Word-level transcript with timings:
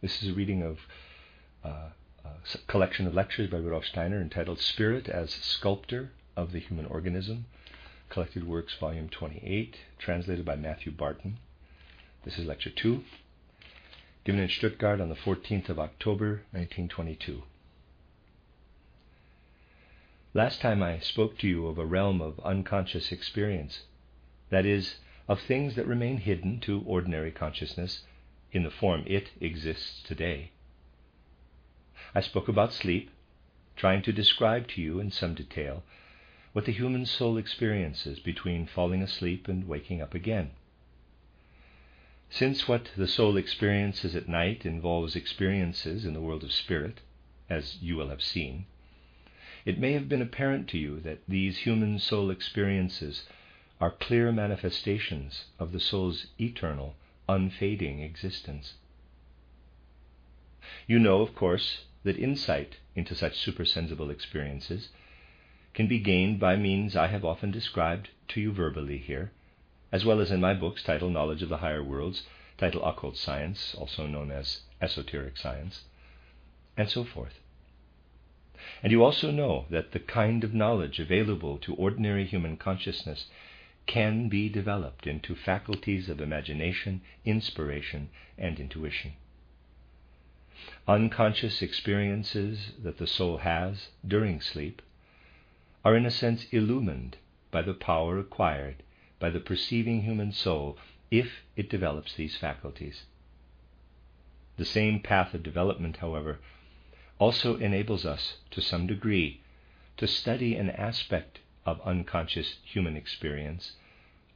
This 0.00 0.22
is 0.22 0.30
a 0.30 0.32
reading 0.32 0.62
of 0.62 0.78
uh, 1.62 1.90
a 2.24 2.58
collection 2.68 3.06
of 3.06 3.12
lectures 3.12 3.50
by 3.50 3.58
Rudolf 3.58 3.84
Steiner 3.84 4.18
entitled 4.18 4.58
Spirit 4.58 5.10
as 5.10 5.30
Sculptor 5.30 6.12
of 6.34 6.52
the 6.52 6.58
Human 6.58 6.86
Organism, 6.86 7.44
Collected 8.08 8.48
Works, 8.48 8.74
Volume 8.80 9.10
28, 9.10 9.76
translated 9.98 10.46
by 10.46 10.56
Matthew 10.56 10.90
Barton. 10.90 11.36
This 12.24 12.38
is 12.38 12.46
Lecture 12.46 12.70
2, 12.70 13.04
given 14.24 14.40
in 14.40 14.48
Stuttgart 14.48 15.02
on 15.02 15.10
the 15.10 15.14
14th 15.14 15.68
of 15.68 15.78
October, 15.78 16.44
1922. 16.52 17.42
Last 20.32 20.62
time 20.62 20.82
I 20.82 20.98
spoke 21.00 21.36
to 21.40 21.46
you 21.46 21.66
of 21.66 21.76
a 21.76 21.84
realm 21.84 22.22
of 22.22 22.40
unconscious 22.40 23.12
experience, 23.12 23.80
that 24.48 24.64
is, 24.64 24.94
of 25.28 25.42
things 25.42 25.74
that 25.74 25.86
remain 25.86 26.16
hidden 26.16 26.58
to 26.60 26.82
ordinary 26.86 27.30
consciousness 27.30 28.04
in 28.52 28.62
the 28.62 28.70
form 28.70 29.04
it 29.06 29.30
exists 29.40 30.02
today. 30.02 30.50
I 32.14 32.20
spoke 32.20 32.48
about 32.48 32.72
sleep, 32.72 33.10
trying 33.76 34.02
to 34.02 34.12
describe 34.12 34.68
to 34.68 34.80
you 34.82 35.00
in 35.00 35.10
some 35.10 35.34
detail 35.34 35.82
what 36.52 36.64
the 36.64 36.72
human 36.72 37.06
soul 37.06 37.36
experiences 37.36 38.18
between 38.18 38.66
falling 38.66 39.02
asleep 39.02 39.46
and 39.46 39.68
waking 39.68 40.02
up 40.02 40.14
again. 40.14 40.50
Since 42.28 42.66
what 42.66 42.90
the 42.96 43.08
soul 43.08 43.36
experiences 43.36 44.14
at 44.14 44.28
night 44.28 44.66
involves 44.66 45.16
experiences 45.16 46.04
in 46.04 46.14
the 46.14 46.20
world 46.20 46.44
of 46.44 46.52
spirit, 46.52 47.00
as 47.48 47.78
you 47.80 47.96
will 47.96 48.08
have 48.08 48.22
seen, 48.22 48.66
it 49.64 49.78
may 49.78 49.92
have 49.92 50.08
been 50.08 50.22
apparent 50.22 50.68
to 50.68 50.78
you 50.78 51.00
that 51.00 51.20
these 51.28 51.58
human 51.58 51.98
soul 51.98 52.30
experiences 52.30 53.28
are 53.80 53.90
clear 53.90 54.32
manifestations 54.32 55.46
of 55.58 55.72
the 55.72 55.80
soul's 55.80 56.26
eternal, 56.40 56.94
unfading 57.34 58.00
existence. 58.00 58.74
You 60.86 60.98
know, 60.98 61.22
of 61.22 61.34
course, 61.34 61.84
that 62.04 62.18
insight 62.18 62.78
into 62.94 63.14
such 63.14 63.38
supersensible 63.38 64.10
experiences 64.10 64.88
can 65.74 65.86
be 65.86 66.00
gained 66.00 66.40
by 66.40 66.56
means 66.56 66.96
I 66.96 67.06
have 67.06 67.24
often 67.24 67.50
described 67.50 68.08
to 68.28 68.40
you 68.40 68.52
verbally 68.52 68.98
here, 68.98 69.30
as 69.92 70.04
well 70.04 70.20
as 70.20 70.30
in 70.30 70.40
my 70.40 70.54
books 70.54 70.82
titled 70.82 71.12
Knowledge 71.12 71.42
of 71.42 71.48
the 71.48 71.58
Higher 71.58 71.82
Worlds, 71.82 72.22
titled 72.58 72.84
Occult 72.84 73.16
Science, 73.16 73.74
also 73.78 74.06
known 74.06 74.30
as 74.30 74.62
Esoteric 74.80 75.36
Science, 75.36 75.84
and 76.76 76.88
so 76.88 77.04
forth. 77.04 77.40
And 78.82 78.92
you 78.92 79.02
also 79.02 79.30
know 79.30 79.66
that 79.70 79.92
the 79.92 80.00
kind 80.00 80.44
of 80.44 80.52
knowledge 80.52 80.98
available 80.98 81.58
to 81.58 81.74
ordinary 81.74 82.26
human 82.26 82.56
consciousness 82.56 83.26
can 83.86 84.28
be 84.28 84.48
developed 84.48 85.06
into 85.06 85.34
faculties 85.34 86.08
of 86.08 86.20
imagination, 86.20 87.00
inspiration, 87.24 88.08
and 88.38 88.60
intuition. 88.60 89.12
Unconscious 90.86 91.62
experiences 91.62 92.72
that 92.82 92.98
the 92.98 93.06
soul 93.06 93.38
has 93.38 93.88
during 94.06 94.40
sleep 94.40 94.82
are, 95.84 95.96
in 95.96 96.04
a 96.04 96.10
sense, 96.10 96.44
illumined 96.52 97.16
by 97.50 97.62
the 97.62 97.74
power 97.74 98.18
acquired 98.18 98.82
by 99.18 99.30
the 99.30 99.40
perceiving 99.40 100.02
human 100.02 100.32
soul 100.32 100.78
if 101.10 101.42
it 101.56 101.70
develops 101.70 102.14
these 102.14 102.36
faculties. 102.36 103.04
The 104.56 104.64
same 104.64 105.00
path 105.00 105.34
of 105.34 105.42
development, 105.42 105.98
however, 105.98 106.38
also 107.18 107.56
enables 107.56 108.04
us, 108.04 108.36
to 108.50 108.60
some 108.60 108.86
degree, 108.86 109.40
to 109.96 110.06
study 110.06 110.54
an 110.54 110.70
aspect 110.70 111.38
of 111.70 111.80
unconscious 111.82 112.56
human 112.64 112.96
experience 112.96 113.72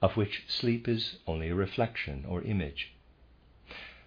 of 0.00 0.16
which 0.16 0.44
sleep 0.46 0.86
is 0.86 1.16
only 1.26 1.48
a 1.48 1.54
reflection 1.54 2.24
or 2.28 2.42
image. 2.42 2.92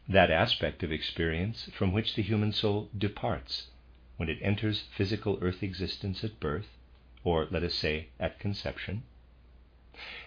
That 0.08 0.30
aspect 0.30 0.84
of 0.84 0.92
experience 0.92 1.70
from 1.74 1.92
which 1.92 2.16
the 2.16 2.22
human 2.22 2.52
soul 2.52 2.90
departs 2.96 3.68
when 4.18 4.30
it 4.30 4.38
enters 4.42 4.86
physical 4.96 5.40
earth 5.42 5.64
existence 5.64 6.24
at 6.24 6.40
birth, 6.40 6.68
or 7.24 7.48
let 7.52 7.64
us 7.64 7.74
say 7.74 8.10
at 8.20 8.40
conception, 8.40 9.04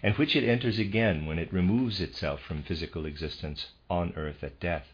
and 0.03 0.17
which 0.17 0.35
it 0.35 0.43
enters 0.43 0.79
again 0.79 1.25
when 1.25 1.39
it 1.39 1.53
removes 1.53 2.01
itself 2.01 2.41
from 2.41 2.63
physical 2.63 3.07
existence 3.07 3.71
on 3.89 4.13
earth 4.17 4.43
at 4.43 4.61
death. 4.61 4.93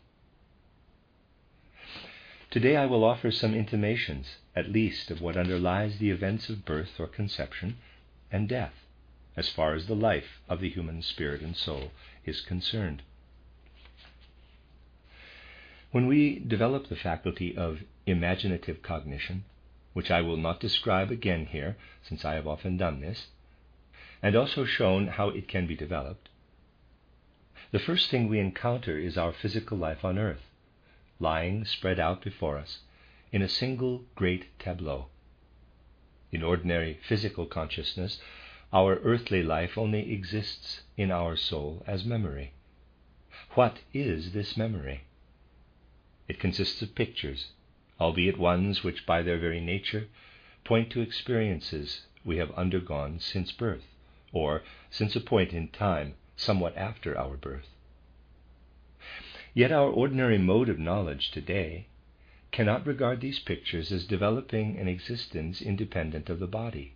Today 2.51 2.77
I 2.77 2.87
will 2.87 3.03
offer 3.03 3.31
some 3.31 3.55
intimations, 3.55 4.37
at 4.55 4.71
least, 4.71 5.11
of 5.11 5.21
what 5.21 5.37
underlies 5.37 5.99
the 5.99 6.11
events 6.11 6.49
of 6.49 6.65
birth 6.65 7.01
or 7.01 7.07
conception 7.07 7.77
and 8.31 8.49
death 8.49 8.75
as 9.37 9.49
far 9.49 9.75
as 9.75 9.87
the 9.87 9.95
life 9.95 10.41
of 10.49 10.61
the 10.61 10.71
human 10.71 11.03
spirit 11.03 11.43
and 11.43 11.57
soul 11.57 11.91
is 12.25 12.41
concerned. 12.41 13.03
When 15.93 16.07
we 16.07 16.39
develop 16.39 16.89
the 16.89 16.97
faculty 16.97 17.57
of 17.57 17.83
imaginative 18.07 18.83
cognition, 18.83 19.45
which 19.93 20.11
I 20.11 20.21
will 20.21 20.37
not 20.37 20.61
describe 20.61 21.11
again 21.11 21.47
here, 21.47 21.77
since 22.03 22.25
I 22.25 22.35
have 22.35 22.47
often 22.47 22.77
done 22.77 23.01
this, 23.01 23.29
and 24.23 24.35
also 24.35 24.65
shown 24.65 25.09
how 25.09 25.29
it 25.31 25.49
can 25.49 25.67
be 25.67 25.77
developed, 25.77 26.29
the 27.73 27.79
first 27.79 28.11
thing 28.11 28.29
we 28.29 28.39
encounter 28.39 28.99
is 28.99 29.19
our 29.19 29.33
physical 29.33 29.77
life 29.77 30.05
on 30.05 30.19
earth, 30.19 30.51
lying 31.19 31.65
spread 31.65 31.99
out 31.99 32.23
before 32.23 32.59
us 32.59 32.81
in 33.33 33.43
a 33.43 33.49
single 33.49 34.05
great 34.15 34.47
tableau. 34.59 35.07
In 36.37 36.43
ordinary 36.43 36.99
physical 37.01 37.47
consciousness, 37.47 38.21
our 38.71 38.97
earthly 38.97 39.43
life 39.43 39.79
only 39.79 40.13
exists 40.13 40.83
in 40.95 41.11
our 41.11 41.35
soul 41.35 41.83
as 41.87 42.05
memory. 42.05 42.53
What 43.55 43.79
is 43.95 44.33
this 44.33 44.55
memory? 44.55 45.05
It 46.29 46.39
consists 46.39 46.83
of 46.83 46.95
pictures, 46.95 47.53
albeit 47.99 48.37
ones 48.37 48.85
which, 48.85 49.07
by 49.07 49.23
their 49.23 49.39
very 49.39 49.63
nature, 49.63 50.09
point 50.63 50.91
to 50.91 51.01
experiences 51.01 52.05
we 52.23 52.37
have 52.37 52.53
undergone 52.53 53.19
since 53.19 53.51
birth, 53.51 53.87
or 54.31 54.63
since 54.91 55.17
a 55.17 55.23
point 55.23 55.55
in 55.55 55.69
time 55.69 56.17
somewhat 56.37 56.77
after 56.77 57.17
our 57.17 57.39
birth. 57.39 57.71
Yet 59.55 59.73
our 59.73 59.89
ordinary 59.89 60.37
mode 60.37 60.69
of 60.69 60.79
knowledge 60.79 61.31
today 61.31 61.87
cannot 62.57 62.87
regard 62.87 63.21
these 63.21 63.39
pictures 63.39 63.93
as 63.93 64.07
developing 64.07 64.79
an 64.79 64.89
existence 64.89 65.61
independent 65.61 66.31
of 66.31 66.39
the 66.39 66.47
body. 66.47 66.95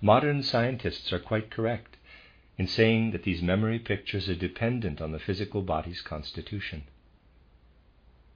Modern 0.00 0.42
scientists 0.42 1.12
are 1.12 1.18
quite 1.18 1.50
correct 1.50 1.98
in 2.56 2.66
saying 2.66 3.10
that 3.10 3.24
these 3.24 3.42
memory 3.42 3.78
pictures 3.78 4.26
are 4.26 4.34
dependent 4.34 5.02
on 5.02 5.12
the 5.12 5.18
physical 5.18 5.60
body's 5.60 6.00
constitution. 6.00 6.84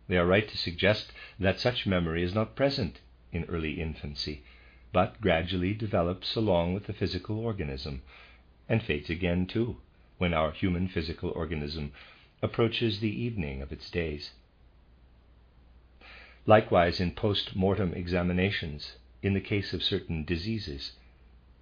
They 0.09 0.19
are 0.19 0.27
right 0.27 0.47
to 0.47 0.59
suggest 0.59 1.11
that 1.41 1.59
such 1.59 1.87
memory 1.87 2.23
is 2.23 2.35
not 2.35 2.55
present 2.55 3.01
in 3.33 3.45
early 3.45 3.81
infancy, 3.81 4.43
but 4.93 5.23
gradually 5.23 5.73
develops 5.73 6.37
along 6.37 6.75
with 6.75 6.85
the 6.85 6.93
physical 6.93 7.39
organism, 7.39 8.03
and 8.69 8.83
fades 8.83 9.09
again 9.09 9.47
too, 9.47 9.79
when 10.19 10.35
our 10.35 10.53
human 10.53 10.87
physical 10.87 11.31
organism 11.31 11.93
approaches 12.43 13.01
the 13.01 13.23
evening 13.23 13.63
of 13.63 13.73
its 13.73 13.89
days. 13.89 14.33
Likewise, 16.47 17.01
in 17.01 17.13
post 17.13 17.55
mortem 17.55 17.95
examinations, 17.95 18.97
in 19.23 19.35
the 19.35 19.41
case 19.41 19.73
of 19.73 19.83
certain 19.83 20.25
diseases, 20.25 20.93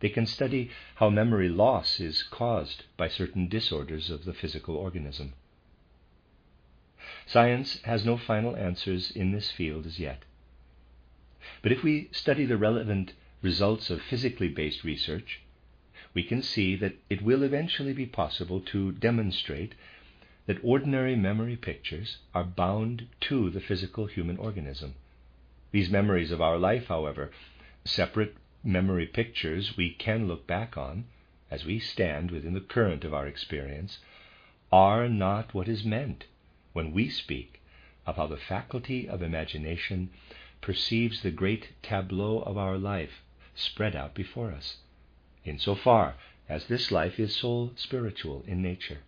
they 0.00 0.08
can 0.08 0.24
study 0.26 0.70
how 0.94 1.10
memory 1.10 1.48
loss 1.48 2.00
is 2.00 2.22
caused 2.22 2.84
by 2.96 3.06
certain 3.06 3.48
disorders 3.48 4.08
of 4.08 4.24
the 4.24 4.32
physical 4.32 4.76
organism. 4.76 5.34
Science 7.26 7.82
has 7.82 8.04
no 8.04 8.16
final 8.16 8.56
answers 8.56 9.10
in 9.10 9.32
this 9.32 9.50
field 9.50 9.86
as 9.86 9.98
yet. 9.98 10.24
But 11.62 11.72
if 11.72 11.82
we 11.82 12.08
study 12.12 12.46
the 12.46 12.56
relevant 12.56 13.12
results 13.42 13.90
of 13.90 14.00
physically 14.02 14.48
based 14.48 14.84
research, 14.84 15.40
we 16.14 16.22
can 16.22 16.42
see 16.42 16.74
that 16.76 16.96
it 17.08 17.22
will 17.22 17.42
eventually 17.42 17.92
be 17.92 18.06
possible 18.06 18.60
to 18.60 18.92
demonstrate 18.92 19.74
that 20.46 20.64
ordinary 20.64 21.16
memory 21.16 21.56
pictures 21.56 22.18
are 22.34 22.44
bound 22.44 23.06
to 23.20 23.50
the 23.50 23.60
physical 23.60 24.06
human 24.06 24.36
organism. 24.36 24.94
These 25.70 25.90
memories 25.90 26.30
of 26.30 26.40
our 26.40 26.58
life, 26.58 26.86
however, 26.86 27.30
separate 27.84 28.36
memory 28.64 29.06
pictures 29.06 29.76
we 29.76 29.90
can 29.90 30.26
look 30.26 30.46
back 30.46 30.76
on, 30.76 31.04
as 31.50 31.64
we 31.64 31.78
stand 31.78 32.30
within 32.30 32.54
the 32.54 32.60
current 32.60 33.04
of 33.04 33.14
our 33.14 33.26
experience, 33.26 33.98
are 34.72 35.08
not 35.08 35.54
what 35.54 35.68
is 35.68 35.84
meant 35.84 36.26
when 36.72 36.92
we 36.92 37.08
speak 37.08 37.60
of 38.06 38.16
how 38.16 38.26
the 38.26 38.36
faculty 38.36 39.08
of 39.08 39.22
imagination 39.22 40.10
perceives 40.60 41.22
the 41.22 41.30
great 41.30 41.70
tableau 41.82 42.40
of 42.40 42.56
our 42.56 42.76
life 42.76 43.22
spread 43.54 43.96
out 43.96 44.14
before 44.14 44.50
us, 44.52 44.78
in 45.44 45.58
so 45.58 45.74
far 45.74 46.14
as 46.48 46.66
this 46.66 46.90
life 46.90 47.18
is 47.18 47.34
soul 47.34 47.72
spiritual 47.76 48.44
in 48.46 48.60
nature. 48.62 48.98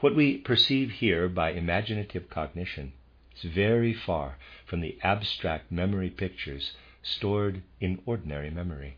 What 0.00 0.16
we 0.16 0.38
perceive 0.38 0.90
here 0.90 1.28
by 1.28 1.52
imaginative 1.52 2.28
cognition 2.28 2.92
is 3.36 3.42
very 3.44 3.92
far 3.94 4.36
from 4.66 4.80
the 4.80 4.98
abstract 5.02 5.70
memory 5.70 6.10
pictures 6.10 6.76
stored 7.02 7.62
in 7.80 8.02
ordinary 8.04 8.50
memory. 8.50 8.96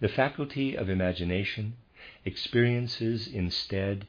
The 0.00 0.08
faculty 0.08 0.76
of 0.76 0.88
imagination 0.88 1.76
experiences 2.24 3.28
instead 3.28 4.06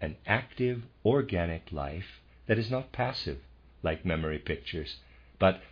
an 0.00 0.16
active, 0.26 0.82
organic 1.04 1.70
life 1.70 2.20
that 2.46 2.58
is 2.58 2.70
not 2.70 2.92
passive, 2.92 3.38
like 3.82 4.04
memory 4.04 4.38
pictures, 4.38 4.96
but 5.38 5.62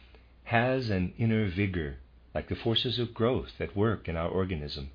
has 0.44 0.90
an 0.90 1.12
inner 1.18 1.46
vigor, 1.46 1.98
like 2.34 2.48
the 2.48 2.54
forces 2.56 2.98
of 2.98 3.14
growth 3.14 3.60
at 3.60 3.74
work 3.76 4.08
in 4.08 4.16
our 4.16 4.28
organism, 4.28 4.90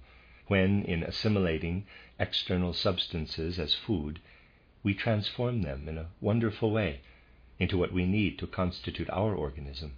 when, 0.48 0.84
in 0.84 1.04
assimilating 1.04 1.86
external 2.20 2.74
substances 2.74 3.60
as 3.60 3.74
food, 3.74 4.20
we 4.84 4.94
transform 4.94 5.62
them 5.62 5.88
in 5.88 5.98
a 5.98 6.10
wonderful 6.20 6.72
way 6.72 7.02
into 7.60 7.78
what 7.78 7.94
we 7.94 8.06
need 8.06 8.38
to 8.38 8.48
constitute 8.48 9.10
our 9.10 9.34
organism. 9.34 9.94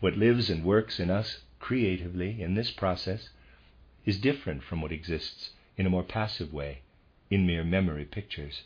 What 0.00 0.16
lives 0.16 0.50
and 0.50 0.64
works 0.64 1.00
in 1.00 1.10
us 1.10 1.40
creatively 1.58 2.40
in 2.40 2.54
this 2.54 2.70
process 2.70 3.30
is 4.04 4.18
different 4.18 4.62
from 4.62 4.80
what 4.80 4.92
exists 4.92 5.50
in 5.76 5.86
a 5.86 5.90
more 5.90 6.04
passive 6.04 6.52
way 6.52 6.82
in 7.30 7.46
mere 7.46 7.64
memory 7.64 8.04
pictures. 8.04 8.62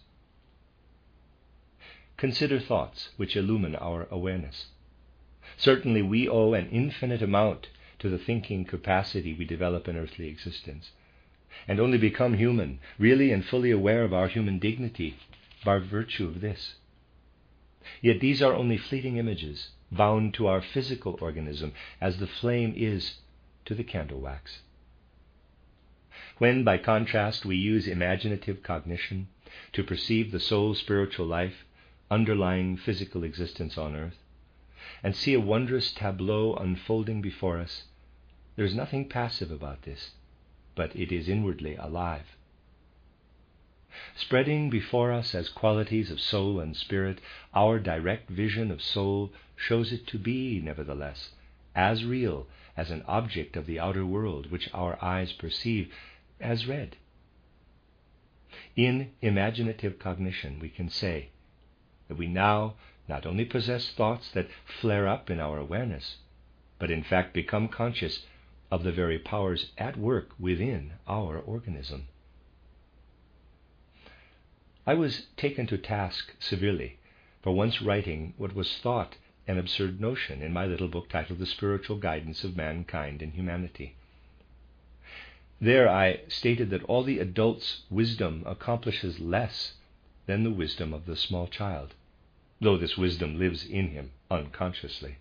Consider 2.16 2.58
thoughts 2.58 3.10
which 3.16 3.36
illumine 3.36 3.76
our 3.76 4.06
awareness. 4.10 4.66
Certainly, 5.56 6.02
we 6.02 6.28
owe 6.28 6.52
an 6.52 6.68
infinite 6.68 7.22
amount 7.22 7.68
to 7.98 8.08
the 8.08 8.18
thinking 8.18 8.64
capacity 8.64 9.34
we 9.34 9.44
develop 9.44 9.88
in 9.88 9.96
earthly 9.96 10.28
existence, 10.28 10.92
and 11.66 11.80
only 11.80 11.98
become 11.98 12.34
human, 12.34 12.78
really 12.98 13.32
and 13.32 13.44
fully 13.44 13.70
aware 13.70 14.04
of 14.04 14.12
our 14.12 14.28
human 14.28 14.58
dignity, 14.58 15.16
by 15.64 15.78
virtue 15.78 16.26
of 16.26 16.40
this. 16.40 16.76
Yet 18.00 18.20
these 18.20 18.42
are 18.42 18.54
only 18.54 18.76
fleeting 18.76 19.16
images, 19.16 19.70
bound 19.90 20.34
to 20.34 20.46
our 20.46 20.60
physical 20.60 21.18
organism 21.20 21.72
as 22.00 22.18
the 22.18 22.26
flame 22.26 22.74
is 22.76 23.18
to 23.64 23.74
the 23.74 23.84
candle 23.84 24.20
wax. 24.20 24.60
When, 26.38 26.62
by 26.62 26.78
contrast, 26.78 27.44
we 27.44 27.56
use 27.56 27.88
imaginative 27.88 28.62
cognition 28.62 29.28
to 29.72 29.82
perceive 29.82 30.30
the 30.30 30.40
soul's 30.40 30.78
spiritual 30.78 31.26
life 31.26 31.64
underlying 32.10 32.76
physical 32.76 33.24
existence 33.24 33.76
on 33.76 33.96
earth, 33.96 34.18
and 35.02 35.14
see 35.16 35.34
a 35.34 35.40
wondrous 35.40 35.92
tableau 35.92 36.54
unfolding 36.54 37.20
before 37.20 37.58
us, 37.58 37.84
there 38.58 38.66
is 38.66 38.74
nothing 38.74 39.08
passive 39.08 39.52
about 39.52 39.82
this, 39.82 40.10
but 40.74 40.90
it 40.96 41.12
is 41.12 41.28
inwardly 41.28 41.76
alive. 41.76 42.36
Spreading 44.16 44.68
before 44.68 45.12
us 45.12 45.32
as 45.32 45.48
qualities 45.48 46.10
of 46.10 46.18
soul 46.20 46.58
and 46.58 46.76
spirit, 46.76 47.20
our 47.54 47.78
direct 47.78 48.28
vision 48.28 48.72
of 48.72 48.82
soul 48.82 49.32
shows 49.54 49.92
it 49.92 50.08
to 50.08 50.18
be, 50.18 50.60
nevertheless, 50.60 51.34
as 51.76 52.04
real 52.04 52.48
as 52.76 52.90
an 52.90 53.04
object 53.06 53.56
of 53.56 53.64
the 53.64 53.78
outer 53.78 54.04
world 54.04 54.50
which 54.50 54.68
our 54.74 54.98
eyes 55.00 55.32
perceive 55.32 55.94
as 56.40 56.66
red. 56.66 56.96
In 58.74 59.12
imaginative 59.22 60.00
cognition, 60.00 60.58
we 60.58 60.68
can 60.68 60.88
say 60.88 61.28
that 62.08 62.18
we 62.18 62.26
now 62.26 62.74
not 63.06 63.24
only 63.24 63.44
possess 63.44 63.92
thoughts 63.92 64.32
that 64.32 64.50
flare 64.80 65.06
up 65.06 65.30
in 65.30 65.38
our 65.38 65.58
awareness, 65.58 66.16
but 66.80 66.90
in 66.90 67.04
fact 67.04 67.32
become 67.32 67.68
conscious 67.68 68.26
of 68.70 68.82
the 68.82 68.92
very 68.92 69.18
powers 69.18 69.72
at 69.78 69.96
work 69.96 70.30
within 70.38 70.92
our 71.06 71.38
organism. 71.38 72.08
I 74.86 74.94
was 74.94 75.26
taken 75.36 75.66
to 75.66 75.78
task 75.78 76.34
severely 76.38 76.98
for 77.42 77.54
once 77.54 77.80
writing 77.82 78.34
what 78.36 78.54
was 78.54 78.78
thought 78.78 79.16
an 79.46 79.58
absurd 79.58 80.00
notion 80.00 80.42
in 80.42 80.52
my 80.52 80.66
little 80.66 80.88
book 80.88 81.08
titled 81.08 81.38
The 81.38 81.46
Spiritual 81.46 81.96
Guidance 81.96 82.44
of 82.44 82.56
Mankind 82.56 83.22
and 83.22 83.32
Humanity. 83.32 83.94
There 85.60 85.88
I 85.88 86.20
stated 86.28 86.70
that 86.70 86.84
all 86.84 87.02
the 87.02 87.18
adult's 87.18 87.82
wisdom 87.90 88.42
accomplishes 88.46 89.18
less 89.18 89.74
than 90.26 90.44
the 90.44 90.50
wisdom 90.50 90.92
of 90.92 91.06
the 91.06 91.16
small 91.16 91.46
child, 91.48 91.94
though 92.60 92.76
this 92.76 92.98
wisdom 92.98 93.38
lives 93.38 93.64
in 93.64 93.88
him 93.88 94.10
unconsciously. 94.30 95.16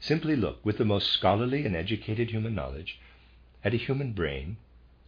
Simply 0.00 0.36
look 0.36 0.64
with 0.64 0.78
the 0.78 0.84
most 0.84 1.10
scholarly 1.10 1.66
and 1.66 1.74
educated 1.74 2.30
human 2.30 2.54
knowledge 2.54 3.00
at 3.64 3.74
a 3.74 3.76
human 3.76 4.12
brain 4.12 4.56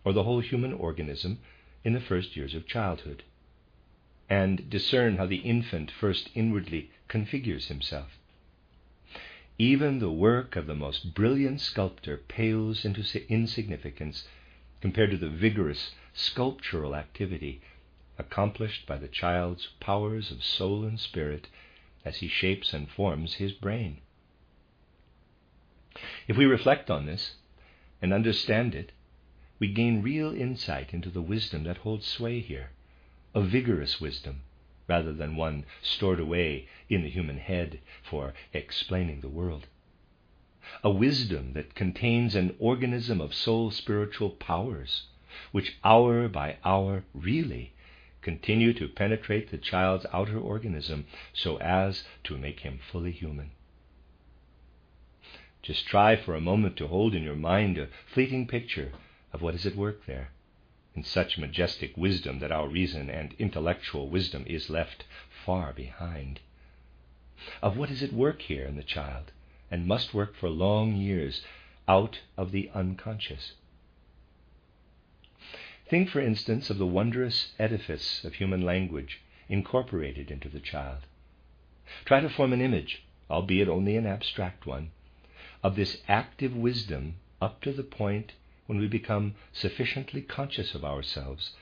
or 0.04 0.12
the 0.12 0.24
whole 0.24 0.40
human 0.40 0.72
organism 0.72 1.38
in 1.84 1.92
the 1.92 2.00
first 2.00 2.34
years 2.34 2.56
of 2.56 2.66
childhood, 2.66 3.22
and 4.28 4.68
discern 4.68 5.16
how 5.16 5.26
the 5.26 5.42
infant 5.42 5.92
first 5.92 6.28
inwardly 6.34 6.90
configures 7.08 7.68
himself. 7.68 8.18
Even 9.58 10.00
the 10.00 10.10
work 10.10 10.56
of 10.56 10.66
the 10.66 10.74
most 10.74 11.14
brilliant 11.14 11.60
sculptor 11.60 12.16
pales 12.16 12.84
into 12.84 13.04
insignificance 13.32 14.26
compared 14.80 15.12
to 15.12 15.16
the 15.16 15.28
vigorous 15.30 15.94
sculptural 16.14 16.96
activity 16.96 17.60
accomplished 18.18 18.86
by 18.86 18.96
the 18.96 19.06
child's 19.06 19.68
powers 19.78 20.32
of 20.32 20.42
soul 20.42 20.84
and 20.84 20.98
spirit 20.98 21.46
as 22.04 22.16
he 22.16 22.26
shapes 22.26 22.74
and 22.74 22.90
forms 22.90 23.34
his 23.34 23.52
brain. 23.52 23.98
If 26.26 26.38
we 26.38 26.46
reflect 26.46 26.90
on 26.90 27.04
this 27.04 27.34
and 28.00 28.14
understand 28.14 28.74
it, 28.74 28.92
we 29.58 29.68
gain 29.68 30.00
real 30.00 30.32
insight 30.34 30.94
into 30.94 31.10
the 31.10 31.20
wisdom 31.20 31.64
that 31.64 31.76
holds 31.76 32.06
sway 32.06 32.40
here, 32.40 32.70
a 33.34 33.42
vigorous 33.42 34.00
wisdom 34.00 34.40
rather 34.88 35.12
than 35.12 35.36
one 35.36 35.66
stored 35.82 36.18
away 36.18 36.66
in 36.88 37.02
the 37.02 37.10
human 37.10 37.36
head 37.36 37.80
for 38.02 38.32
explaining 38.54 39.20
the 39.20 39.28
world. 39.28 39.66
A 40.82 40.90
wisdom 40.90 41.52
that 41.52 41.74
contains 41.74 42.34
an 42.34 42.56
organism 42.58 43.20
of 43.20 43.34
soul 43.34 43.70
spiritual 43.70 44.30
powers, 44.30 45.02
which 45.52 45.76
hour 45.84 46.28
by 46.28 46.56
hour 46.64 47.04
really 47.12 47.72
continue 48.22 48.72
to 48.72 48.88
penetrate 48.88 49.50
the 49.50 49.58
child's 49.58 50.06
outer 50.14 50.38
organism 50.38 51.04
so 51.34 51.58
as 51.58 52.04
to 52.24 52.38
make 52.38 52.60
him 52.60 52.78
fully 52.90 53.12
human. 53.12 53.50
Just 55.62 55.86
try 55.86 56.16
for 56.16 56.34
a 56.34 56.40
moment 56.40 56.76
to 56.78 56.86
hold 56.88 57.14
in 57.14 57.22
your 57.22 57.36
mind 57.36 57.76
a 57.76 57.88
fleeting 58.06 58.46
picture 58.46 58.92
of 59.32 59.42
what 59.42 59.54
is 59.54 59.66
at 59.66 59.76
work 59.76 60.06
there 60.06 60.30
in 60.94 61.04
such 61.04 61.38
majestic 61.38 61.96
wisdom 61.96 62.40
that 62.40 62.50
our 62.50 62.68
reason 62.68 63.08
and 63.08 63.34
intellectual 63.38 64.08
wisdom 64.08 64.44
is 64.46 64.70
left 64.70 65.04
far 65.44 65.72
behind. 65.72 66.40
Of 67.62 67.76
what 67.76 67.90
is 67.90 68.02
at 68.02 68.12
work 68.12 68.42
here 68.42 68.64
in 68.64 68.76
the 68.76 68.82
child, 68.82 69.32
and 69.70 69.86
must 69.86 70.12
work 70.12 70.34
for 70.34 70.48
long 70.48 70.96
years 70.96 71.44
out 71.86 72.20
of 72.36 72.50
the 72.50 72.70
unconscious. 72.74 73.52
Think, 75.88 76.08
for 76.08 76.20
instance, 76.20 76.70
of 76.70 76.78
the 76.78 76.86
wondrous 76.86 77.52
edifice 77.58 78.24
of 78.24 78.34
human 78.34 78.62
language 78.62 79.20
incorporated 79.48 80.30
into 80.30 80.48
the 80.48 80.60
child. 80.60 81.06
Try 82.04 82.20
to 82.20 82.28
form 82.28 82.52
an 82.52 82.60
image, 82.60 83.04
albeit 83.30 83.68
only 83.68 83.96
an 83.96 84.06
abstract 84.06 84.66
one, 84.66 84.90
of 85.62 85.76
this 85.76 85.98
active 86.08 86.54
wisdom 86.54 87.16
up 87.40 87.60
to 87.62 87.72
the 87.72 87.82
point 87.82 88.32
when 88.66 88.78
we 88.78 88.86
become 88.86 89.34
sufficiently 89.52 90.22
conscious 90.22 90.74
of 90.74 90.84
ourselves 90.84 91.52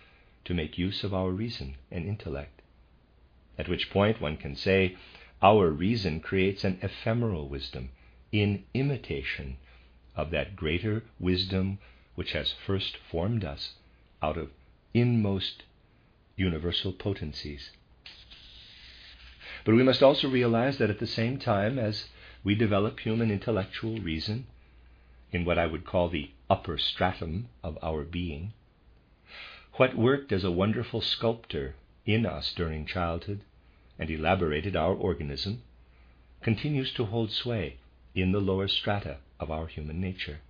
to 0.45 0.55
make 0.55 0.79
use 0.79 1.03
of 1.05 1.15
our 1.15 1.31
reason 1.31 1.75
and 1.91 2.07
intellect. 2.07 2.63
At 3.57 3.69
which 3.69 3.91
point 3.91 4.21
one 4.21 4.37
can 4.37 4.57
say 4.57 4.97
our 5.43 5.71
reason 5.71 6.21
creates 6.21 6.65
an 6.65 6.79
ephemeral 6.83 7.49
wisdom 7.49 7.91
in 8.31 8.65
imitation 8.75 9.57
of 10.15 10.31
that 10.31 10.57
greater 10.57 11.05
wisdom 11.19 11.79
which 12.15 12.33
has 12.33 12.53
first 12.67 12.97
formed 13.11 13.45
us 13.45 13.75
out 14.23 14.37
of 14.37 14.51
inmost 14.93 15.63
universal 16.37 16.93
potencies. 16.93 17.71
But 19.65 19.75
we 19.75 19.83
must 19.83 20.03
also 20.03 20.29
realize 20.29 20.79
that 20.79 20.91
at 20.91 20.99
the 20.99 21.07
same 21.07 21.39
time 21.39 21.79
as 21.79 22.09
we 22.45 22.55
develop 22.55 23.01
human 23.01 23.31
intellectual 23.31 23.99
reason 23.99 24.47
in 25.33 25.45
what 25.45 25.59
I 25.59 25.67
would 25.67 25.85
call 25.85 26.09
the 26.09 26.31
upper 26.49 26.79
stratum 26.79 27.49
of 27.63 27.79
our 27.83 28.03
being. 28.05 28.53
What 29.75 29.97
worked 29.97 30.33
as 30.33 30.45
a 30.45 30.51
wonderful 30.51 31.01
sculptor 31.01 31.75
in 32.07 32.25
us 32.25 32.53
during 32.55 32.87
childhood 32.87 33.41
and 33.99 34.11
elaborated 34.11 34.77
our 34.77 34.95
organism 34.95 35.63
continues 36.41 36.93
to 36.95 37.05
hold 37.05 37.31
sway 37.31 37.77
in 38.15 38.33
the 38.33 38.41
lower 38.41 38.69
strata 38.69 39.19
of 39.39 39.51
our 39.51 39.67
human 39.67 40.01
nature. 40.01 40.41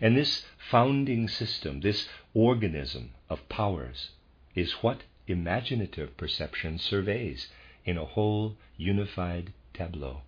And 0.00 0.16
this 0.16 0.44
founding 0.70 1.28
system, 1.28 1.80
this 1.80 2.08
organism 2.32 3.10
of 3.28 3.46
powers, 3.48 4.10
is 4.54 4.82
what 4.82 5.02
imaginative 5.26 6.16
perception 6.16 6.78
surveys 6.78 7.48
in 7.84 7.98
a 7.98 8.04
whole 8.04 8.56
unified 8.76 9.52
tableau. 9.76 10.22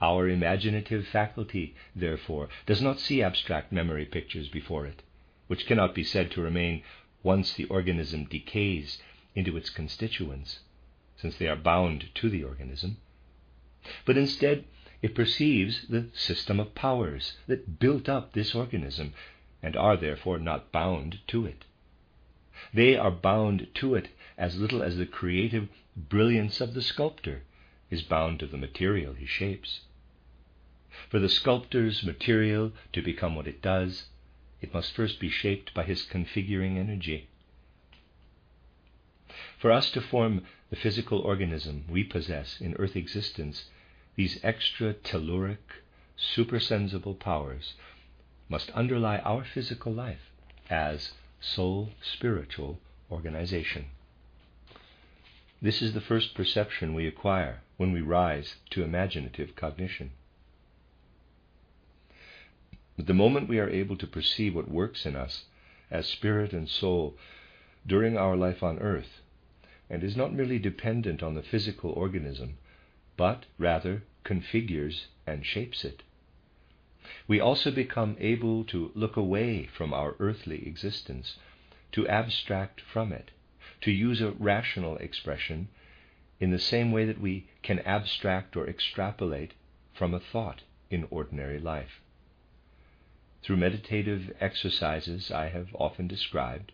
Our 0.00 0.28
imaginative 0.28 1.06
faculty, 1.06 1.74
therefore, 1.94 2.48
does 2.66 2.82
not 2.82 2.98
see 2.98 3.22
abstract 3.22 3.70
memory 3.70 4.04
pictures 4.04 4.48
before 4.48 4.84
it, 4.84 5.02
which 5.46 5.66
cannot 5.66 5.94
be 5.94 6.02
said 6.02 6.32
to 6.32 6.42
remain 6.42 6.82
once 7.22 7.54
the 7.54 7.66
organism 7.66 8.24
decays 8.24 9.00
into 9.34 9.56
its 9.56 9.70
constituents, 9.70 10.60
since 11.16 11.36
they 11.36 11.46
are 11.46 11.56
bound 11.56 12.10
to 12.16 12.28
the 12.28 12.42
organism. 12.42 12.98
But 14.04 14.18
instead, 14.18 14.64
it 15.00 15.14
perceives 15.14 15.86
the 15.88 16.08
system 16.14 16.58
of 16.58 16.74
powers 16.74 17.36
that 17.46 17.78
built 17.78 18.08
up 18.08 18.32
this 18.32 18.54
organism 18.54 19.14
and 19.62 19.76
are 19.76 19.96
therefore 19.96 20.38
not 20.38 20.72
bound 20.72 21.20
to 21.28 21.46
it. 21.46 21.64
They 22.72 22.96
are 22.96 23.10
bound 23.10 23.68
to 23.74 23.94
it 23.94 24.08
as 24.36 24.58
little 24.58 24.82
as 24.82 24.96
the 24.96 25.06
creative 25.06 25.68
brilliance 25.96 26.60
of 26.60 26.74
the 26.74 26.82
sculptor 26.82 27.42
is 27.94 28.02
bound 28.02 28.40
to 28.40 28.46
the 28.46 28.58
material 28.58 29.14
he 29.14 29.24
shapes. 29.24 29.80
For 31.08 31.18
the 31.20 31.28
sculptor's 31.28 32.02
material 32.02 32.72
to 32.92 33.00
become 33.00 33.34
what 33.36 33.46
it 33.46 33.62
does, 33.62 34.08
it 34.60 34.74
must 34.74 34.92
first 34.92 35.20
be 35.20 35.30
shaped 35.30 35.72
by 35.72 35.84
his 35.84 36.02
configuring 36.04 36.76
energy. 36.76 37.28
For 39.58 39.70
us 39.70 39.90
to 39.92 40.00
form 40.00 40.42
the 40.70 40.76
physical 40.76 41.20
organism 41.20 41.84
we 41.88 42.02
possess 42.04 42.60
in 42.60 42.74
earth 42.74 42.96
existence 42.96 43.70
these 44.16 44.38
extra 44.42 44.94
telluric, 44.94 45.82
supersensible 46.16 47.14
powers 47.14 47.74
must 48.48 48.70
underlie 48.70 49.18
our 49.18 49.44
physical 49.44 49.92
life 49.92 50.30
as 50.68 51.12
soul 51.40 51.90
spiritual 52.02 52.80
organization. 53.10 53.86
This 55.62 55.80
is 55.80 55.94
the 55.94 56.00
first 56.00 56.34
perception 56.34 56.94
we 56.94 57.06
acquire 57.06 57.62
when 57.76 57.92
we 57.92 58.00
rise 58.00 58.56
to 58.70 58.82
imaginative 58.82 59.56
cognition. 59.56 60.10
But 62.96 63.06
the 63.06 63.14
moment 63.14 63.48
we 63.48 63.58
are 63.58 63.68
able 63.68 63.96
to 63.96 64.06
perceive 64.06 64.54
what 64.54 64.70
works 64.70 65.06
in 65.06 65.16
us 65.16 65.46
as 65.90 66.06
spirit 66.06 66.52
and 66.52 66.68
soul 66.68 67.16
during 67.86 68.16
our 68.16 68.36
life 68.36 68.62
on 68.62 68.78
earth, 68.78 69.20
and 69.90 70.02
is 70.02 70.16
not 70.16 70.32
merely 70.32 70.58
dependent 70.58 71.22
on 71.22 71.34
the 71.34 71.42
physical 71.42 71.90
organism, 71.90 72.58
but 73.16 73.46
rather 73.58 74.02
configures 74.24 75.06
and 75.26 75.44
shapes 75.44 75.84
it. 75.84 76.02
We 77.28 77.40
also 77.40 77.70
become 77.70 78.16
able 78.18 78.64
to 78.64 78.90
look 78.94 79.16
away 79.16 79.66
from 79.66 79.92
our 79.92 80.16
earthly 80.18 80.66
existence, 80.66 81.36
to 81.92 82.08
abstract 82.08 82.80
from 82.80 83.12
it, 83.12 83.30
to 83.84 83.90
use 83.90 84.22
a 84.22 84.30
rational 84.30 84.96
expression 84.96 85.68
in 86.40 86.50
the 86.50 86.58
same 86.58 86.90
way 86.90 87.04
that 87.04 87.20
we 87.20 87.46
can 87.62 87.78
abstract 87.80 88.56
or 88.56 88.66
extrapolate 88.66 89.52
from 89.92 90.14
a 90.14 90.18
thought 90.18 90.62
in 90.88 91.06
ordinary 91.10 91.58
life. 91.58 92.00
Through 93.42 93.58
meditative 93.58 94.34
exercises 94.40 95.30
I 95.30 95.48
have 95.48 95.68
often 95.74 96.08
described, 96.08 96.72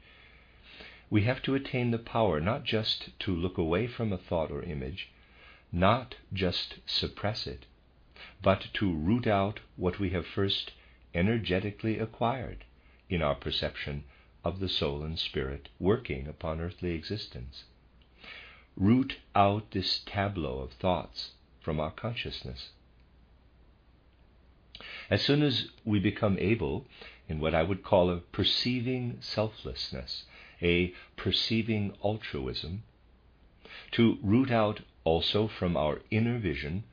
we 1.11 1.23
have 1.23 1.43
to 1.43 1.57
attain 1.57 1.91
the 1.91 1.99
power 1.99 2.39
not 2.39 2.63
just 2.63 3.19
to 3.19 3.35
look 3.35 3.59
away 3.59 3.89
from 3.89 4.13
a 4.13 4.17
thought 4.17 4.53
or 4.53 4.63
image, 4.63 5.09
not 5.73 6.15
just 6.33 6.79
suppress 6.87 7.45
it, 7.45 7.67
but 8.41 8.69
to 8.75 8.95
root 8.95 9.27
out 9.27 9.59
what 9.75 9.99
we 9.99 10.11
have 10.11 10.29
first 10.29 10.71
energetically 11.13 11.99
acquired 11.99 12.65
in 13.09 13.21
our 13.21 13.35
perception 13.35 14.05
of 14.45 14.61
the 14.61 14.69
soul 14.69 15.03
and 15.03 15.19
spirit 15.19 15.69
working 15.79 16.27
upon 16.27 16.61
earthly 16.61 16.93
existence. 16.93 17.65
Root 18.77 19.19
out 19.35 19.71
this 19.73 20.01
tableau 20.07 20.59
of 20.61 20.73
thoughts 20.73 21.33
from 21.61 21.79
our 21.79 21.91
consciousness. 21.91 22.71
As 25.11 25.23
soon 25.23 25.43
as 25.43 25.69
we 25.85 25.99
become 25.99 26.39
able, 26.39 26.87
in 27.29 27.41
what 27.41 27.55
I 27.55 27.63
would 27.63 27.83
call 27.83 28.11
a 28.11 28.19
perceiving 28.19 29.19
selflessness, 29.21 30.25
a 30.63 30.95
perceiving 31.17 31.95
altruism, 32.03 32.83
to 33.93 34.19
root 34.23 34.51
out 34.51 34.81
also 35.05 35.49
from 35.49 35.77
our 35.77 36.01
inner 36.11 36.39
vision 36.39 36.85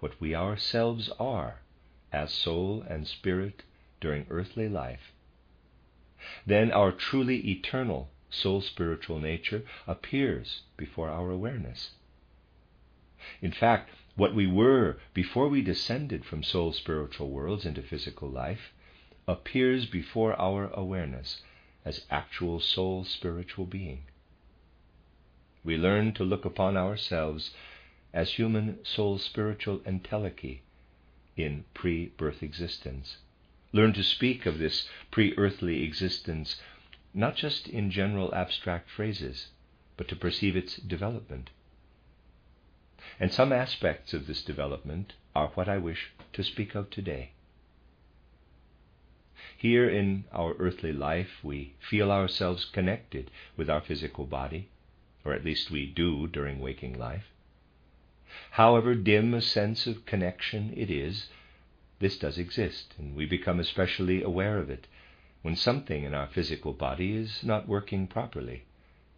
what 0.00 0.20
we 0.20 0.34
ourselves 0.34 1.10
are 1.18 1.60
as 2.12 2.32
soul 2.32 2.82
and 2.88 3.06
spirit 3.06 3.62
during 4.00 4.26
earthly 4.30 4.68
life, 4.68 5.12
then 6.46 6.70
our 6.72 6.92
truly 6.92 7.50
eternal 7.50 8.10
soul 8.30 8.60
spiritual 8.60 9.18
nature 9.18 9.64
appears 9.86 10.62
before 10.76 11.08
our 11.08 11.30
awareness. 11.30 11.90
In 13.42 13.52
fact, 13.52 13.90
what 14.16 14.34
we 14.34 14.46
were 14.46 14.98
before 15.14 15.48
we 15.48 15.62
descended 15.62 16.24
from 16.24 16.42
soul 16.42 16.72
spiritual 16.72 17.30
worlds 17.30 17.64
into 17.64 17.82
physical 17.82 18.28
life 18.28 18.72
appears 19.26 19.86
before 19.86 20.38
our 20.40 20.68
awareness 20.74 21.42
as 21.84 22.06
actual 22.10 22.60
soul 22.60 23.04
spiritual 23.04 23.66
being. 23.66 24.04
We 25.64 25.76
learn 25.76 26.12
to 26.14 26.24
look 26.24 26.44
upon 26.44 26.76
ourselves 26.76 27.54
as 28.12 28.32
human 28.34 28.84
soul 28.84 29.18
spiritual 29.18 29.78
entelechy 29.80 30.60
in 31.36 31.64
pre 31.74 32.06
birth 32.06 32.42
existence. 32.42 33.18
Learn 33.72 33.92
to 33.92 34.02
speak 34.02 34.46
of 34.46 34.58
this 34.58 34.88
pre 35.10 35.34
earthly 35.36 35.82
existence 35.84 36.60
not 37.12 37.36
just 37.36 37.68
in 37.68 37.90
general 37.90 38.34
abstract 38.34 38.88
phrases, 38.90 39.48
but 39.96 40.08
to 40.08 40.16
perceive 40.16 40.56
its 40.56 40.76
development. 40.76 41.50
And 43.18 43.32
some 43.32 43.52
aspects 43.52 44.14
of 44.14 44.26
this 44.26 44.42
development 44.42 45.14
are 45.34 45.48
what 45.48 45.68
I 45.68 45.78
wish 45.78 46.10
to 46.32 46.42
speak 46.42 46.74
of 46.74 46.90
today. 46.90 47.32
Here 49.56 49.88
in 49.88 50.24
our 50.32 50.54
earthly 50.58 50.92
life, 50.92 51.42
we 51.42 51.74
feel 51.80 52.10
ourselves 52.10 52.64
connected 52.64 53.30
with 53.56 53.68
our 53.68 53.80
physical 53.80 54.24
body, 54.24 54.68
or 55.24 55.34
at 55.34 55.44
least 55.44 55.70
we 55.70 55.86
do 55.86 56.26
during 56.26 56.60
waking 56.60 56.98
life. 56.98 57.26
However 58.52 58.94
dim 58.94 59.34
a 59.34 59.42
sense 59.42 59.86
of 59.86 60.06
connection 60.06 60.72
it 60.76 60.90
is, 60.90 61.28
this 62.00 62.18
does 62.18 62.38
exist, 62.38 62.94
and 62.98 63.14
we 63.14 63.26
become 63.26 63.60
especially 63.60 64.22
aware 64.22 64.58
of 64.58 64.70
it 64.70 64.86
when 65.42 65.54
something 65.54 66.04
in 66.04 66.14
our 66.14 66.26
physical 66.26 66.72
body 66.72 67.14
is 67.16 67.44
not 67.44 67.68
working 67.68 68.06
properly, 68.06 68.64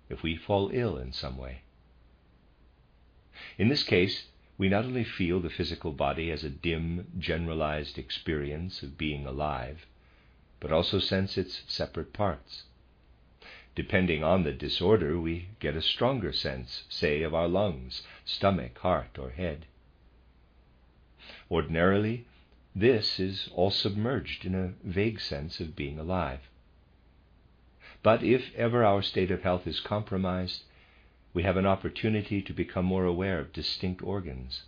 if 0.08 0.22
we 0.22 0.36
fall 0.36 0.70
ill 0.72 0.96
in 0.98 1.12
some 1.12 1.38
way. 1.38 1.62
In 3.56 3.68
this 3.68 3.82
case, 3.82 4.26
we 4.58 4.68
not 4.68 4.84
only 4.84 5.04
feel 5.04 5.40
the 5.40 5.50
physical 5.50 5.92
body 5.92 6.30
as 6.30 6.44
a 6.44 6.50
dim, 6.50 7.06
generalized 7.18 7.98
experience 7.98 8.82
of 8.82 8.98
being 8.98 9.26
alive, 9.26 9.86
but 10.60 10.70
also 10.70 10.98
sense 10.98 11.38
its 11.38 11.62
separate 11.66 12.12
parts. 12.12 12.64
Depending 13.74 14.22
on 14.22 14.44
the 14.44 14.52
disorder, 14.52 15.18
we 15.18 15.48
get 15.58 15.74
a 15.74 15.82
stronger 15.82 16.32
sense, 16.32 16.84
say, 16.88 17.22
of 17.22 17.32
our 17.34 17.48
lungs, 17.48 18.02
stomach, 18.24 18.78
heart, 18.78 19.18
or 19.18 19.30
head. 19.30 19.66
Ordinarily, 21.50 22.26
this 22.74 23.20
is 23.20 23.48
all 23.54 23.70
submerged 23.70 24.44
in 24.44 24.54
a 24.54 24.72
vague 24.82 25.20
sense 25.20 25.60
of 25.60 25.76
being 25.76 25.98
alive. 25.98 26.40
But 28.02 28.22
if 28.22 28.54
ever 28.54 28.84
our 28.84 29.02
state 29.02 29.30
of 29.30 29.42
health 29.42 29.66
is 29.66 29.80
compromised, 29.80 30.64
we 31.34 31.42
have 31.42 31.56
an 31.56 31.66
opportunity 31.66 32.42
to 32.42 32.52
become 32.52 32.84
more 32.84 33.04
aware 33.04 33.38
of 33.38 33.52
distinct 33.52 34.02
organs. 34.02 34.62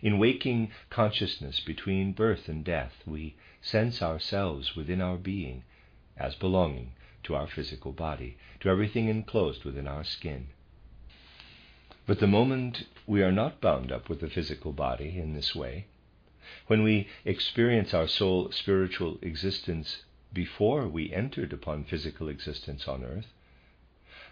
In 0.00 0.18
waking 0.18 0.72
consciousness 0.90 1.60
between 1.60 2.12
birth 2.12 2.48
and 2.48 2.64
death, 2.64 3.02
we 3.06 3.36
sense 3.60 4.02
ourselves 4.02 4.74
within 4.74 5.00
our 5.00 5.16
being 5.16 5.62
as 6.16 6.34
belonging 6.34 6.92
to 7.22 7.34
our 7.34 7.46
physical 7.46 7.92
body, 7.92 8.36
to 8.60 8.68
everything 8.68 9.08
enclosed 9.08 9.64
within 9.64 9.86
our 9.86 10.02
skin. 10.02 10.48
But 12.06 12.18
the 12.18 12.26
moment 12.26 12.86
we 13.06 13.22
are 13.22 13.32
not 13.32 13.60
bound 13.60 13.90
up 13.90 14.08
with 14.08 14.20
the 14.20 14.30
physical 14.30 14.72
body 14.72 15.18
in 15.18 15.34
this 15.34 15.54
way, 15.54 15.86
when 16.66 16.82
we 16.82 17.08
experience 17.24 17.92
our 17.92 18.06
soul 18.06 18.50
spiritual 18.52 19.18
existence 19.22 20.04
before 20.32 20.88
we 20.88 21.12
entered 21.12 21.52
upon 21.52 21.84
physical 21.84 22.28
existence 22.28 22.86
on 22.86 23.04
earth, 23.04 23.32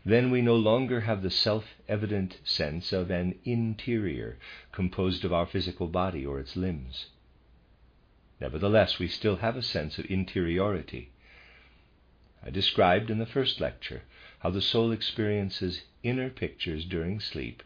then 0.05 0.31
we 0.31 0.41
no 0.41 0.57
longer 0.57 1.01
have 1.01 1.23
the 1.23 1.31
self 1.31 1.75
evident 1.89 2.39
sense 2.45 2.93
of 2.93 3.11
an 3.11 3.39
interior 3.45 4.39
composed 4.73 5.25
of 5.25 5.33
our 5.33 5.47
physical 5.47 5.89
body 5.89 6.25
or 6.25 6.39
its 6.39 6.57
limbs. 6.57 7.07
Nevertheless, 8.41 8.99
we 8.99 9.09
still 9.09 9.37
have 9.37 9.57
a 9.57 9.63
sense 9.63 9.99
of 9.99 10.07
interiority. 10.07 11.11
I 12.43 12.49
described 12.51 13.11
in 13.11 13.19
the 13.19 13.27
first 13.27 13.61
lecture 13.61 14.03
how 14.39 14.51
the 14.51 14.63
soul 14.63 14.93
experiences 14.93 15.83
inner 16.03 16.31
pictures 16.31 16.87
during 16.87 17.21
sleep, 17.21 17.63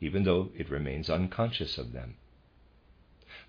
even 0.00 0.24
though 0.24 0.50
it 0.56 0.70
remains 0.70 1.10
unconscious 1.10 1.78
of 1.78 1.92
them. 1.92 2.16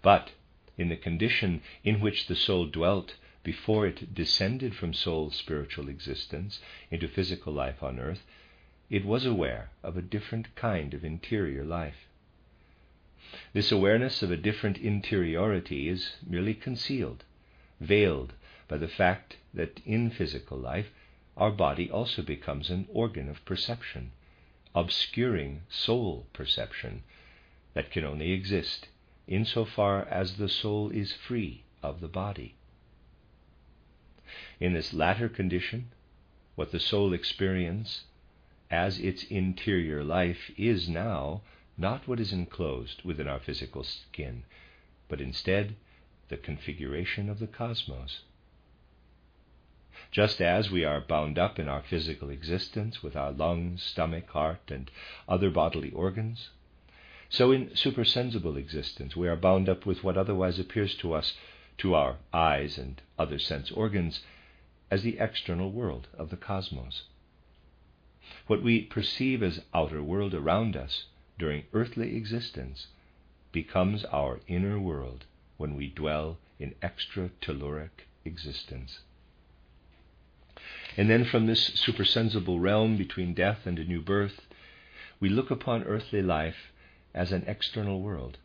But 0.02 0.32
in 0.78 0.90
the 0.90 0.98
condition 0.98 1.62
in 1.84 2.00
which 2.00 2.28
the 2.28 2.36
soul 2.36 2.66
dwelt 2.66 3.16
before 3.44 3.88
it 3.88 4.14
descended 4.14 4.76
from 4.76 4.94
soul's 4.94 5.36
spiritual 5.36 5.90
existence 5.90 6.60
into 6.90 7.08
physical 7.08 7.54
life 7.54 7.82
on 7.82 8.00
earth, 8.00 8.24
it 8.90 9.06
was 9.06 9.26
aware 9.26 9.70
of 9.84 9.96
a 9.98 10.02
different 10.02 10.54
kind 10.56 10.94
of 10.94 11.04
interior 11.04 11.64
life. 11.64 12.08
This 13.54 13.72
awareness 13.72 14.22
of 14.22 14.32
a 14.32 14.38
different 14.38 14.78
interiority 14.78 15.88
is 15.88 16.16
merely 16.28 16.54
concealed, 16.54 17.24
veiled 17.80 18.34
by 18.68 18.78
the 18.78 18.88
fact 18.88 19.38
that 19.54 19.80
in 19.86 20.10
physical 20.10 20.58
life 20.58 20.90
our 21.38 21.52
body 21.52 21.90
also 21.90 22.22
becomes 22.22 22.70
an 22.70 22.88
organ 22.92 23.30
of 23.30 23.44
perception, 23.46 24.12
obscuring 24.76 25.62
soul 25.70 26.28
perception 26.34 27.04
that 27.74 27.92
can 27.92 28.04
only 28.04 28.32
exist 28.32 28.88
insofar 29.28 30.06
as 30.06 30.38
the 30.38 30.50
soul 30.50 30.90
is 30.90 31.14
free 31.14 31.64
of 31.82 32.02
the 32.02 32.08
body. 32.08 32.56
In 34.60 34.74
this 34.74 34.94
latter 34.94 35.30
condition, 35.30 35.92
what 36.56 36.72
the 36.72 36.80
soul 36.80 37.14
experience 37.14 38.04
as 38.70 39.00
its 39.00 39.24
interior 39.24 40.04
life 40.04 40.52
is 40.58 40.88
now 40.88 41.42
not 41.78 42.08
what 42.08 42.20
is 42.20 42.32
enclosed 42.32 43.04
within 43.04 43.28
our 43.28 43.40
physical 43.40 43.84
skin, 43.84 44.44
but 45.10 45.20
instead 45.20 45.76
the 46.30 46.38
configuration 46.38 47.30
of 47.30 47.40
the 47.40 47.48
cosmos. 47.48 48.22
Just 50.10 50.40
as 50.40 50.72
we 50.72 50.86
are 50.86 51.02
bound 51.02 51.38
up 51.38 51.60
in 51.60 51.68
our 51.68 51.82
physical 51.82 52.30
existence 52.30 53.04
with 53.04 53.18
our 53.18 53.34
lungs, 53.34 53.84
stomach, 53.84 54.30
heart, 54.30 54.72
and 54.72 54.90
other 55.28 55.50
bodily 55.50 55.92
organs, 55.92 56.50
so 57.30 57.52
in 57.52 57.76
supersensible 57.76 58.56
existence 58.56 59.18
we 59.18 59.28
are 59.28 59.36
bound 59.36 59.68
up 59.68 59.86
with 59.86 60.02
what 60.02 60.16
otherwise 60.18 60.60
appears 60.60 60.96
to 60.96 61.12
us, 61.12 61.38
to 61.78 61.94
our 61.94 62.16
eyes 62.32 62.78
and 62.78 63.02
other 63.20 63.38
sense 63.38 63.70
organs, 63.72 64.24
as 64.90 65.04
the 65.04 65.18
external 65.20 65.72
world 65.72 66.08
of 66.18 66.30
the 66.30 66.38
cosmos. 66.38 67.04
What 68.48 68.64
we 68.64 68.84
perceive 68.84 69.44
as 69.44 69.62
outer 69.74 70.02
world 70.02 70.34
around 70.34 70.78
us 70.78 71.08
during 71.38 71.66
earthly 71.74 72.16
existence 72.16 72.88
becomes 73.52 74.06
our 74.06 74.40
inner 74.48 74.80
world 74.80 75.26
when 75.58 75.76
we 75.76 75.90
dwell 75.90 76.38
in 76.60 76.76
extra 76.82 77.30
telluric 77.42 78.08
existence. 78.24 79.00
And 80.98 81.10
then 81.10 81.24
from 81.24 81.46
this 81.46 81.68
supersensible 81.68 82.60
realm 82.60 82.98
between 82.98 83.34
death 83.34 83.66
and 83.66 83.80
a 83.80 83.86
new 83.86 84.02
birth, 84.02 84.48
we 85.20 85.30
look 85.30 85.50
upon 85.50 85.84
earthly 85.84 86.22
life 86.22 86.72
as 87.14 87.32
an 87.32 87.44
external 87.48 88.02
world. 88.02 88.38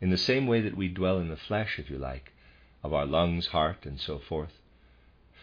In 0.00 0.10
the 0.10 0.18
same 0.18 0.46
way 0.46 0.60
that 0.60 0.76
we 0.76 0.88
dwell 0.88 1.18
in 1.18 1.28
the 1.28 1.36
flesh, 1.36 1.78
if 1.78 1.88
you 1.88 1.98
like, 1.98 2.32
of 2.82 2.92
our 2.92 3.06
lungs, 3.06 3.48
heart, 3.48 3.86
and 3.86 4.00
so 4.00 4.18
forth, 4.18 4.60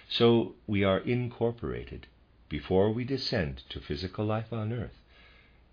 so 0.09 0.55
we 0.67 0.83
are 0.83 0.99
incorporated 0.99 2.05
before 2.49 2.91
we 2.91 3.05
descend 3.05 3.63
to 3.69 3.79
physical 3.79 4.25
life 4.25 4.51
on 4.51 4.73
earth 4.73 4.99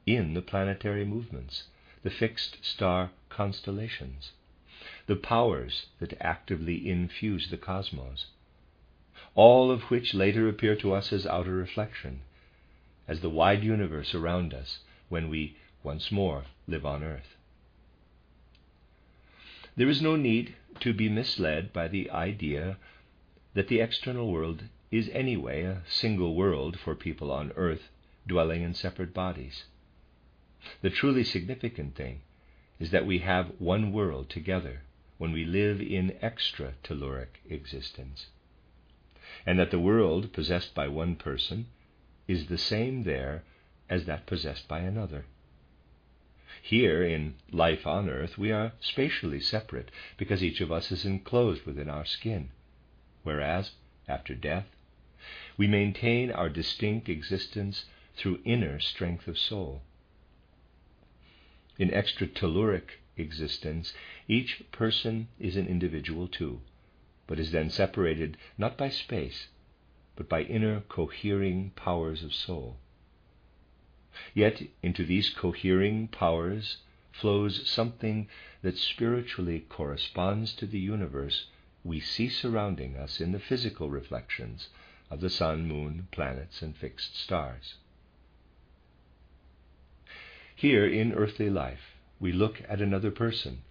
in 0.07 0.33
the 0.35 0.41
planetary 0.41 1.05
movements, 1.05 1.65
the 2.05 2.11
fixed 2.11 2.65
star 2.65 3.11
constellations, 3.29 4.31
the 5.07 5.17
powers 5.17 5.87
that 5.99 6.17
actively 6.21 6.89
infuse 6.89 7.51
the 7.51 7.57
cosmos, 7.59 8.27
all 9.39 9.71
of 9.71 9.83
which 9.83 10.15
later 10.15 10.49
appear 10.49 10.75
to 10.75 10.93
us 10.93 11.13
as 11.13 11.25
outer 11.25 11.53
reflection, 11.53 12.21
as 13.07 13.21
the 13.21 13.31
wide 13.31 13.63
universe 13.63 14.13
around 14.13 14.53
us 14.53 14.81
when 15.09 15.29
we 15.29 15.57
once 15.85 16.11
more 16.11 16.43
live 16.67 16.85
on 16.85 17.05
earth. 17.05 17.37
There 19.77 19.89
is 19.89 20.03
no 20.03 20.17
need 20.17 20.57
to 20.81 20.93
be 20.93 21.09
misled 21.09 21.73
by 21.73 21.87
the 21.87 22.11
idea 22.11 22.79
that 23.55 23.69
the 23.69 23.79
external 23.79 24.33
world 24.33 24.65
is 24.91 25.09
anyway 25.13 25.63
a 25.63 25.83
single 25.89 26.35
world 26.35 26.77
for 26.77 26.97
people 26.97 27.31
on 27.31 27.53
earth 27.55 27.91
dwelling 28.27 28.63
in 28.63 28.75
separate 28.75 29.15
bodies. 29.15 29.67
The 30.83 30.91
truly 30.91 31.23
significant 31.23 31.95
thing 31.95 32.23
is 32.81 32.91
that 32.91 33.07
we 33.07 33.19
have 33.19 33.53
one 33.61 33.93
world 33.93 34.31
together 34.31 34.83
when 35.17 35.31
we 35.31 35.45
live 35.45 35.81
in 35.81 36.19
extra 36.21 36.73
telluric 36.83 37.39
existence, 37.49 38.27
and 39.47 39.59
that 39.59 39.71
the 39.71 39.79
world 39.79 40.33
possessed 40.33 40.75
by 40.75 40.89
one 40.89 41.17
person 41.17 41.67
is 42.27 42.47
the 42.47 42.59
same 42.59 43.05
there 43.05 43.43
as 43.89 44.05
that 44.05 44.27
possessed 44.27 44.69
by 44.69 44.81
another. 44.81 45.25
Here, 46.63 47.03
in 47.03 47.35
life 47.51 47.87
on 47.87 48.09
earth, 48.11 48.37
we 48.37 48.53
are 48.53 48.73
spatially 48.81 49.41
separate 49.41 49.91
because 50.17 50.43
each 50.43 50.61
of 50.61 50.71
us 50.73 50.93
is 50.93 51.05
enclosed 51.05 51.65
within 51.65 51.89
our 51.89 52.05
skin, 52.05 52.51
whereas, 53.23 53.73
after 54.07 54.35
death, 54.35 54.67
we 55.57 55.67
maintain 55.67 56.31
our 56.31 56.49
distinct 56.49 57.09
existence 57.09 57.87
through 58.17 58.41
inner 58.45 58.81
strength 58.81 59.29
of 59.29 59.39
soul. 59.39 59.83
In 61.79 61.93
extra 61.95 62.27
telluric 62.27 62.99
existence, 63.17 63.93
each 64.27 64.63
person 64.73 65.29
is 65.39 65.57
an 65.57 65.67
individual 65.67 66.29
too, 66.29 66.61
but 67.29 67.39
is 67.39 67.53
then 67.53 67.71
separated 67.71 68.37
not 68.57 68.77
by 68.77 68.89
space, 68.89 69.47
but 70.17 70.29
by 70.29 70.43
inner 70.43 70.81
cohering 70.89 71.71
powers 71.77 72.25
of 72.25 72.35
soul. 72.35 72.79
Yet 74.35 74.63
into 74.83 75.05
these 75.05 75.31
cohering 75.31 76.09
powers 76.09 76.79
flows 77.13 77.69
something 77.69 78.29
that 78.63 78.77
spiritually 78.77 79.61
corresponds 79.69 80.53
to 80.55 80.67
the 80.67 80.81
universe 80.81 81.47
we 81.85 82.01
see 82.01 82.29
surrounding 82.29 82.97
us 82.97 83.21
in 83.21 83.31
the 83.33 83.39
physical 83.39 83.91
reflections 83.91 84.71
of 85.11 85.21
the 85.21 85.31
sun, 85.31 85.67
moon, 85.67 86.09
planets, 86.11 86.63
and 86.63 86.77
fixed 86.77 87.17
stars. 87.17 87.75
Here 90.57 90.87
in 90.87 91.13
earthly 91.13 91.51
life, 91.51 91.95
we 92.19 92.33
look 92.33 92.63
at 92.69 92.81
another 92.81 93.11
person 93.11 93.63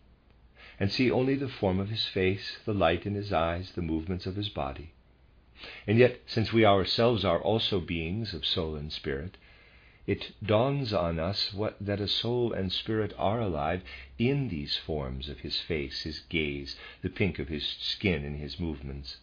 and 0.79 0.91
see 0.91 1.09
only 1.09 1.35
the 1.35 1.47
form 1.47 1.79
of 1.79 1.89
his 1.89 2.05
face, 2.05 2.59
the 2.65 2.73
light 2.73 3.05
in 3.05 3.15
his 3.15 3.33
eyes, 3.33 3.71
the 3.71 3.81
movements 3.81 4.25
of 4.25 4.35
his 4.35 4.49
body. 4.49 4.91
And 5.87 5.97
yet, 5.97 6.19
since 6.27 6.53
we 6.53 6.65
ourselves 6.65 7.25
are 7.25 7.41
also 7.41 7.79
beings 7.79 8.33
of 8.33 8.45
soul 8.45 8.75
and 8.75 8.91
spirit, 8.93 9.37
it 10.05 10.33
dawns 10.43 10.93
on 10.93 11.19
us 11.19 11.53
what, 11.53 11.75
that 11.81 11.99
a 11.99 12.07
soul 12.07 12.53
and 12.53 12.71
spirit 12.71 13.13
are 13.17 13.41
alive 13.41 13.81
in 14.19 14.49
these 14.49 14.77
forms 14.77 15.27
of 15.27 15.39
his 15.39 15.59
face, 15.59 16.03
his 16.03 16.19
gaze, 16.29 16.77
the 17.01 17.09
pink 17.09 17.39
of 17.39 17.47
his 17.47 17.65
skin, 17.65 18.23
and 18.23 18.39
his 18.39 18.59
movements. 18.59 19.17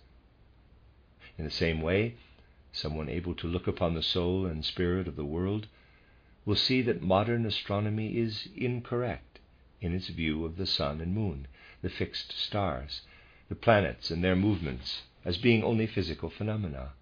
In 1.38 1.44
the 1.44 1.50
same 1.50 1.80
way, 1.80 2.16
someone 2.72 3.08
able 3.08 3.34
to 3.36 3.46
look 3.46 3.68
upon 3.68 3.94
the 3.94 4.02
soul 4.02 4.44
and 4.44 4.64
spirit 4.64 5.06
of 5.06 5.16
the 5.16 5.24
world 5.24 5.68
will 6.44 6.56
see 6.56 6.82
that 6.82 7.00
modern 7.00 7.46
astronomy 7.46 8.18
is 8.18 8.48
incorrect 8.56 9.33
in 9.84 9.94
its 9.94 10.08
view 10.08 10.46
of 10.46 10.56
the 10.56 10.66
sun 10.66 11.00
and 11.00 11.14
moon, 11.14 11.46
the 11.82 11.90
fixed 11.90 12.32
stars, 12.32 13.02
the 13.50 13.54
planets 13.54 14.10
and 14.10 14.24
their 14.24 14.34
movements 14.34 15.02
as 15.24 15.36
being 15.36 15.62
only 15.62 15.86
physical 15.86 16.30
phenomena. 16.30 16.92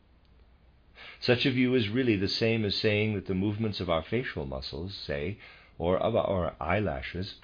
Such 1.21 1.47
a 1.47 1.53
view 1.53 1.75
is 1.75 1.88
really 1.88 2.16
the 2.16 2.29
same 2.29 2.64
as 2.64 2.75
saying 2.75 3.14
that 3.14 3.27
the 3.27 3.35
movements 3.35 3.79
of 3.79 3.88
our 3.88 4.03
facial 4.03 4.47
muscles, 4.47 4.95
say, 4.95 5.38
or 5.79 5.97
of 5.97 6.16
our 6.16 6.55
eyelashes, 6.61 7.37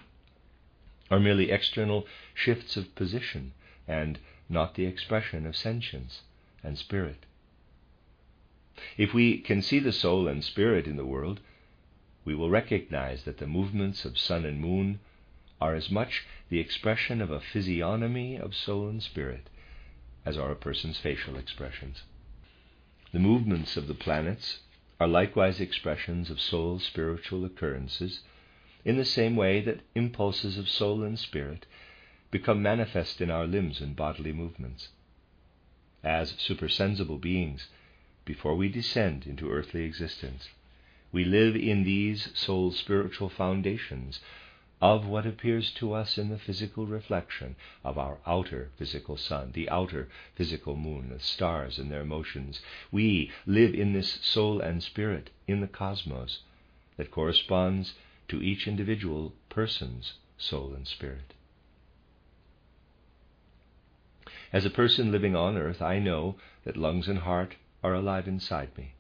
are 1.11 1.21
merely 1.21 1.51
external 1.51 2.07
shifts 2.35 2.77
of 2.77 2.95
position 2.97 3.53
and 3.87 4.19
not 4.49 4.75
the 4.75 4.87
expression 4.87 5.47
of 5.47 5.57
sentience 5.57 6.23
and 6.65 6.77
spirit. 6.77 7.27
If 8.97 9.15
we 9.15 9.39
can 9.39 9.63
see 9.63 9.79
the 9.79 9.93
soul 9.93 10.27
and 10.27 10.45
spirit 10.45 10.87
in 10.87 10.97
the 10.97 11.07
world, 11.07 11.41
we 12.25 12.35
will 12.35 12.51
recognize 12.51 13.23
that 13.25 13.39
the 13.39 13.47
movements 13.47 14.05
of 14.05 14.19
sun 14.19 14.45
and 14.45 14.61
moon 14.61 14.99
are 15.61 15.75
as 15.75 15.91
much 15.91 16.25
the 16.49 16.61
expression 16.61 17.21
of 17.21 17.31
a 17.31 17.41
physiognomy 17.41 18.37
of 18.37 18.55
soul 18.55 18.89
and 18.89 19.03
spirit 19.03 19.49
as 20.25 20.37
are 20.37 20.51
a 20.51 20.57
person's 20.57 20.99
facial 20.99 21.37
expressions. 21.37 22.03
The 23.13 23.19
movements 23.19 23.77
of 23.79 23.87
the 23.87 23.95
planets 23.95 24.59
are 25.01 25.09
likewise 25.09 25.61
expressions 25.61 26.29
of 26.29 26.41
soul 26.41 26.81
spiritual 26.81 27.45
occurrences, 27.45 28.21
in 28.85 28.99
the 28.99 29.05
same 29.05 29.37
way 29.37 29.61
that 29.63 29.81
impulses 29.95 30.59
of 30.59 30.69
soul 30.69 31.03
and 31.03 31.19
spirit 31.19 31.65
become 32.31 32.61
manifest 32.61 33.21
in 33.21 33.31
our 33.31 33.47
limbs 33.47 33.81
and 33.81 33.97
bodily 33.97 34.33
movements. 34.33 34.89
As 36.05 36.35
supersensible 36.39 37.19
beings, 37.19 37.69
before 38.25 38.55
we 38.55 38.69
descend 38.69 39.27
into 39.27 39.51
earthly 39.51 39.85
existence, 39.85 40.51
we 41.11 41.25
live 41.25 41.57
in 41.57 41.85
these 41.85 42.29
soul 42.39 42.71
spiritual 42.71 43.31
foundations 43.31 44.21
of 44.81 45.07
what 45.07 45.27
appears 45.27 45.71
to 45.73 45.93
us 45.93 46.17
in 46.19 46.29
the 46.29 46.39
physical 46.39 46.87
reflection 46.87 47.57
of 47.85 47.99
our 47.99 48.19
outer 48.27 48.71
physical 48.77 49.17
sun, 49.17 49.51
the 49.53 49.69
outer 49.69 50.09
physical 50.37 50.77
moon, 50.77 51.11
the 51.11 51.19
stars 51.19 51.79
and 51.79 51.91
their 51.91 52.05
motions. 52.05 52.61
We 52.93 53.31
live 53.45 53.75
in 53.75 53.93
this 53.93 54.19
soul 54.23 54.61
and 54.61 54.83
spirit 54.83 55.31
in 55.47 55.61
the 55.61 55.67
cosmos 55.67 56.43
that 56.97 57.11
corresponds 57.11 57.95
to 58.29 58.43
each 58.43 58.69
individual 58.69 59.33
person's 59.49 60.15
soul 60.37 60.75
and 60.75 60.87
spirit. 60.87 61.35
As 64.53 64.65
a 64.65 64.71
person 64.71 65.13
living 65.13 65.35
on 65.35 65.59
earth, 65.59 65.83
I 65.83 65.99
know 65.99 66.37
that 66.65 66.77
lungs 66.77 67.09
and 67.09 67.19
heart 67.19 67.57
are 67.83 67.95
alive 67.95 68.29
inside 68.29 68.77
me. 68.79 68.95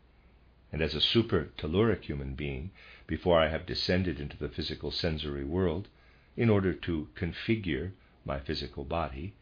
And 0.72 0.82
as 0.82 0.94
a 0.94 1.00
super 1.00 1.50
telluric 1.56 2.04
human 2.04 2.34
being, 2.34 2.70
before 3.08 3.40
I 3.40 3.48
have 3.48 3.66
descended 3.66 4.20
into 4.20 4.36
the 4.36 4.50
physical 4.50 4.92
sensory 4.92 5.42
world, 5.42 5.88
in 6.36 6.48
order 6.48 6.72
to 6.72 7.08
configure 7.16 7.90
my 8.24 8.38
physical 8.38 8.84
body, 8.84 9.32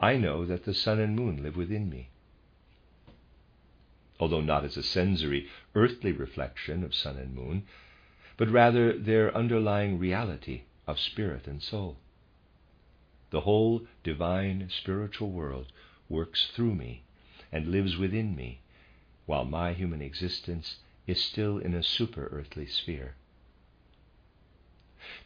I 0.00 0.16
know 0.16 0.46
that 0.46 0.64
the 0.64 0.72
sun 0.72 1.00
and 1.00 1.14
moon 1.14 1.42
live 1.42 1.56
within 1.56 1.90
me. 1.90 2.08
Although 4.20 4.40
not 4.40 4.64
as 4.64 4.76
a 4.76 4.82
sensory, 4.82 5.48
earthly 5.74 6.12
reflection 6.12 6.84
of 6.84 6.94
sun 6.94 7.16
and 7.18 7.34
moon, 7.34 7.64
but 8.36 8.48
rather 8.48 8.96
their 8.96 9.36
underlying 9.36 9.98
reality 9.98 10.62
of 10.86 11.00
spirit 11.00 11.48
and 11.48 11.60
soul. 11.60 11.96
The 13.30 13.40
whole 13.40 13.86
divine 14.04 14.70
spiritual 14.70 15.30
world 15.30 15.72
works 16.08 16.48
through 16.54 16.76
me 16.76 17.02
and 17.50 17.68
lives 17.68 17.96
within 17.96 18.36
me, 18.36 18.60
while 19.26 19.44
my 19.44 19.72
human 19.72 20.00
existence 20.00 20.76
is 21.06 21.22
still 21.22 21.58
in 21.58 21.74
a 21.74 21.82
super 21.82 22.28
earthly 22.32 22.66
sphere. 22.66 23.14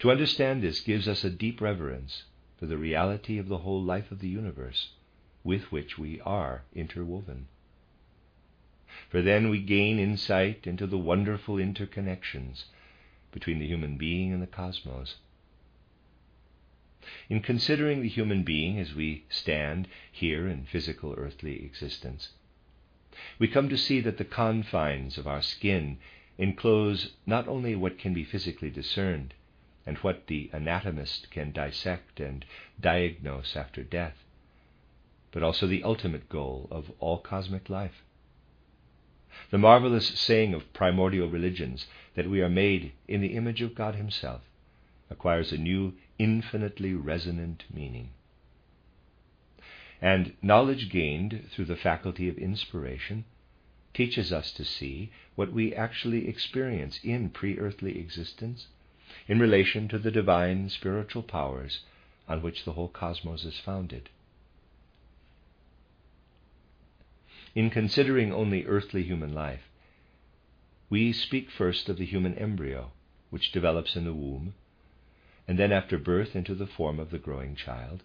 To 0.01 0.11
understand 0.11 0.63
this 0.63 0.81
gives 0.81 1.07
us 1.07 1.25
a 1.25 1.31
deep 1.31 1.61
reverence 1.61 2.25
for 2.59 2.67
the 2.67 2.79
reality 2.79 3.39
of 3.39 3.49
the 3.49 3.59
whole 3.59 3.83
life 3.83 4.11
of 4.11 4.19
the 4.19 4.29
universe 4.29 4.91
with 5.45 5.71
which 5.71 5.97
we 5.97 6.21
are 6.23 6.65
interwoven. 6.75 7.47
For 9.09 9.23
then 9.23 9.51
we 9.51 9.61
gain 9.61 9.99
insight 9.99 10.67
into 10.67 10.87
the 10.87 10.99
wonderful 10.99 11.57
interconnections 11.57 12.65
between 13.31 13.59
the 13.59 13.67
human 13.67 13.97
being 13.97 14.33
and 14.33 14.43
the 14.43 14.47
cosmos 14.47 15.17
in 17.29 17.41
considering 17.41 18.03
the 18.03 18.09
human 18.09 18.43
being 18.43 18.79
as 18.79 18.95
we 18.95 19.25
stand 19.29 19.89
here 20.11 20.49
in 20.49 20.67
physical 20.67 21.15
earthly 21.17 21.65
existence. 21.65 22.31
We 23.39 23.49
come 23.49 23.69
to 23.69 23.77
see 23.77 24.01
that 24.01 24.19
the 24.19 24.25
confines 24.25 25.19
of 25.19 25.27
our 25.27 25.43
skin 25.43 25.99
enclose 26.39 27.15
not 27.27 27.49
only 27.49 27.75
what 27.75 27.99
can 27.99 28.15
be 28.15 28.25
physically 28.25 28.71
discerned 28.71 29.35
and 29.85 29.99
what 29.99 30.27
the 30.27 30.51
anatomist 30.53 31.31
can 31.31 31.51
dissect 31.51 32.21
and 32.21 32.45
diagnose 32.81 33.57
after 33.57 33.83
death, 33.83 34.25
but 35.33 35.43
also 35.43 35.67
the 35.67 35.83
ultimate 35.83 36.29
goal 36.29 36.69
of 36.71 36.93
all 37.01 37.19
cosmic 37.19 37.69
life. 37.69 38.05
The 39.51 39.59
marvelous 39.59 40.09
saying 40.09 40.55
of 40.55 40.73
primordial 40.73 41.29
religions 41.29 41.87
that 42.15 42.29
we 42.29 42.41
are 42.43 42.49
made 42.49 42.93
in 43.07 43.21
the 43.21 43.35
image 43.35 43.63
of 43.63 43.75
God 43.75 43.95
Himself 43.95 44.43
acquires 45.11 45.53
a 45.53 45.59
new 45.59 45.95
infinitely 46.19 46.95
resonant 46.95 47.65
meaning. 47.73 48.11
And 50.01 50.37
knowledge 50.43 50.91
gained 50.91 51.49
through 51.51 51.65
the 51.65 51.77
faculty 51.77 52.29
of 52.29 52.39
inspiration 52.39 53.25
teaches 53.95 54.33
us 54.33 54.53
to 54.53 54.65
see 54.65 55.11
what 55.35 55.53
we 55.53 55.75
actually 55.75 56.29
experience 56.29 57.01
in 57.03 57.31
pre 57.31 57.59
earthly 57.59 57.99
existence 57.99 58.69
in 59.27 59.41
relation 59.41 59.89
to 59.89 59.99
the 59.99 60.11
divine 60.11 60.69
spiritual 60.69 61.23
powers 61.23 61.81
on 62.29 62.43
which 62.43 62.65
the 62.65 62.73
whole 62.73 62.89
cosmos 62.89 63.45
is 63.45 63.59
founded. 63.59 64.09
In 67.55 67.71
considering 67.71 68.33
only 68.33 68.67
earthly 68.67 69.03
human 69.03 69.33
life, 69.35 69.69
we 70.91 71.13
speak 71.13 71.51
first 71.51 71.89
of 71.89 71.97
the 71.97 72.05
human 72.05 72.35
embryo, 72.35 72.93
which 73.31 73.51
develops 73.51 73.97
in 73.97 74.05
the 74.05 74.15
womb 74.15 74.55
and 75.49 75.59
then 75.59 75.73
after 75.73 75.99
birth 75.99 76.37
into 76.37 76.55
the 76.55 76.67
form 76.67 77.01
of 77.01 77.11
the 77.11 77.19
growing 77.19 77.57
child. 77.57 78.05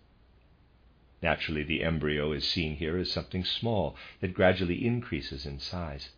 Naturally, 1.23 1.63
the 1.63 1.83
embryo 1.83 2.33
is 2.33 2.45
seen 2.45 2.75
here 2.75 2.97
as 2.97 3.09
something 3.09 3.45
small 3.45 3.95
that 4.19 4.33
gradually 4.33 4.85
increases 4.85 5.45
in 5.45 5.57
size. 5.57 6.09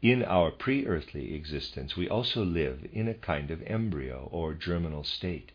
In 0.00 0.22
our 0.22 0.52
pre 0.52 0.86
earthly 0.86 1.34
existence, 1.34 1.96
we 1.96 2.08
also 2.08 2.44
live 2.44 2.86
in 2.92 3.08
a 3.08 3.14
kind 3.14 3.50
of 3.50 3.62
embryo 3.66 4.28
or 4.30 4.54
germinal 4.54 5.02
state. 5.02 5.50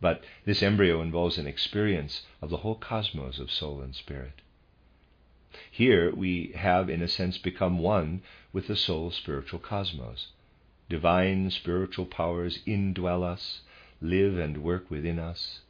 But 0.00 0.24
this 0.46 0.62
embryo 0.62 1.02
involves 1.02 1.36
an 1.36 1.46
experience 1.46 2.26
of 2.40 2.48
the 2.48 2.56
whole 2.64 2.76
cosmos 2.76 3.38
of 3.38 3.50
soul 3.50 3.82
and 3.82 3.94
spirit. 3.94 4.40
Here 5.70 6.10
we 6.14 6.52
have, 6.54 6.88
in 6.88 7.02
a 7.02 7.08
sense, 7.08 7.36
become 7.36 7.78
one 7.80 8.22
with 8.50 8.66
the 8.66 8.76
soul 8.76 9.10
spiritual 9.10 9.60
cosmos 9.60 10.28
Divine 10.88 11.50
spiritual 11.50 12.06
powers 12.06 12.62
indwell 12.66 13.22
us, 13.22 13.60
live 14.00 14.38
and 14.38 14.62
work 14.62 14.90
within 14.90 15.18
us, 15.18 15.60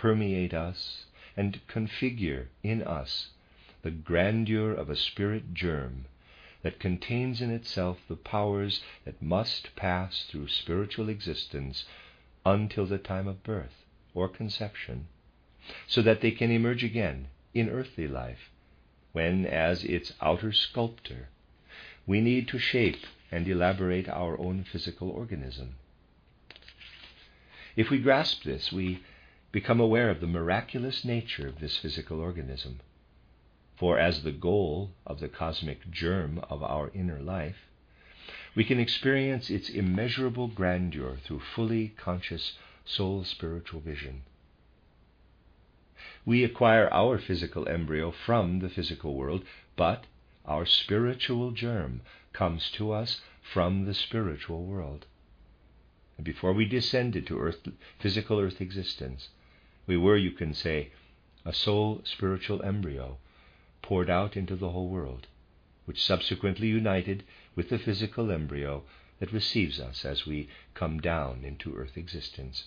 permeate 0.00 0.54
us, 0.54 1.06
and 1.36 1.60
configure 1.68 2.46
in 2.62 2.82
us 2.82 3.30
the 3.82 3.90
grandeur 3.90 4.72
of 4.72 4.88
a 4.88 4.96
spirit 4.96 5.52
germ 5.52 6.04
that 6.62 6.78
contains 6.78 7.40
in 7.40 7.50
itself 7.50 7.98
the 8.08 8.16
powers 8.16 8.80
that 9.04 9.20
must 9.20 9.74
pass 9.74 10.24
through 10.28 10.46
spiritual 10.46 11.08
existence 11.08 11.84
until 12.46 12.86
the 12.86 12.98
time 12.98 13.26
of 13.26 13.42
birth 13.42 13.84
or 14.14 14.28
conception, 14.28 15.06
so 15.86 16.00
that 16.00 16.20
they 16.20 16.30
can 16.30 16.50
emerge 16.50 16.84
again 16.84 17.26
in 17.52 17.68
earthly 17.68 18.06
life, 18.06 18.50
when, 19.12 19.44
as 19.44 19.82
its 19.84 20.12
outer 20.20 20.52
sculptor, 20.52 21.28
we 22.06 22.20
need 22.20 22.46
to 22.46 22.58
shape 22.58 23.04
and 23.32 23.48
elaborate 23.48 24.08
our 24.08 24.38
own 24.38 24.64
physical 24.64 25.10
organism. 25.10 25.74
If 27.76 27.90
we 27.90 27.98
grasp 27.98 28.44
this, 28.44 28.72
we 28.72 29.00
become 29.50 29.80
aware 29.80 30.10
of 30.10 30.20
the 30.20 30.26
miraculous 30.26 31.04
nature 31.04 31.48
of 31.48 31.58
this 31.58 31.76
physical 31.78 32.20
organism. 32.20 32.80
For 33.76 33.98
as 33.98 34.22
the 34.22 34.32
goal 34.32 34.90
of 35.06 35.20
the 35.20 35.28
cosmic 35.28 35.90
germ 35.90 36.40
of 36.50 36.62
our 36.62 36.90
inner 36.92 37.20
life, 37.20 37.56
we 38.54 38.64
can 38.64 38.78
experience 38.78 39.50
its 39.50 39.70
immeasurable 39.70 40.48
grandeur 40.48 41.16
through 41.24 41.40
fully 41.40 41.88
conscious 41.96 42.58
soul 42.84 43.24
spiritual 43.24 43.80
vision. 43.80 44.22
We 46.26 46.44
acquire 46.44 46.88
our 46.92 47.18
physical 47.18 47.68
embryo 47.68 48.10
from 48.10 48.58
the 48.58 48.68
physical 48.68 49.14
world, 49.14 49.44
but 49.76 50.04
our 50.44 50.66
spiritual 50.66 51.52
germ 51.52 52.02
comes 52.32 52.70
to 52.72 52.92
us 52.92 53.20
from 53.42 53.86
the 53.86 53.94
spiritual 53.94 54.64
world. 54.64 55.06
And 56.16 56.24
before 56.24 56.52
we 56.52 56.64
descended 56.66 57.26
to 57.28 57.38
earth, 57.38 57.66
physical 57.98 58.40
earth 58.40 58.60
existence, 58.60 59.28
we 59.88 59.96
were, 59.96 60.16
you 60.16 60.30
can 60.30 60.54
say, 60.54 60.92
a 61.44 61.52
soul 61.52 62.00
spiritual 62.04 62.62
embryo 62.62 63.18
poured 63.82 64.08
out 64.08 64.36
into 64.36 64.54
the 64.54 64.68
whole 64.70 64.88
world, 64.88 65.26
which 65.86 66.00
subsequently 66.00 66.68
united 66.68 67.24
with 67.56 67.70
the 67.70 67.78
physical 67.78 68.30
embryo 68.30 68.84
that 69.18 69.32
receives 69.32 69.80
us 69.80 70.04
as 70.04 70.26
we 70.26 70.48
come 70.74 71.00
down 71.00 71.42
into 71.42 71.74
earth 71.74 71.96
existence. 71.96 72.66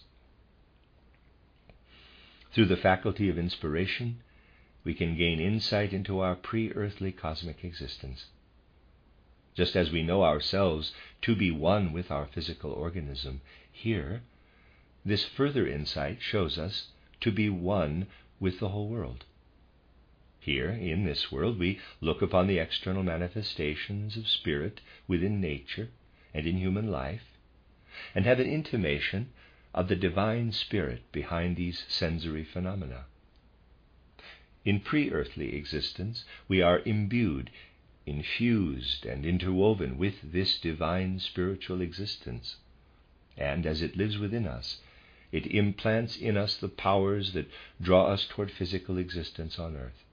Through 2.52 2.66
the 2.66 2.76
faculty 2.76 3.30
of 3.30 3.38
inspiration, 3.38 4.22
we 4.84 4.94
can 4.94 5.16
gain 5.16 5.40
insight 5.40 5.94
into 5.94 6.20
our 6.20 6.36
pre 6.36 6.74
earthly 6.74 7.14
cosmic 7.14 7.64
existence 7.64 8.26
just 9.54 9.76
as 9.76 9.92
we 9.92 10.02
know 10.02 10.24
ourselves 10.24 10.94
to 11.22 11.36
be 11.36 11.52
one 11.52 11.92
with 11.92 12.10
our 12.10 12.26
physical 12.26 12.72
organism 12.72 13.42
here, 13.72 14.22
this 15.04 15.26
further 15.26 15.68
insight 15.68 16.22
shows 16.22 16.58
us 16.58 16.88
to 17.22 17.32
be 17.32 17.50
one 17.50 18.08
with 18.40 18.60
the 18.60 18.70
whole 18.70 18.88
world. 18.88 19.26
Here, 20.40 20.72
in 20.72 21.06
this 21.06 21.32
world, 21.32 21.60
we 21.60 21.80
look 22.00 22.22
upon 22.22 22.48
the 22.48 22.58
external 22.58 23.04
manifestations 23.04 24.18
of 24.18 24.28
spirit 24.28 24.82
within 25.08 25.40
nature 25.40 25.90
and 26.34 26.48
in 26.48 26.58
human 26.58 26.90
life, 26.90 27.38
and 28.16 28.26
have 28.26 28.40
an 28.40 28.48
intimation 28.48 29.30
of 29.74 29.88
the 29.88 29.96
divine 29.96 30.52
spirit 30.52 31.04
behind 31.12 31.56
these 31.56 31.86
sensory 31.88 32.44
phenomena. 32.44 33.06
In 34.66 34.80
pre 34.80 35.12
earthly 35.12 35.56
existence, 35.56 36.26
we 36.48 36.62
are 36.62 36.82
imbued 36.86 37.52
infused 38.06 39.06
and 39.06 39.26
interwoven 39.26 39.98
with 39.98 40.32
this 40.32 40.60
divine 40.60 41.20
spiritual 41.20 41.82
existence. 41.82 42.58
And 43.38 43.66
as 43.66 43.82
it 43.82 43.96
lives 43.96 44.18
within 44.18 44.48
us, 44.48 44.82
it 45.32 45.46
implants 45.48 46.18
in 46.18 46.38
us 46.38 46.58
the 46.58 46.70
powers 46.70 47.34
that 47.34 47.50
draw 47.82 48.08
us 48.08 48.26
toward 48.26 48.52
physical 48.52 48.98
existence 48.98 49.58
on 49.58 49.76
earth. 49.76 50.06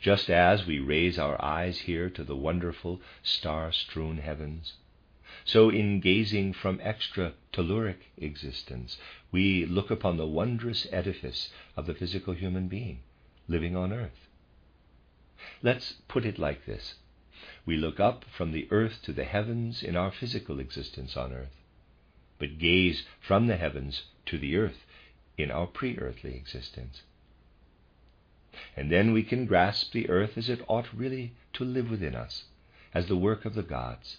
Just 0.00 0.28
as 0.28 0.66
we 0.66 0.78
raise 0.78 1.18
our 1.18 1.42
eyes 1.42 1.80
here 1.80 2.10
to 2.10 2.22
the 2.22 2.36
wonderful 2.36 3.00
star 3.22 3.72
strewn 3.72 4.18
heavens, 4.18 4.74
so 5.44 5.70
in 5.70 6.00
gazing 6.00 6.52
from 6.52 6.80
extra 6.82 7.34
telluric 7.52 8.10
existence, 8.16 8.98
we 9.32 9.64
look 9.64 9.90
upon 9.90 10.16
the 10.16 10.26
wondrous 10.26 10.86
edifice 10.92 11.50
of 11.76 11.86
the 11.86 11.94
physical 11.94 12.34
human 12.34 12.68
being 12.68 13.00
living 13.48 13.76
on 13.76 13.92
earth. 13.92 14.28
Let's 15.62 15.94
put 16.08 16.24
it 16.24 16.38
like 16.38 16.66
this 16.66 16.96
We 17.64 17.76
look 17.76 18.00
up 18.00 18.24
from 18.24 18.52
the 18.52 18.66
earth 18.70 19.02
to 19.02 19.12
the 19.12 19.24
heavens 19.24 19.82
in 19.82 19.96
our 19.96 20.10
physical 20.10 20.58
existence 20.58 21.16
on 21.16 21.32
earth, 21.32 21.56
but 22.38 22.58
gaze 22.58 23.04
from 23.20 23.46
the 23.46 23.56
heavens 23.56 24.04
to 24.26 24.38
the 24.38 24.56
earth 24.56 24.84
in 25.38 25.50
our 25.50 25.66
pre 25.66 25.98
earthly 25.98 26.34
existence. 26.34 27.02
And 28.76 28.90
then 28.90 29.12
we 29.12 29.22
can 29.22 29.46
grasp 29.46 29.92
the 29.92 30.08
earth 30.08 30.38
as 30.38 30.48
it 30.48 30.64
ought 30.68 30.92
really 30.94 31.32
to 31.54 31.64
live 31.64 31.90
within 31.90 32.14
us, 32.14 32.44
as 32.94 33.06
the 33.06 33.16
work 33.16 33.44
of 33.44 33.54
the 33.54 33.62
gods. 33.62 34.18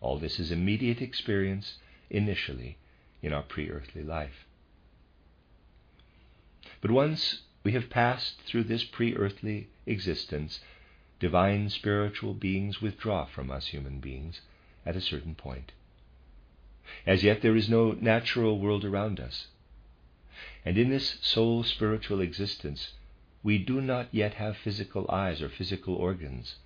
All 0.00 0.18
this 0.18 0.38
is 0.38 0.52
immediate 0.52 1.02
experience 1.02 1.78
initially 2.08 2.78
in 3.22 3.32
our 3.32 3.42
pre 3.42 3.70
earthly 3.70 4.02
life. 4.02 4.46
But 6.80 6.92
once 6.92 7.42
we 7.64 7.72
have 7.72 7.90
passed 7.90 8.40
through 8.42 8.64
this 8.64 8.84
pre 8.84 9.16
earthly 9.16 9.68
existence, 9.86 10.60
divine 11.18 11.68
spiritual 11.68 12.34
beings 12.34 12.80
withdraw 12.80 13.24
from 13.26 13.50
us 13.50 13.68
human 13.68 13.98
beings 13.98 14.40
at 14.86 14.96
a 14.96 15.00
certain 15.00 15.34
point. 15.34 15.72
As 17.06 17.22
yet, 17.22 17.42
there 17.42 17.56
is 17.56 17.68
no 17.68 17.92
natural 17.92 18.58
world 18.58 18.84
around 18.84 19.20
us. 19.20 19.48
And 20.64 20.76
in 20.78 20.90
this 20.90 21.18
soul 21.20 21.62
spiritual 21.62 22.20
existence, 22.20 22.94
we 23.42 23.58
do 23.58 23.80
not 23.80 24.08
yet 24.12 24.34
have 24.34 24.56
physical 24.56 25.08
eyes 25.10 25.40
or 25.40 25.48
physical 25.48 25.94
organs, 25.94 26.56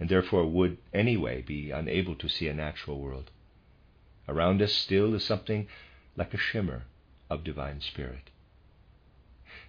and 0.00 0.08
therefore 0.08 0.46
would 0.46 0.78
anyway 0.92 1.42
be 1.42 1.70
unable 1.70 2.14
to 2.16 2.28
see 2.28 2.48
a 2.48 2.54
natural 2.54 2.98
world. 3.00 3.30
Around 4.28 4.62
us 4.62 4.72
still 4.72 5.14
is 5.14 5.24
something 5.24 5.68
like 6.16 6.34
a 6.34 6.38
shimmer 6.38 6.84
of 7.30 7.44
divine 7.44 7.80
spirit. 7.80 8.30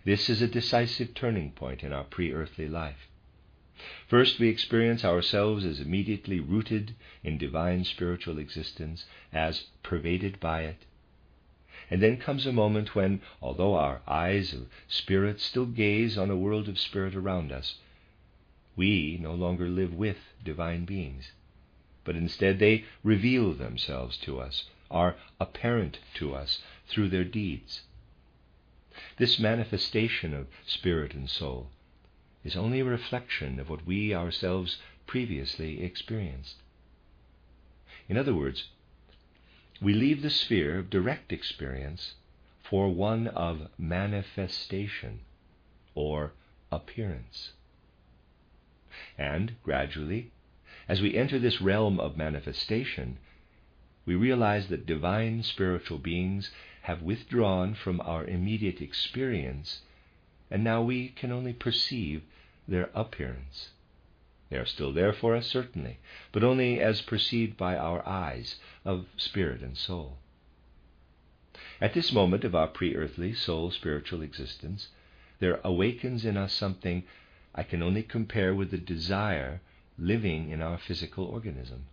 This 0.05 0.29
is 0.29 0.41
a 0.41 0.47
decisive 0.47 1.13
turning 1.13 1.51
point 1.51 1.83
in 1.83 1.93
our 1.93 2.03
pre 2.03 2.33
earthly 2.33 2.67
life. 2.67 3.07
First, 4.07 4.39
we 4.39 4.47
experience 4.47 5.03
ourselves 5.03 5.65
as 5.65 5.81
immediately 5.81 6.39
rooted 6.39 6.95
in 7.21 7.37
divine 7.37 7.83
spiritual 7.83 8.39
existence, 8.39 9.05
as 9.33 9.65
pervaded 9.83 10.39
by 10.39 10.61
it. 10.61 10.85
And 11.91 12.01
then 12.01 12.15
comes 12.15 12.45
a 12.45 12.53
moment 12.53 12.95
when, 12.95 13.19
although 13.41 13.75
our 13.75 14.01
eyes 14.07 14.53
of 14.53 14.69
spirit 14.87 15.41
still 15.41 15.65
gaze 15.65 16.17
on 16.17 16.29
a 16.31 16.37
world 16.37 16.69
of 16.69 16.79
spirit 16.79 17.13
around 17.13 17.51
us, 17.51 17.79
we 18.77 19.17
no 19.19 19.35
longer 19.35 19.67
live 19.67 19.93
with 19.93 20.33
divine 20.41 20.85
beings, 20.85 21.33
but 22.05 22.15
instead 22.15 22.59
they 22.59 22.85
reveal 23.03 23.51
themselves 23.53 24.17
to 24.19 24.39
us, 24.39 24.69
are 24.89 25.17
apparent 25.41 25.99
to 26.13 26.33
us 26.33 26.63
through 26.87 27.09
their 27.09 27.25
deeds. 27.25 27.81
This 29.17 29.39
manifestation 29.39 30.33
of 30.33 30.47
spirit 30.65 31.13
and 31.13 31.29
soul 31.29 31.69
is 32.43 32.55
only 32.55 32.79
a 32.79 32.85
reflection 32.85 33.59
of 33.59 33.69
what 33.69 33.85
we 33.85 34.13
ourselves 34.13 34.77
previously 35.07 35.81
experienced. 35.83 36.55
In 38.09 38.17
other 38.17 38.33
words, 38.33 38.65
we 39.81 39.93
leave 39.93 40.21
the 40.21 40.29
sphere 40.29 40.79
of 40.79 40.89
direct 40.89 41.31
experience 41.31 42.15
for 42.61 42.89
one 42.89 43.27
of 43.27 43.69
manifestation 43.77 45.21
or 45.95 46.33
appearance. 46.71 47.51
And 49.17 49.55
gradually, 49.63 50.31
as 50.87 51.01
we 51.01 51.15
enter 51.15 51.39
this 51.39 51.61
realm 51.61 51.99
of 51.99 52.17
manifestation, 52.17 53.17
we 54.05 54.15
realize 54.15 54.67
that 54.67 54.85
divine 54.85 55.43
spiritual 55.43 55.97
beings 55.97 56.51
have 56.83 57.01
withdrawn 57.01 57.73
from 57.73 58.01
our 58.01 58.25
immediate 58.25 58.81
experience, 58.81 59.81
and 60.51 60.63
now 60.63 60.81
we 60.81 61.09
can 61.09 61.31
only 61.31 61.53
perceive 61.53 62.21
their 62.67 62.89
appearance. 62.93 63.71
They 64.49 64.57
are 64.57 64.65
still 64.65 64.93
there 64.93 65.13
for 65.13 65.35
us, 65.35 65.47
certainly, 65.47 65.99
but 66.31 66.43
only 66.43 66.79
as 66.79 67.01
perceived 67.01 67.57
by 67.57 67.75
our 67.75 68.07
eyes 68.07 68.59
of 68.85 69.07
spirit 69.17 69.61
and 69.61 69.77
soul. 69.77 70.17
At 71.81 71.93
this 71.93 72.11
moment 72.11 72.43
of 72.43 72.55
our 72.55 72.67
pre 72.67 72.95
earthly 72.95 73.33
soul 73.33 73.71
spiritual 73.71 74.21
existence, 74.21 74.89
there 75.39 75.59
awakens 75.63 76.23
in 76.23 76.37
us 76.37 76.53
something 76.53 77.03
I 77.55 77.63
can 77.63 77.83
only 77.83 78.03
compare 78.03 78.55
with 78.55 78.71
the 78.71 78.77
desire 78.77 79.61
living 79.97 80.49
in 80.49 80.61
our 80.61 80.77
physical 80.77 81.25
organism. 81.25 81.85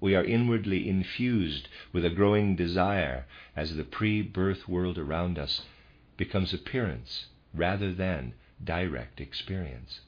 We 0.00 0.14
are 0.14 0.24
inwardly 0.24 0.88
infused 0.88 1.68
with 1.92 2.04
a 2.04 2.10
growing 2.10 2.56
desire 2.56 3.26
as 3.56 3.76
the 3.76 3.84
pre 3.84 4.22
birth 4.22 4.68
world 4.68 4.98
around 4.98 5.38
us 5.38 5.66
becomes 6.16 6.54
appearance 6.54 7.26
rather 7.52 7.92
than 7.92 8.34
direct 8.62 9.20
experience. 9.20 10.00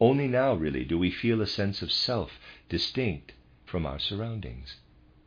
Only 0.00 0.28
now, 0.28 0.54
really, 0.54 0.84
do 0.84 0.98
we 0.98 1.10
feel 1.10 1.40
a 1.40 1.46
sense 1.46 1.82
of 1.82 1.92
self 1.92 2.40
distinct 2.68 3.32
from 3.66 3.86
our 3.86 3.98
surroundings. 3.98 4.76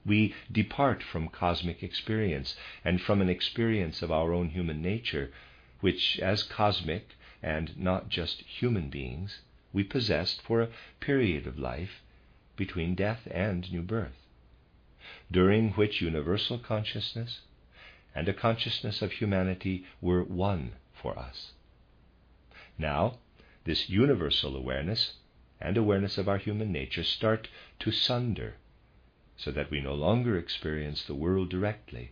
We 0.06 0.34
depart 0.52 1.02
from 1.02 1.30
cosmic 1.30 1.82
experience 1.82 2.58
and 2.84 3.00
from 3.00 3.22
an 3.22 3.30
experience 3.30 4.02
of 4.02 4.12
our 4.12 4.34
own 4.34 4.50
human 4.50 4.82
nature, 4.82 5.32
which, 5.80 6.20
as 6.20 6.44
cosmic 6.44 7.10
and 7.42 7.78
not 7.78 8.10
just 8.10 8.42
human 8.42 8.90
beings, 8.90 9.42
we 9.72 9.84
possessed 9.84 10.42
for 10.42 10.62
a 10.62 10.70
period 11.00 11.48
of 11.48 11.58
life 11.58 12.02
between 12.56 12.96
death 12.96 13.28
and 13.32 13.72
new 13.72 13.82
birth, 13.82 14.28
during 15.32 15.72
which 15.72 16.02
universal 16.02 16.58
consciousness 16.58 17.42
and 18.14 18.28
a 18.28 18.34
consciousness 18.34 19.02
of 19.02 19.14
humanity 19.14 19.86
were 20.02 20.24
one 20.24 20.74
for 21.04 21.20
us. 21.20 21.52
Now, 22.80 23.20
this 23.66 23.90
universal 23.90 24.56
awareness 24.56 25.18
and 25.62 25.78
awareness 25.78 26.18
of 26.18 26.28
our 26.28 26.38
human 26.38 26.72
nature 26.72 27.04
start 27.04 27.50
to 27.80 27.92
sunder, 27.92 28.56
so 29.38 29.52
that 29.52 29.70
we 29.70 29.82
no 29.82 29.94
longer 29.94 30.38
experience 30.38 31.04
the 31.04 31.14
world 31.14 31.50
directly, 31.50 32.12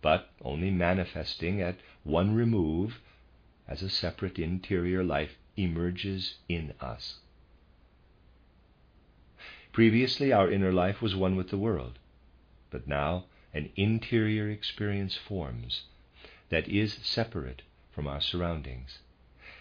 but 0.00 0.30
only 0.42 0.70
manifesting 0.70 1.60
at 1.60 1.78
one 2.02 2.34
remove 2.34 3.00
as 3.68 3.82
a 3.82 3.90
separate 3.90 4.38
interior 4.38 5.04
life 5.04 5.36
emerges 5.56 6.36
in 6.48 6.72
us. 6.80 7.20
Previously, 9.72 10.32
our 10.32 10.50
inner 10.50 10.72
life 10.72 11.00
was 11.00 11.14
one 11.14 11.36
with 11.36 11.50
the 11.50 11.58
world, 11.58 11.98
but 12.70 12.88
now 12.88 13.24
an 13.54 13.70
interior 13.76 14.50
experience 14.50 15.16
forms 15.16 15.84
that 16.48 16.68
is 16.68 16.98
separate 17.02 17.62
from 17.92 18.08
our 18.08 18.20
surroundings. 18.20 18.98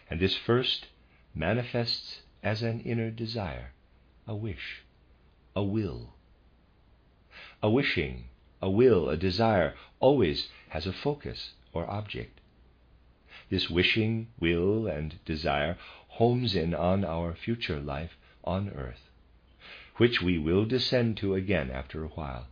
And 0.10 0.20
this 0.20 0.36
first 0.36 0.88
manifests 1.36 2.22
as 2.44 2.63
an 2.63 2.82
inner 2.82 3.12
desire, 3.12 3.74
a 4.28 4.36
wish, 4.36 4.84
a 5.56 5.63
will. 5.63 6.13
A 7.62 7.70
wishing, 7.70 8.26
a 8.62 8.70
will, 8.70 9.10
a 9.10 9.17
desire 9.17 9.76
always 10.00 10.50
has 10.70 10.88
a 10.88 10.94
focus 10.94 11.54
or 11.74 11.89
object. 11.89 12.39
This 13.50 13.70
wishing, 13.70 14.28
will, 14.39 14.88
and 14.88 15.20
desire 15.26 15.78
homes 16.08 16.56
in 16.56 16.74
on 16.74 17.04
our 17.04 17.34
future 17.34 17.80
life 17.80 18.17
on 18.44 18.70
earth, 18.70 19.10
which 19.98 20.22
we 20.22 20.38
will 20.38 20.65
descend 20.65 21.17
to 21.17 21.36
again 21.36 21.70
after 21.70 22.04
a 22.04 22.10
while. 22.10 22.48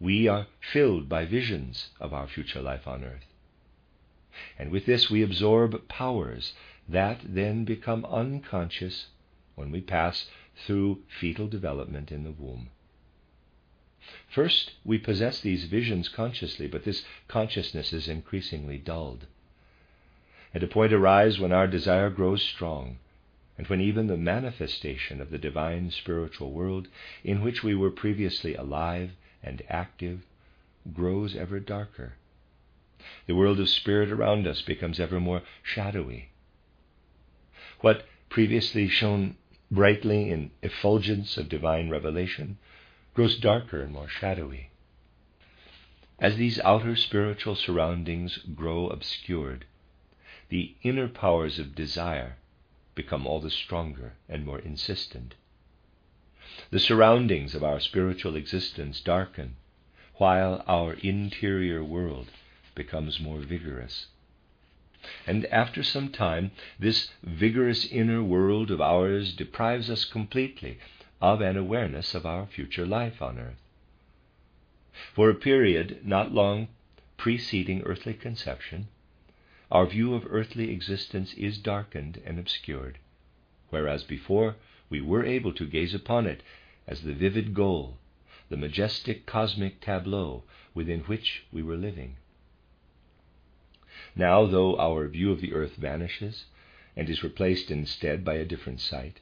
We 0.00 0.28
are 0.28 0.46
filled 0.72 1.08
by 1.08 1.24
visions 1.24 1.90
of 2.00 2.12
our 2.12 2.26
future 2.26 2.62
life 2.62 2.86
on 2.86 3.04
earth. 3.04 3.31
And 4.58 4.70
with 4.70 4.86
this 4.86 5.10
we 5.10 5.22
absorb 5.22 5.88
powers 5.88 6.54
that 6.88 7.20
then 7.24 7.64
become 7.64 8.04
unconscious 8.06 9.08
when 9.54 9.70
we 9.70 9.80
pass 9.80 10.28
through 10.66 11.02
fetal 11.08 11.48
development 11.48 12.10
in 12.10 12.24
the 12.24 12.32
womb. 12.32 12.70
First, 14.28 14.72
we 14.84 14.98
possess 14.98 15.40
these 15.40 15.64
visions 15.64 16.08
consciously, 16.08 16.66
but 16.66 16.84
this 16.84 17.04
consciousness 17.28 17.92
is 17.92 18.08
increasingly 18.08 18.78
dulled. 18.78 19.26
At 20.54 20.62
a 20.62 20.66
point 20.66 20.92
arrives 20.92 21.38
when 21.38 21.52
our 21.52 21.66
desire 21.66 22.10
grows 22.10 22.42
strong, 22.42 22.98
and 23.56 23.66
when 23.68 23.80
even 23.80 24.06
the 24.06 24.16
manifestation 24.16 25.20
of 25.20 25.30
the 25.30 25.38
divine 25.38 25.90
spiritual 25.90 26.52
world 26.52 26.88
in 27.22 27.42
which 27.42 27.62
we 27.62 27.74
were 27.74 27.90
previously 27.90 28.54
alive 28.54 29.12
and 29.42 29.62
active 29.68 30.22
grows 30.92 31.36
ever 31.36 31.60
darker 31.60 32.14
the 33.26 33.34
world 33.34 33.60
of 33.60 33.68
spirit 33.68 34.10
around 34.10 34.46
us 34.46 34.62
becomes 34.62 35.00
ever 35.00 35.20
more 35.20 35.42
shadowy. 35.62 36.30
What 37.80 38.06
previously 38.28 38.88
shone 38.88 39.36
brightly 39.70 40.30
in 40.30 40.50
effulgence 40.62 41.36
of 41.36 41.48
divine 41.48 41.88
revelation 41.88 42.58
grows 43.14 43.36
darker 43.36 43.82
and 43.82 43.92
more 43.92 44.08
shadowy. 44.08 44.70
As 46.18 46.36
these 46.36 46.60
outer 46.60 46.94
spiritual 46.94 47.56
surroundings 47.56 48.38
grow 48.54 48.86
obscured, 48.88 49.64
the 50.50 50.76
inner 50.82 51.08
powers 51.08 51.58
of 51.58 51.74
desire 51.74 52.36
become 52.94 53.26
all 53.26 53.40
the 53.40 53.50
stronger 53.50 54.14
and 54.28 54.44
more 54.44 54.58
insistent. 54.58 55.34
The 56.70 56.78
surroundings 56.78 57.54
of 57.54 57.64
our 57.64 57.80
spiritual 57.80 58.36
existence 58.36 59.00
darken, 59.00 59.56
while 60.16 60.62
our 60.68 60.92
interior 60.94 61.82
world 61.82 62.30
becomes 62.74 63.20
more 63.20 63.40
vigorous. 63.40 64.06
And 65.26 65.46
after 65.46 65.82
some 65.82 66.10
time, 66.10 66.52
this 66.78 67.10
vigorous 67.22 67.84
inner 67.86 68.22
world 68.22 68.70
of 68.70 68.80
ours 68.80 69.34
deprives 69.34 69.90
us 69.90 70.04
completely 70.04 70.78
of 71.20 71.40
an 71.40 71.56
awareness 71.56 72.14
of 72.14 72.24
our 72.24 72.46
future 72.46 72.86
life 72.86 73.20
on 73.20 73.38
earth. 73.38 73.60
For 75.12 75.28
a 75.28 75.34
period 75.34 76.06
not 76.06 76.32
long 76.32 76.68
preceding 77.16 77.82
earthly 77.82 78.14
conception, 78.14 78.88
our 79.70 79.86
view 79.86 80.14
of 80.14 80.26
earthly 80.28 80.70
existence 80.70 81.32
is 81.34 81.58
darkened 81.58 82.20
and 82.24 82.38
obscured, 82.38 82.98
whereas 83.70 84.04
before 84.04 84.56
we 84.90 85.00
were 85.00 85.24
able 85.24 85.52
to 85.54 85.66
gaze 85.66 85.94
upon 85.94 86.26
it 86.26 86.42
as 86.86 87.02
the 87.02 87.14
vivid 87.14 87.54
goal, 87.54 87.98
the 88.50 88.56
majestic 88.56 89.24
cosmic 89.24 89.80
tableau 89.80 90.44
within 90.74 91.00
which 91.00 91.44
we 91.52 91.62
were 91.62 91.76
living. 91.76 92.16
Now, 94.14 94.46
though 94.46 94.78
our 94.78 95.08
view 95.08 95.32
of 95.32 95.40
the 95.40 95.54
earth 95.54 95.76
vanishes 95.76 96.46
and 96.96 97.08
is 97.08 97.22
replaced 97.22 97.70
instead 97.70 98.24
by 98.24 98.34
a 98.34 98.44
different 98.44 98.80
sight, 98.80 99.20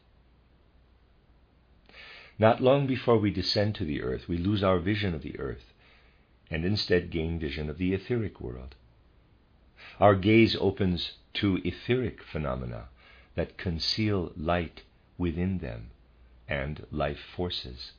not 2.38 2.60
long 2.60 2.86
before 2.86 3.18
we 3.18 3.30
descend 3.30 3.74
to 3.76 3.84
the 3.84 4.02
earth, 4.02 4.26
we 4.26 4.38
lose 4.38 4.62
our 4.62 4.78
vision 4.78 5.14
of 5.14 5.22
the 5.22 5.38
earth 5.38 5.74
and 6.50 6.64
instead 6.64 7.10
gain 7.10 7.38
vision 7.38 7.68
of 7.68 7.78
the 7.78 7.92
etheric 7.92 8.40
world. 8.40 8.74
Our 10.00 10.14
gaze 10.14 10.56
opens 10.56 11.12
to 11.34 11.60
etheric 11.64 12.22
phenomena 12.22 12.88
that 13.34 13.58
conceal 13.58 14.32
light 14.36 14.82
within 15.16 15.58
them 15.58 15.90
and 16.48 16.86
life 16.90 17.20
forces. 17.36 17.92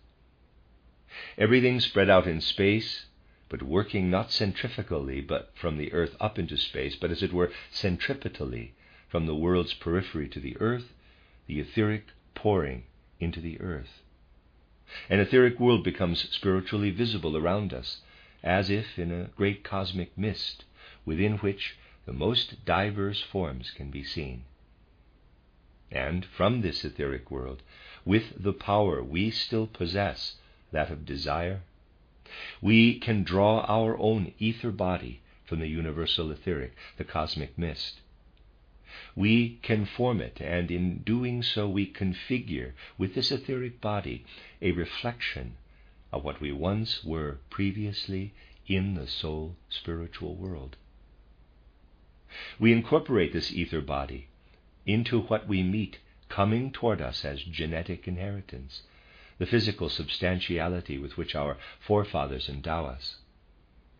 Everything 1.38 1.80
spread 1.80 2.10
out 2.10 2.28
in 2.28 2.42
space, 2.42 3.06
but 3.52 3.62
working 3.62 4.10
not 4.10 4.32
centrifugally, 4.32 5.20
but 5.20 5.52
from 5.56 5.78
the 5.78 5.92
earth 5.92 6.16
up 6.22 6.40
into 6.40 6.56
space, 6.56 6.96
but 6.96 7.12
as 7.12 7.22
it 7.22 7.34
were 7.34 7.52
centripetally, 7.70 8.72
from 9.10 9.26
the 9.26 9.36
world's 9.36 9.74
periphery 9.74 10.30
to 10.30 10.40
the 10.40 10.56
earth, 10.62 10.94
the 11.48 11.60
etheric 11.60 12.06
pouring 12.34 12.82
into 13.20 13.42
the 13.42 13.60
earth. 13.60 14.04
An 15.10 15.20
etheric 15.20 15.60
world 15.60 15.84
becomes 15.84 16.34
spiritually 16.34 16.92
visible 16.92 17.36
around 17.36 17.74
us, 17.74 18.02
as 18.42 18.70
if 18.70 18.98
in 18.98 19.12
a 19.12 19.30
great 19.36 19.66
cosmic 19.66 20.18
mist, 20.18 20.64
within 21.04 21.38
which 21.40 21.76
the 22.06 22.14
most 22.14 22.64
diverse 22.64 23.22
forms 23.22 23.72
can 23.72 23.92
be 23.92 24.04
seen. 24.04 24.46
And 25.92 26.24
from 26.24 26.62
this 26.62 26.86
etheric 26.86 27.30
world, 27.30 27.64
with 28.06 28.42
the 28.42 28.54
power 28.54 29.04
we 29.04 29.30
still 29.30 29.68
possess, 29.68 30.38
that 30.72 30.90
of 30.90 31.06
desire, 31.06 31.64
we 32.62 33.00
can 33.00 33.24
draw 33.24 33.62
our 33.62 33.98
own 33.98 34.34
ether 34.40 34.72
body 34.72 35.22
from 35.46 35.60
the 35.60 35.68
universal 35.68 36.32
etheric, 36.32 36.74
the 36.98 37.04
cosmic 37.04 37.58
mist. 37.58 38.02
We 39.16 39.58
can 39.62 39.86
form 39.86 40.22
it, 40.22 40.40
and 40.42 40.72
in 40.72 41.00
doing 41.00 41.44
so, 41.44 41.68
we 41.68 41.86
configure 41.92 42.74
with 42.98 43.16
this 43.16 43.32
etheric 43.32 43.82
body 43.82 44.26
a 44.62 44.72
reflection 44.72 45.58
of 46.12 46.24
what 46.24 46.42
we 46.42 46.52
once 46.52 47.04
were 47.04 47.40
previously 47.50 48.34
in 48.68 48.96
the 48.96 49.08
soul 49.08 49.56
spiritual 49.70 50.36
world. 50.36 50.78
We 52.60 52.72
incorporate 52.72 53.34
this 53.34 53.52
ether 53.52 53.82
body 53.82 54.28
into 54.86 55.22
what 55.22 55.48
we 55.48 55.64
meet 55.64 56.00
coming 56.30 56.72
toward 56.72 57.02
us 57.02 57.26
as 57.26 57.44
genetic 57.44 58.08
inheritance, 58.08 58.84
the 59.42 59.48
physical 59.48 59.90
substantiality 59.90 61.00
with 61.00 61.18
which 61.18 61.34
our 61.34 61.58
forefathers 61.80 62.48
endow 62.48 62.86
us, 62.86 63.16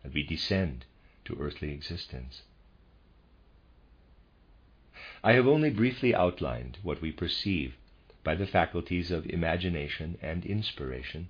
and 0.04 0.14
we 0.14 0.22
descend 0.22 0.84
to 1.24 1.36
earthly 1.40 1.72
existence. 1.72 2.42
I 5.24 5.32
have 5.32 5.48
only 5.48 5.70
briefly 5.70 6.14
outlined 6.14 6.78
what 6.84 7.02
we 7.02 7.10
perceive 7.10 7.74
by 8.22 8.36
the 8.36 8.46
faculties 8.46 9.10
of 9.10 9.26
imagination 9.26 10.16
and 10.22 10.46
inspiration 10.46 11.28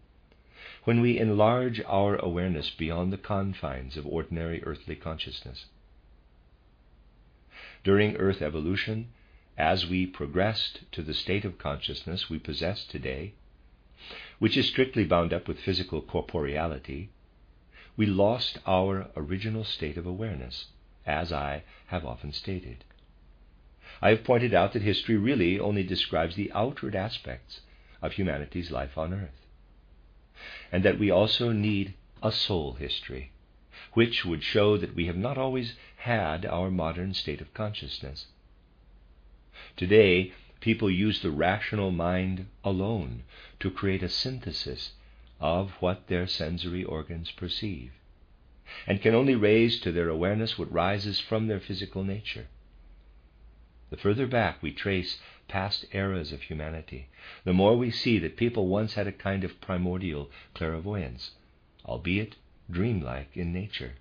when 0.85 1.01
we 1.01 1.19
enlarge 1.19 1.81
our 1.87 2.17
awareness 2.17 2.69
beyond 2.69 3.15
the 3.15 3.17
confines 3.17 3.97
of 3.97 4.07
ordinary 4.07 4.63
earthly 4.65 4.95
consciousness. 4.95 5.65
During 7.83 8.17
Earth 8.17 8.43
evolution, 8.43 9.09
as 9.57 9.87
we 9.87 10.05
progressed 10.05 10.81
to 10.93 11.03
the 11.03 11.15
state 11.15 11.47
of 11.47 11.57
consciousness 11.57 12.29
we 12.29 12.39
possess 12.39 12.85
today, 12.85 13.33
which 14.39 14.57
is 14.57 14.67
strictly 14.67 15.05
bound 15.05 15.33
up 15.33 15.49
with 15.49 15.61
physical 15.61 16.03
corporeality, 16.03 17.09
we 17.97 18.07
lost 18.07 18.59
our 18.67 19.09
original 19.17 19.65
state 19.65 19.97
of 19.97 20.07
awareness, 20.07 20.67
as 21.07 21.33
I 21.33 21.63
have 21.87 22.05
often 22.05 22.33
stated. 22.33 22.85
I 24.01 24.11
have 24.11 24.25
pointed 24.25 24.55
out 24.55 24.73
that 24.73 24.83
history 24.83 25.17
really 25.17 25.61
only 25.61 25.83
describes 25.83 26.35
the 26.35 26.51
outward 26.53 26.97
aspects 26.97 27.61
of 28.01 28.13
humanity's 28.13 28.71
life 28.71 28.97
on 28.99 29.13
earth, 29.13 29.47
and 30.73 30.83
that 30.85 30.99
we 30.99 31.11
also 31.11 31.53
need 31.53 31.95
a 32.23 32.33
soul 32.33 32.75
history, 32.75 33.31
which 33.93 34.25
would 34.25 34.43
show 34.43 34.77
that 34.77 34.95
we 34.95 35.07
have 35.07 35.17
not 35.17 35.39
always 35.39 35.77
had 35.99 36.47
our 36.47 36.71
modern 36.71 37.15
state 37.15 37.41
of 37.41 37.55
consciousness. 37.55 38.27
Today, 39.77 40.33
people 40.63 40.89
use 40.89 41.21
the 41.21 41.31
rational 41.31 41.91
mind 41.91 42.47
alone 42.65 43.25
to 43.59 43.71
create 43.71 44.03
a 44.03 44.09
synthesis 44.09 44.93
of 45.41 45.73
what 45.81 46.07
their 46.07 46.27
sensory 46.27 46.85
organs 46.85 47.33
perceive, 47.33 47.91
and 48.87 49.03
can 49.03 49.13
only 49.13 49.35
raise 49.35 49.81
to 49.81 49.91
their 49.91 50.09
awareness 50.09 50.57
what 50.57 50.73
rises 50.73 51.19
from 51.19 51.49
their 51.49 51.59
physical 51.59 52.05
nature. 52.05 52.47
The 53.91 53.97
further 53.97 54.27
back 54.29 54.63
we 54.63 54.73
trace 54.73 55.21
past 55.49 55.85
eras 55.93 56.33
of 56.33 56.43
humanity, 56.43 57.09
the 57.45 57.53
more 57.53 57.77
we 57.77 57.91
see 57.91 58.19
that 58.21 58.37
people 58.37 58.69
once 58.69 58.95
had 58.95 59.09
a 59.09 59.13
kind 59.13 59.43
of 59.43 59.61
primordial 59.61 60.31
clairvoyance, 60.55 61.33
albeit 61.85 62.37
dreamlike 62.71 63.37
in 63.37 63.53
nature. 63.53 63.95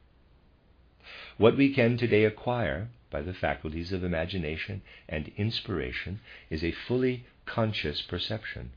What 1.37 1.57
we 1.57 1.73
can 1.73 1.97
today 1.97 2.23
acquire 2.23 2.89
by 3.11 3.21
the 3.21 3.33
faculties 3.33 3.91
of 3.91 4.03
imagination 4.03 4.81
and 5.07 5.31
inspiration 5.37 6.19
is 6.49 6.63
a 6.63 6.71
fully 6.71 7.25
conscious 7.45 8.01
perception, 8.01 8.71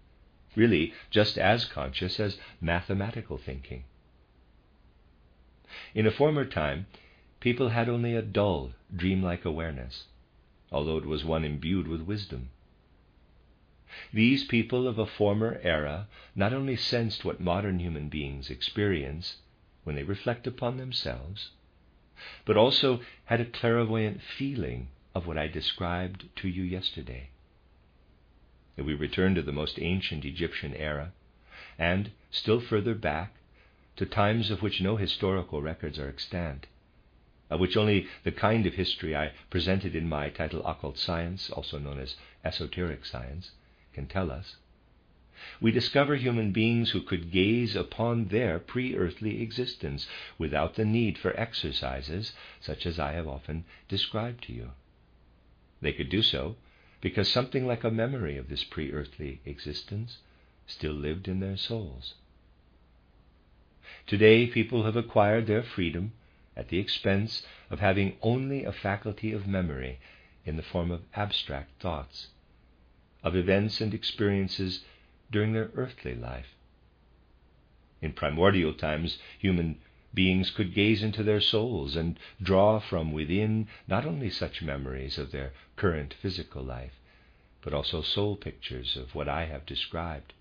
really 0.57 0.92
just 1.11 1.38
as 1.38 1.64
conscious 1.64 2.20
as 2.20 2.38
mathematical 2.61 3.38
thinking. 3.38 3.85
In 5.94 6.07
a 6.07 6.11
former 6.11 6.44
time, 6.44 6.87
people 7.40 7.70
had 7.70 7.88
only 7.88 8.14
a 8.14 8.23
dull, 8.23 8.73
dreamlike 8.94 9.44
awareness, 9.44 10.05
although 10.70 10.99
it 10.99 11.07
was 11.07 11.25
one 11.25 11.44
imbued 11.44 11.87
with 11.87 12.03
wisdom. 12.03 12.51
These 14.12 14.44
people 14.44 14.88
of 14.88 14.99
a 14.99 15.07
former 15.07 15.61
era 15.62 16.09
not 16.35 16.53
only 16.53 16.75
sensed 16.75 17.25
what 17.25 17.38
modern 17.38 17.79
human 17.79 18.09
beings 18.09 18.51
experience 18.51 19.37
when 19.85 19.94
they 19.94 20.03
reflect 20.03 20.47
upon 20.49 20.77
themselves, 20.77 21.51
but 22.44 22.56
also 22.56 23.00
had 23.26 23.40
a 23.40 23.44
clairvoyant 23.44 24.20
feeling 24.22 24.88
of 25.14 25.26
what 25.26 25.38
I 25.38 25.46
described 25.46 26.28
to 26.37 26.48
you 26.48 26.62
yesterday. 26.62 27.28
If 28.76 28.84
we 28.84 28.94
return 28.94 29.34
to 29.34 29.42
the 29.42 29.52
most 29.52 29.78
ancient 29.80 30.24
Egyptian 30.24 30.74
era, 30.74 31.12
and 31.78 32.10
still 32.30 32.60
further 32.60 32.94
back 32.94 33.34
to 33.96 34.06
times 34.06 34.50
of 34.50 34.62
which 34.62 34.80
no 34.80 34.96
historical 34.96 35.62
records 35.62 35.98
are 35.98 36.08
extant, 36.08 36.66
of 37.50 37.60
which 37.60 37.76
only 37.76 38.08
the 38.24 38.32
kind 38.32 38.66
of 38.66 38.74
history 38.74 39.14
I 39.14 39.32
presented 39.50 39.94
in 39.94 40.08
my 40.08 40.30
title 40.30 40.66
Occult 40.66 40.98
Science, 40.98 41.50
also 41.50 41.78
known 41.78 42.00
as 42.00 42.16
Esoteric 42.44 43.04
Science, 43.04 43.52
can 43.92 44.06
tell 44.06 44.30
us, 44.30 44.56
we 45.61 45.70
discover 45.70 46.16
human 46.16 46.53
beings 46.53 46.90
who 46.90 47.01
could 47.01 47.31
gaze 47.31 47.75
upon 47.75 48.27
their 48.27 48.59
pre 48.59 48.97
earthly 48.97 49.42
existence 49.42 50.07
without 50.38 50.75
the 50.75 50.85
need 50.85 51.18
for 51.18 51.38
exercises 51.38 52.33
such 52.61 52.87
as 52.87 52.99
I 52.99 53.12
have 53.12 53.27
often 53.27 53.64
described 53.88 54.44
to 54.44 54.53
you. 54.53 54.70
They 55.81 55.92
could 55.92 56.09
do 56.09 56.23
so 56.23 56.57
because 57.01 57.31
something 57.31 57.66
like 57.66 57.85
a 57.85 57.90
memory 57.90 58.37
of 58.37 58.49
this 58.49 58.64
pre 58.64 58.92
earthly 58.92 59.40
existence 59.44 60.18
still 60.66 60.94
lived 60.94 61.29
in 61.29 61.40
their 61.40 61.56
souls. 61.56 62.15
Today, 64.06 64.46
people 64.46 64.85
have 64.85 64.96
acquired 64.96 65.46
their 65.46 65.63
freedom 65.63 66.13
at 66.56 66.69
the 66.69 66.79
expense 66.79 67.46
of 67.71 67.81
having 67.81 68.17
only 68.23 68.65
a 68.65 68.73
faculty 68.73 69.33
of 69.33 69.46
memory 69.46 69.98
in 70.46 70.56
the 70.56 70.63
form 70.63 70.90
of 70.90 71.02
abstract 71.15 71.81
thoughts, 71.81 72.29
of 73.23 73.35
events 73.35 73.81
and 73.81 73.92
experiences 73.92 74.85
during 75.31 75.52
their 75.52 75.70
earthly 75.75 76.14
life. 76.14 76.54
In 78.00 78.12
primordial 78.12 78.75
times, 78.75 79.18
human 79.38 79.79
beings 80.12 80.50
could 80.50 80.75
gaze 80.75 81.02
into 81.02 81.22
their 81.22 81.40
souls 81.40 81.96
and 81.96 82.18
draw 82.40 82.79
from 82.79 83.12
within 83.12 83.66
not 83.88 84.06
only 84.06 84.31
such 84.31 84.62
memories 84.62 85.18
of 85.18 85.33
their 85.33 85.52
current 85.77 86.14
physical 86.14 86.62
life, 86.62 86.92
but 87.62 87.72
also 87.72 88.02
soul 88.02 88.37
pictures 88.37 88.96
of 88.96 89.14
what 89.14 89.29
I 89.29 89.46
have 89.46 89.66
described. 89.66 90.35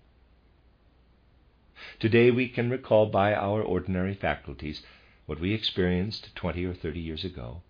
Today 1.98 2.30
we 2.30 2.48
can 2.48 2.70
recall 2.70 3.06
by 3.06 3.34
our 3.34 3.62
ordinary 3.62 4.14
faculties 4.14 4.82
what 5.26 5.40
we 5.40 5.54
experienced 5.54 6.34
twenty 6.34 6.64
or 6.64 6.74
thirty 6.74 7.00
years 7.00 7.24
ago. 7.24 7.62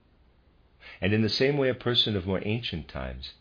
And 1.01 1.13
in 1.13 1.23
the 1.23 1.29
same 1.29 1.57
way, 1.57 1.69
a 1.69 1.75
person 1.75 2.17
of 2.17 2.27
more 2.27 2.43
ancient 2.45 2.89
times 2.89 3.33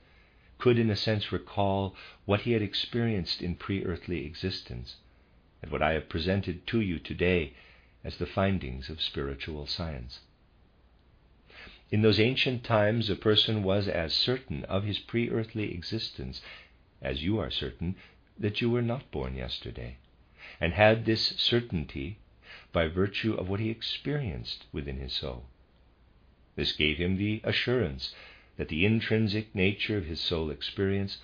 could, 0.64 0.80
in 0.80 0.90
a 0.90 0.96
sense, 0.96 1.34
recall 1.34 1.94
what 2.24 2.40
he 2.44 2.54
had 2.54 2.62
experienced 2.62 3.42
in 3.42 3.54
pre 3.54 3.84
earthly 3.84 4.26
existence 4.26 4.96
and 5.62 5.70
what 5.70 5.82
I 5.82 5.92
have 5.92 6.08
presented 6.08 6.66
to 6.68 6.80
you 6.80 7.00
today 7.00 7.52
as 8.02 8.16
the 8.16 8.26
findings 8.26 8.90
of 8.90 9.02
spiritual 9.02 9.68
science. 9.68 10.22
In 11.92 12.02
those 12.02 12.18
ancient 12.18 12.64
times, 12.64 13.10
a 13.10 13.18
person 13.18 13.62
was 13.62 13.90
as 13.90 14.14
certain 14.14 14.64
of 14.64 14.86
his 14.86 15.00
pre 15.00 15.30
earthly 15.30 15.74
existence 15.74 16.42
as 17.02 17.22
you 17.22 17.40
are 17.40 17.52
certain 17.52 17.98
that 18.40 18.62
you 18.62 18.70
were 18.70 18.82
not 18.82 19.12
born 19.12 19.36
yesterday, 19.36 19.98
and 20.62 20.72
had 20.72 21.04
this 21.04 21.34
certainty 21.36 22.20
by 22.72 22.88
virtue 22.88 23.34
of 23.34 23.50
what 23.50 23.60
he 23.60 23.70
experienced 23.70 24.64
within 24.72 24.96
his 24.96 25.12
soul. 25.12 25.44
This 26.56 26.72
gave 26.72 26.96
him 27.00 27.18
the 27.18 27.42
assurance 27.44 28.16
that 28.58 28.68
the 28.70 28.86
intrinsic 28.86 29.54
nature 29.56 29.98
of 29.98 30.06
his 30.06 30.22
soul 30.22 30.50
experience 30.50 31.18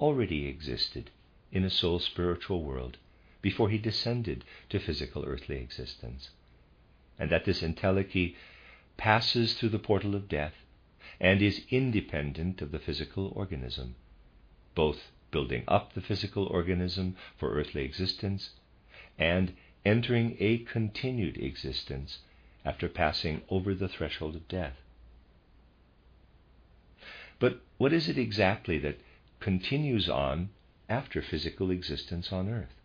already 0.00 0.46
existed 0.46 1.10
in 1.52 1.64
a 1.64 1.70
soul 1.70 1.98
spiritual 1.98 2.62
world 2.64 2.96
before 3.40 3.70
he 3.70 3.78
descended 3.78 4.44
to 4.68 4.78
physical 4.80 5.24
earthly 5.24 5.56
existence, 5.56 6.30
and 7.18 7.30
that 7.30 7.44
this 7.44 7.62
entelechy 7.62 8.34
passes 8.96 9.54
through 9.54 9.68
the 9.68 9.78
portal 9.78 10.14
of 10.14 10.28
death 10.28 10.54
and 11.20 11.40
is 11.42 11.64
independent 11.70 12.60
of 12.60 12.72
the 12.72 12.78
physical 12.78 13.32
organism, 13.36 13.94
both 14.74 15.10
building 15.30 15.62
up 15.68 15.92
the 15.92 16.00
physical 16.00 16.46
organism 16.46 17.16
for 17.36 17.52
earthly 17.52 17.84
existence 17.84 18.50
and 19.18 19.52
entering 19.84 20.36
a 20.40 20.58
continued 20.58 21.36
existence 21.36 22.18
after 22.64 22.88
passing 22.88 23.42
over 23.48 23.74
the 23.74 23.88
threshold 23.88 24.34
of 24.34 24.48
death. 24.48 24.76
But 27.44 27.60
what 27.76 27.92
is 27.92 28.08
it 28.08 28.16
exactly 28.16 28.78
that 28.78 28.98
continues 29.38 30.08
on 30.08 30.48
after 30.88 31.20
physical 31.20 31.70
existence 31.70 32.32
on 32.32 32.48
earth? 32.48 32.80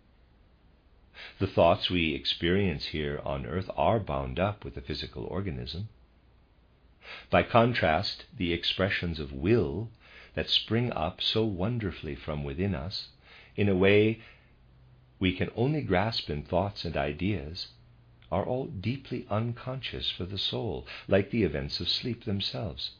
The 1.38 1.47
thoughts 1.47 1.89
we 1.89 2.14
experience 2.14 2.88
here 2.88 3.22
on 3.24 3.45
earth 3.45 3.70
are 3.78 4.01
bound 4.01 4.38
up 4.38 4.66
with 4.66 4.76
the 4.76 4.82
physical 4.82 5.24
organism. 5.24 5.88
By 7.30 7.43
contrast, 7.43 8.26
the 8.36 8.51
expressions 8.51 9.18
of 9.18 9.32
will 9.32 9.91
that 10.34 10.49
spring 10.49 10.91
up 10.91 11.22
so 11.22 11.45
wonderfully 11.45 12.16
from 12.16 12.43
within 12.43 12.76
us, 12.76 13.12
in 13.55 13.70
a 13.70 13.78
way 13.78 14.20
we 15.20 15.32
can 15.38 15.51
only 15.55 15.82
grasp 15.82 16.30
in 16.30 16.43
thoughts 16.43 16.84
and 16.84 16.97
ideas, 16.97 17.68
are 18.30 18.43
all 18.43 18.66
deeply 18.66 19.26
unconscious 19.30 20.12
for 20.12 20.26
the 20.26 20.38
soul, 20.38 20.86
like 21.07 21.30
the 21.30 21.43
events 21.43 21.80
of 21.80 21.88
sleep 21.88 22.26
themselves. 22.26 22.91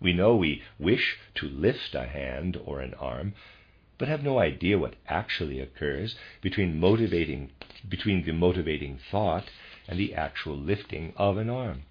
We 0.00 0.14
know 0.14 0.34
we 0.34 0.62
wish 0.78 1.18
to 1.34 1.46
lift 1.46 1.94
a 1.94 2.06
hand 2.06 2.56
or 2.64 2.80
an 2.80 2.94
arm, 2.94 3.34
but 3.98 4.08
have 4.08 4.22
no 4.24 4.38
idea 4.38 4.78
what 4.78 4.96
actually 5.06 5.60
occurs 5.60 6.16
between 6.40 6.80
motivating 6.80 7.50
between 7.86 8.24
the 8.24 8.32
motivating 8.32 8.96
thought 8.96 9.50
and 9.86 9.98
the 10.00 10.14
actual 10.14 10.56
lifting 10.56 11.12
of 11.16 11.36
an 11.36 11.50
arm. 11.50 11.82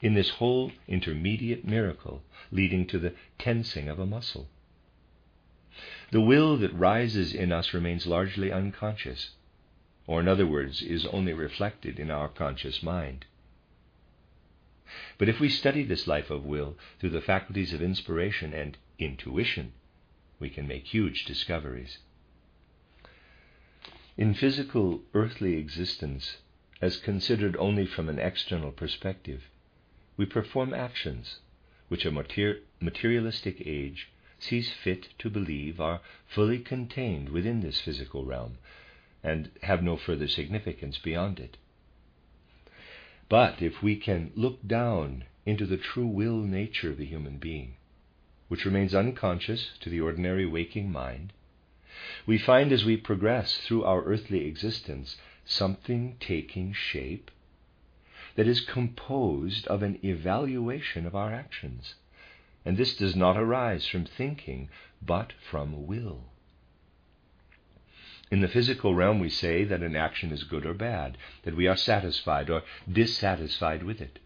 In 0.00 0.14
this 0.14 0.30
whole 0.30 0.70
intermediate 0.86 1.64
miracle 1.64 2.22
leading 2.52 2.86
to 2.86 3.00
the 3.00 3.14
tensing 3.36 3.88
of 3.88 3.98
a 3.98 4.06
muscle. 4.06 4.48
The 6.12 6.20
will 6.20 6.56
that 6.58 6.72
rises 6.72 7.34
in 7.34 7.50
us 7.50 7.74
remains 7.74 8.06
largely 8.06 8.52
unconscious, 8.52 9.30
or 10.06 10.20
in 10.20 10.28
other 10.28 10.46
words, 10.46 10.82
is 10.82 11.04
only 11.06 11.32
reflected 11.32 11.98
in 11.98 12.12
our 12.12 12.28
conscious 12.28 12.80
mind. 12.80 13.24
But 15.16 15.28
if 15.30 15.40
we 15.40 15.48
study 15.48 15.82
this 15.82 16.06
life 16.06 16.30
of 16.30 16.44
will 16.44 16.76
through 16.98 17.10
the 17.10 17.22
faculties 17.22 17.72
of 17.72 17.80
inspiration 17.80 18.52
and 18.52 18.76
intuition, 18.98 19.72
we 20.38 20.50
can 20.50 20.66
make 20.68 20.92
huge 20.92 21.24
discoveries. 21.24 21.98
In 24.16 24.34
physical 24.34 25.02
earthly 25.14 25.54
existence, 25.56 26.38
as 26.80 26.98
considered 26.98 27.56
only 27.56 27.86
from 27.86 28.08
an 28.08 28.18
external 28.18 28.72
perspective, 28.72 29.44
we 30.16 30.26
perform 30.26 30.74
actions 30.74 31.40
which 31.88 32.04
a 32.04 32.10
mater- 32.10 32.60
materialistic 32.80 33.62
age 33.66 34.10
sees 34.38 34.70
fit 34.72 35.08
to 35.18 35.30
believe 35.30 35.80
are 35.80 36.00
fully 36.26 36.58
contained 36.58 37.30
within 37.30 37.60
this 37.60 37.80
physical 37.80 38.24
realm 38.24 38.58
and 39.22 39.50
have 39.62 39.82
no 39.82 39.96
further 39.96 40.28
significance 40.28 40.98
beyond 40.98 41.40
it. 41.40 41.56
But 43.28 43.62
if 43.62 43.82
we 43.82 43.96
can 43.96 44.32
look 44.34 44.66
down 44.66 45.24
into 45.46 45.66
the 45.66 45.76
true 45.76 46.06
will 46.06 46.38
nature 46.38 46.90
of 46.90 46.98
the 46.98 47.06
human 47.06 47.38
being, 47.38 47.76
which 48.48 48.64
remains 48.64 48.94
unconscious 48.94 49.70
to 49.80 49.90
the 49.90 50.00
ordinary 50.00 50.46
waking 50.46 50.92
mind, 50.92 51.32
we 52.26 52.38
find 52.38 52.72
as 52.72 52.84
we 52.84 52.96
progress 52.96 53.56
through 53.56 53.84
our 53.84 54.02
earthly 54.04 54.46
existence 54.46 55.16
something 55.44 56.16
taking 56.20 56.72
shape 56.72 57.30
that 58.34 58.46
is 58.46 58.60
composed 58.60 59.66
of 59.68 59.82
an 59.82 59.98
evaluation 60.04 61.06
of 61.06 61.14
our 61.14 61.32
actions. 61.32 61.94
And 62.64 62.76
this 62.76 62.96
does 62.96 63.14
not 63.14 63.36
arise 63.36 63.86
from 63.86 64.04
thinking, 64.04 64.68
but 65.00 65.32
from 65.50 65.86
will. 65.86 66.24
In 68.34 68.40
the 68.40 68.48
physical 68.48 68.96
realm, 68.96 69.20
we 69.20 69.28
say 69.28 69.62
that 69.62 69.84
an 69.84 69.94
action 69.94 70.32
is 70.32 70.42
good 70.42 70.66
or 70.66 70.74
bad, 70.74 71.16
that 71.44 71.54
we 71.54 71.68
are 71.68 71.76
satisfied 71.76 72.50
or 72.50 72.64
dissatisfied 72.92 73.84
with 73.84 74.00
it. 74.00 74.18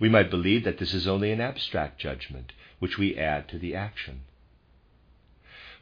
We 0.00 0.08
might 0.08 0.30
believe 0.30 0.64
that 0.64 0.78
this 0.78 0.94
is 0.94 1.06
only 1.06 1.30
an 1.30 1.38
abstract 1.38 2.00
judgment, 2.00 2.54
which 2.78 2.96
we 2.96 3.14
add 3.14 3.46
to 3.50 3.58
the 3.58 3.74
action. 3.74 4.22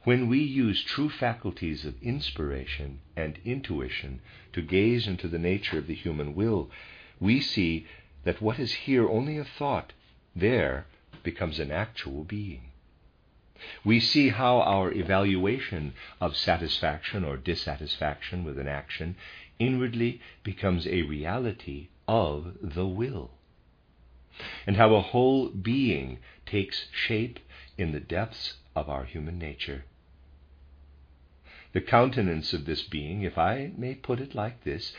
When 0.03 0.27
we 0.27 0.41
use 0.41 0.83
true 0.83 1.09
faculties 1.09 1.85
of 1.85 1.95
inspiration 2.03 2.99
and 3.15 3.39
intuition 3.45 4.21
to 4.53 4.61
gaze 4.61 5.07
into 5.07 5.29
the 5.29 5.39
nature 5.39 5.79
of 5.79 5.87
the 5.87 5.95
human 5.95 6.35
will, 6.35 6.73
we 7.21 7.41
see 7.41 7.87
that 8.25 8.43
what 8.43 8.59
is 8.59 8.73
here 8.73 9.09
only 9.09 9.39
a 9.39 9.45
thought, 9.45 9.93
there 10.35 10.87
becomes 11.23 11.61
an 11.61 11.71
actual 11.71 12.25
being. 12.25 12.72
We 13.85 14.01
see 14.01 14.31
how 14.31 14.61
our 14.61 14.93
evaluation 14.93 15.95
of 16.21 16.37
satisfaction 16.37 17.25
or 17.25 17.37
dissatisfaction 17.37 18.45
with 18.45 18.59
an 18.59 18.69
action 18.69 19.17
inwardly 19.59 20.21
becomes 20.43 20.87
a 20.87 21.03
reality 21.03 21.89
of 22.09 22.57
the 22.61 22.87
will, 22.87 23.31
and 24.67 24.77
how 24.77 24.95
a 24.95 25.01
whole 25.01 25.49
being 25.49 26.19
takes 26.47 26.89
shape 26.93 27.39
in 27.79 27.93
the 27.93 28.01
depths 28.01 28.55
of 28.75 28.89
our 28.89 29.05
human 29.05 29.39
nature. 29.39 29.85
The 31.73 31.81
countenance 31.81 32.53
of 32.53 32.65
this 32.65 32.83
being, 32.83 33.23
if 33.23 33.39
I 33.39 33.73
may 33.77 33.95
put 33.95 34.21
it 34.21 34.35
like 34.35 34.65
this, 34.65 34.95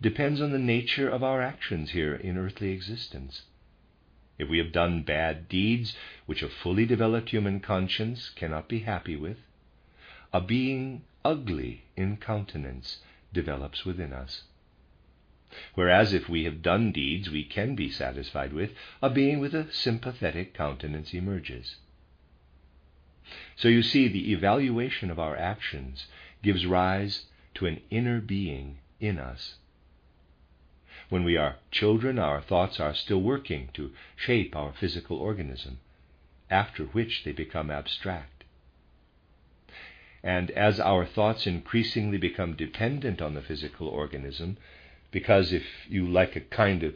depends 0.00 0.40
on 0.40 0.52
the 0.52 0.58
nature 0.58 1.08
of 1.08 1.22
our 1.22 1.42
actions 1.42 1.90
here 1.90 2.14
in 2.14 2.38
earthly 2.38 2.70
existence. 2.70 3.42
If 4.38 4.48
we 4.48 4.58
have 4.58 4.72
done 4.72 5.02
bad 5.02 5.48
deeds 5.48 5.96
which 6.26 6.42
a 6.42 6.48
fully 6.48 6.86
developed 6.86 7.30
human 7.30 7.60
conscience 7.60 8.30
cannot 8.30 8.68
be 8.68 8.80
happy 8.80 9.16
with, 9.16 9.38
a 10.32 10.40
being 10.40 11.02
ugly 11.24 11.84
in 11.96 12.16
countenance 12.16 13.00
develops 13.32 13.84
within 13.84 14.12
us. 14.12 14.42
Whereas 15.74 16.12
if 16.12 16.28
we 16.28 16.44
have 16.44 16.62
done 16.62 16.90
deeds 16.90 17.30
we 17.30 17.44
can 17.44 17.76
be 17.76 17.88
satisfied 17.88 18.52
with, 18.52 18.72
a 19.00 19.08
being 19.08 19.38
with 19.38 19.54
a 19.54 19.72
sympathetic 19.72 20.52
countenance 20.52 21.14
emerges. 21.14 21.76
So 23.56 23.68
you 23.68 23.82
see, 23.82 24.08
the 24.08 24.32
evaluation 24.32 25.10
of 25.10 25.18
our 25.18 25.36
actions 25.36 26.06
gives 26.42 26.66
rise 26.66 27.26
to 27.54 27.66
an 27.66 27.80
inner 27.90 28.20
being 28.20 28.78
in 28.98 29.18
us 29.18 29.56
when 31.08 31.24
we 31.24 31.36
are 31.36 31.56
children, 31.70 32.18
our 32.18 32.40
thoughts 32.40 32.80
are 32.80 32.94
still 32.94 33.20
working 33.20 33.68
to 33.74 33.92
shape 34.16 34.56
our 34.56 34.72
physical 34.72 35.18
organism, 35.18 35.78
after 36.50 36.84
which 36.84 37.24
they 37.24 37.32
become 37.32 37.70
abstract. 37.70 38.44
And 40.22 40.50
as 40.52 40.80
our 40.80 41.04
thoughts 41.04 41.46
increasingly 41.46 42.18
become 42.18 42.56
dependent 42.56 43.20
on 43.20 43.34
the 43.34 43.42
physical 43.42 43.88
organism, 43.88 44.56
because 45.10 45.52
if 45.52 45.64
you 45.88 46.06
like 46.06 46.34
a 46.34 46.40
kind 46.40 46.82
of 46.82 46.94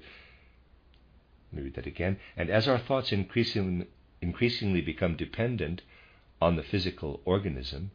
let 1.53 1.59
me 1.59 1.65
read 1.65 1.75
that 1.77 1.87
again. 1.87 2.19
And 2.37 2.51
as 2.51 2.69
our 2.69 2.79
thoughts 2.79 3.11
increasingly, 3.11 3.87
increasingly 4.21 4.81
become 4.83 5.17
dependent 5.17 5.83
on 6.41 6.57
the 6.57 6.63
physical 6.63 7.21
organism, 7.25 7.91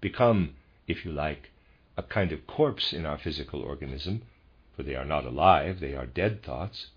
become, 0.00 0.54
if 0.88 1.04
you 1.04 1.12
like, 1.12 1.50
a 1.96 2.02
kind 2.02 2.32
of 2.32 2.46
corpse 2.46 2.92
in 2.92 3.06
our 3.06 3.16
physical 3.16 3.62
organism, 3.62 4.22
for 4.76 4.82
they 4.82 4.94
are 4.94 5.04
not 5.04 5.24
alive, 5.24 5.80
they 5.80 5.94
are 5.94 6.06
dead 6.06 6.42
thoughts. 6.42 6.88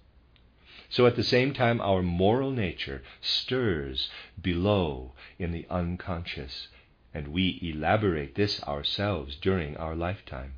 So 0.89 1.05
at 1.05 1.15
the 1.15 1.23
same 1.23 1.53
time, 1.53 1.80
our 1.82 2.01
moral 2.01 2.51
nature 2.51 3.03
stirs 3.21 4.09
below 4.41 5.13
in 5.38 5.51
the 5.51 5.65
unconscious, 5.69 6.67
and 7.13 7.30
we 7.30 7.59
elaborate 7.61 8.36
this 8.36 8.61
ourselves 8.63 9.36
during 9.36 9.77
our 9.77 9.95
lifetime. 9.95 10.53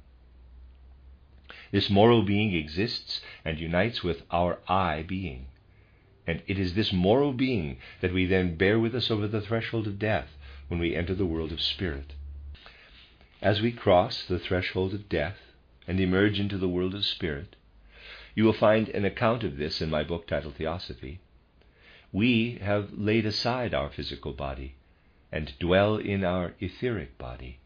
This 1.72 1.89
moral 1.89 2.24
being 2.24 2.53
exists 2.53 3.22
and 3.45 3.59
unites 3.59 4.03
with 4.03 4.24
our 4.32 4.59
I 4.67 5.03
being. 5.03 5.47
And 6.28 6.41
it 6.47 6.59
is 6.59 6.76
this 6.76 6.93
moral 6.93 7.34
being 7.34 7.78
that 8.01 8.13
we 8.13 8.26
then 8.26 8.55
bear 8.55 8.80
with 8.80 8.95
us 8.95 9.09
over 9.09 9.28
the 9.28 9.41
threshold 9.41 9.88
of 9.88 9.99
death 9.99 10.30
when 10.67 10.80
we 10.80 10.95
enter 10.95 11.15
the 11.15 11.26
world 11.26 11.51
of 11.51 11.61
spirit. 11.61 12.13
As 13.41 13.61
we 13.61 13.72
cross 13.72 14.24
the 14.24 14.39
threshold 14.39 14.93
of 14.93 15.09
death, 15.09 15.38
and 15.88 15.99
emerge 15.99 16.39
into 16.39 16.57
the 16.57 16.69
world 16.69 16.93
of 16.93 17.05
spirit, 17.05 17.55
You 18.36 18.43
will 18.45 18.53
find 18.53 18.89
an 18.89 19.05
account 19.05 19.43
of 19.43 19.57
this 19.57 19.82
in 19.82 19.89
my 19.89 20.03
book 20.03 20.27
titled 20.27 20.55
Theosophy. 20.55 21.19
We 22.11 22.59
have 22.61 22.93
laid 22.93 23.25
aside 23.25 23.73
our 23.73 23.89
physical 23.89 24.34
body 24.34 24.75
and 25.32 25.57
dwell 25.59 25.97
in 25.97 26.23
our 26.23 26.53
etheric 26.59 27.17
body, 27.17 27.59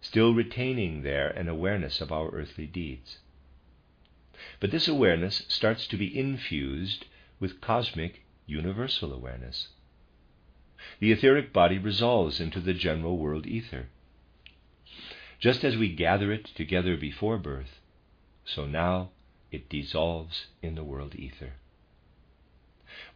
still 0.00 0.34
retaining 0.34 1.02
there 1.02 1.28
an 1.28 1.48
awareness 1.48 2.00
of 2.00 2.12
our 2.12 2.30
earthly 2.30 2.66
deeds. 2.66 3.18
But 4.60 4.70
this 4.70 4.88
awareness 4.88 5.44
starts 5.48 5.86
to 5.88 5.96
be 5.96 6.18
infused 6.18 7.06
with 7.38 7.60
cosmic 7.60 8.22
universal 8.46 9.12
awareness. 9.12 9.68
The 11.00 11.12
etheric 11.12 11.52
body 11.52 11.78
resolves 11.78 12.40
into 12.40 12.60
the 12.60 12.74
general 12.74 13.18
world 13.18 13.46
ether. 13.46 13.88
Just 15.42 15.64
as 15.64 15.76
we 15.76 15.92
gather 15.92 16.30
it 16.30 16.44
together 16.44 16.96
before 16.96 17.36
birth, 17.36 17.80
so 18.44 18.64
now 18.64 19.10
it 19.50 19.68
dissolves 19.68 20.46
in 20.62 20.76
the 20.76 20.84
world 20.84 21.16
ether. 21.16 21.54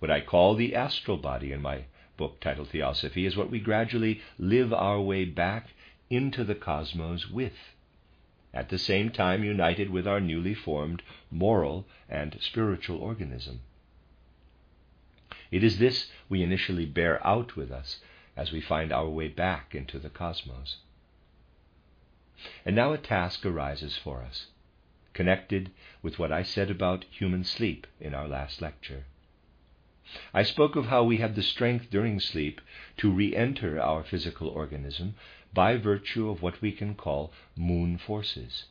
What 0.00 0.10
I 0.10 0.22
call 0.22 0.56
the 0.56 0.74
astral 0.74 1.18
body 1.18 1.52
in 1.52 1.62
my 1.62 1.84
book 2.16 2.40
titled 2.40 2.70
Theosophy 2.70 3.26
is 3.26 3.36
what 3.36 3.48
we 3.48 3.60
gradually 3.60 4.22
live 4.38 4.72
our 4.72 5.00
way 5.00 5.24
back 5.24 5.68
into 6.10 6.42
the 6.42 6.56
cosmos 6.56 7.30
with, 7.30 7.76
at 8.52 8.70
the 8.70 8.78
same 8.78 9.10
time 9.10 9.44
united 9.44 9.88
with 9.90 10.04
our 10.08 10.18
newly 10.18 10.54
formed 10.54 11.04
moral 11.30 11.86
and 12.08 12.36
spiritual 12.40 12.98
organism. 12.98 13.60
It 15.52 15.62
is 15.62 15.78
this 15.78 16.10
we 16.28 16.42
initially 16.42 16.86
bear 16.86 17.24
out 17.24 17.54
with 17.54 17.70
us 17.70 18.00
as 18.36 18.50
we 18.50 18.60
find 18.60 18.92
our 18.92 19.08
way 19.08 19.28
back 19.28 19.76
into 19.76 20.00
the 20.00 20.10
cosmos. 20.10 20.78
And 22.66 22.76
now 22.76 22.92
a 22.92 22.98
task 22.98 23.46
arises 23.46 23.96
for 23.96 24.20
us, 24.20 24.48
connected 25.14 25.70
with 26.02 26.18
what 26.18 26.30
I 26.30 26.42
said 26.42 26.70
about 26.70 27.04
human 27.10 27.44
sleep 27.44 27.86
in 27.98 28.12
our 28.12 28.28
last 28.28 28.60
lecture. 28.60 29.04
I 30.34 30.42
spoke 30.42 30.76
of 30.76 30.86
how 30.86 31.02
we 31.02 31.16
have 31.16 31.34
the 31.34 31.42
strength 31.42 31.90
during 31.90 32.20
sleep 32.20 32.60
to 32.98 33.10
re 33.10 33.34
enter 33.34 33.80
our 33.80 34.04
physical 34.04 34.48
organism 34.48 35.14
by 35.54 35.78
virtue 35.78 36.28
of 36.28 36.42
what 36.42 36.60
we 36.60 36.72
can 36.72 36.94
call 36.94 37.32
moon 37.56 37.96
forces. 37.96 38.66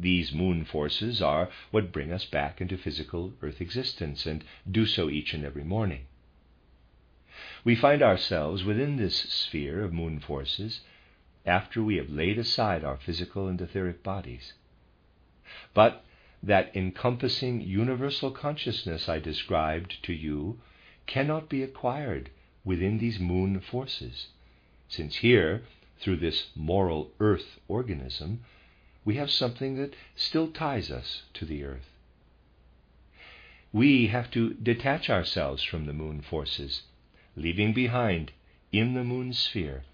These 0.00 0.32
moon 0.32 0.64
forces 0.64 1.20
are 1.20 1.50
what 1.70 1.92
bring 1.92 2.10
us 2.10 2.24
back 2.24 2.60
into 2.60 2.78
physical 2.78 3.34
earth 3.42 3.60
existence 3.60 4.24
and 4.24 4.44
do 4.70 4.86
so 4.86 5.10
each 5.10 5.34
and 5.34 5.44
every 5.44 5.64
morning. 5.64 6.06
We 7.64 7.74
find 7.74 8.00
ourselves 8.00 8.64
within 8.64 8.96
this 8.96 9.16
sphere 9.16 9.84
of 9.84 9.92
moon 9.92 10.20
forces 10.20 10.80
after 11.48 11.82
we 11.82 11.96
have 11.96 12.10
laid 12.10 12.38
aside 12.38 12.84
our 12.84 12.98
physical 12.98 13.48
and 13.48 13.60
etheric 13.60 14.02
bodies. 14.02 14.52
But 15.72 16.04
that 16.42 16.70
encompassing 16.76 17.62
universal 17.62 18.30
consciousness 18.30 19.08
I 19.08 19.18
described 19.18 20.02
to 20.04 20.12
you 20.12 20.60
cannot 21.06 21.48
be 21.48 21.62
acquired 21.62 22.30
within 22.64 22.98
these 22.98 23.18
moon 23.18 23.60
forces, 23.60 24.28
since 24.88 25.16
here, 25.16 25.64
through 25.98 26.16
this 26.16 26.50
moral 26.54 27.12
earth 27.18 27.58
organism, 27.66 28.44
we 29.04 29.16
have 29.16 29.30
something 29.30 29.76
that 29.76 29.96
still 30.14 30.48
ties 30.48 30.90
us 30.90 31.22
to 31.34 31.44
the 31.44 31.64
earth. 31.64 31.90
We 33.72 34.08
have 34.08 34.30
to 34.32 34.54
detach 34.54 35.08
ourselves 35.10 35.62
from 35.62 35.86
the 35.86 35.92
moon 35.92 36.20
forces, 36.20 36.82
leaving 37.36 37.72
behind 37.72 38.32
in 38.70 38.94
the 38.94 39.04
moon 39.04 39.32
sphere 39.32 39.84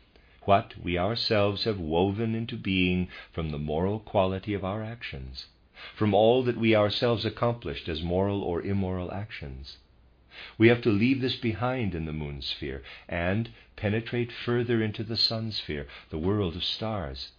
what 0.44 0.74
we 0.82 0.98
ourselves 0.98 1.64
have 1.64 1.78
woven 1.78 2.34
into 2.34 2.56
being 2.56 3.08
from 3.32 3.50
the 3.50 3.58
moral 3.58 3.98
quality 4.00 4.54
of 4.54 4.64
our 4.64 4.82
actions 4.82 5.46
from 5.94 6.14
all 6.14 6.42
that 6.44 6.56
we 6.56 6.74
ourselves 6.74 7.24
accomplished 7.24 7.88
as 7.88 8.02
moral 8.02 8.42
or 8.42 8.62
immoral 8.62 9.12
actions. 9.12 9.78
We 10.56 10.68
have 10.68 10.80
to 10.82 10.90
leave 10.90 11.20
this 11.20 11.36
behind 11.36 11.94
in 11.94 12.06
the 12.06 12.12
moon 12.12 12.42
sphere 12.42 12.82
and 13.08 13.50
penetrate 13.76 14.32
further 14.32 14.82
into 14.82 15.04
the 15.04 15.16
sun 15.16 15.52
sphere, 15.52 15.86
the 16.10 16.18
world 16.18 16.56
of 16.56 16.64
stars. 16.64 17.32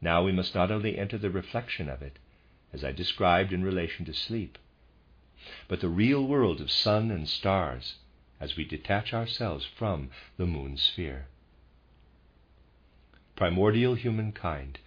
Now 0.00 0.24
we 0.24 0.32
must 0.32 0.54
not 0.54 0.70
only 0.70 0.96
enter 0.98 1.18
the 1.18 1.30
reflection 1.30 1.88
of 1.88 2.02
it, 2.02 2.18
as 2.72 2.84
I 2.84 2.92
described 2.92 3.52
in 3.52 3.64
relation 3.64 4.04
to 4.06 4.14
sleep, 4.14 4.58
but 5.68 5.80
the 5.80 5.88
real 5.88 6.24
world 6.26 6.60
of 6.60 6.70
sun 6.70 7.10
and 7.10 7.28
stars 7.28 7.96
as 8.40 8.56
we 8.56 8.64
detach 8.64 9.12
ourselves 9.12 9.64
from 9.64 10.10
the 10.36 10.46
moon 10.46 10.76
sphere. 10.76 11.26
Primordial 13.34 13.94
humankind 13.94 14.78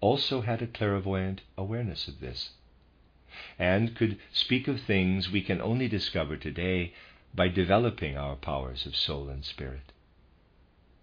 also 0.00 0.40
had 0.42 0.62
a 0.62 0.66
clairvoyant 0.66 1.42
awareness 1.58 2.08
of 2.08 2.20
this, 2.20 2.50
and 3.58 3.94
could 3.96 4.18
speak 4.32 4.68
of 4.68 4.80
things 4.80 5.30
we 5.30 5.42
can 5.42 5.60
only 5.60 5.88
discover 5.88 6.36
today 6.36 6.94
by 7.34 7.48
developing 7.48 8.16
our 8.16 8.36
powers 8.36 8.86
of 8.86 8.96
soul 8.96 9.28
and 9.28 9.44
spirit. 9.44 9.92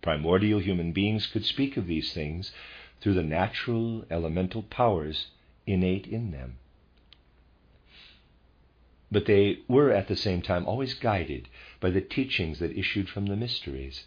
Primordial 0.01 0.59
human 0.59 0.91
beings 0.91 1.27
could 1.27 1.45
speak 1.45 1.77
of 1.77 1.88
these 1.88 2.13
things 2.13 2.51
through 3.01 3.13
the 3.13 3.23
natural 3.23 4.05
elemental 4.09 4.63
powers 4.63 5.27
innate 5.65 6.07
in 6.07 6.31
them. 6.31 6.57
But 9.11 9.25
they 9.25 9.59
were 9.67 9.91
at 9.91 10.07
the 10.07 10.15
same 10.15 10.41
time 10.41 10.65
always 10.65 10.93
guided 10.93 11.47
by 11.79 11.89
the 11.91 12.01
teachings 12.01 12.59
that 12.59 12.77
issued 12.77 13.09
from 13.09 13.25
the 13.25 13.35
mysteries, 13.35 14.05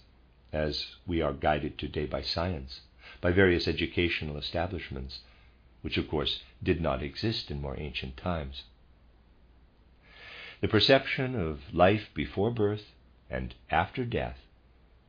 as 0.53 0.97
we 1.07 1.23
are 1.23 1.33
guided 1.33 1.79
today 1.79 2.07
by 2.07 2.23
science 2.23 2.81
by 3.21 3.31
various 3.31 3.69
educational 3.69 4.37
establishments, 4.37 5.21
which 5.83 5.99
of 5.99 6.09
course 6.09 6.43
did 6.63 6.81
not 6.81 7.03
exist 7.03 7.51
in 7.51 7.61
more 7.61 7.79
ancient 7.79 8.17
times. 8.17 8.65
The 10.61 10.69
perception 10.69 11.35
of 11.35 11.73
life 11.73 12.11
before 12.15 12.51
birth 12.51 12.93
and 13.29 13.55
after 13.71 14.05
death 14.05 14.39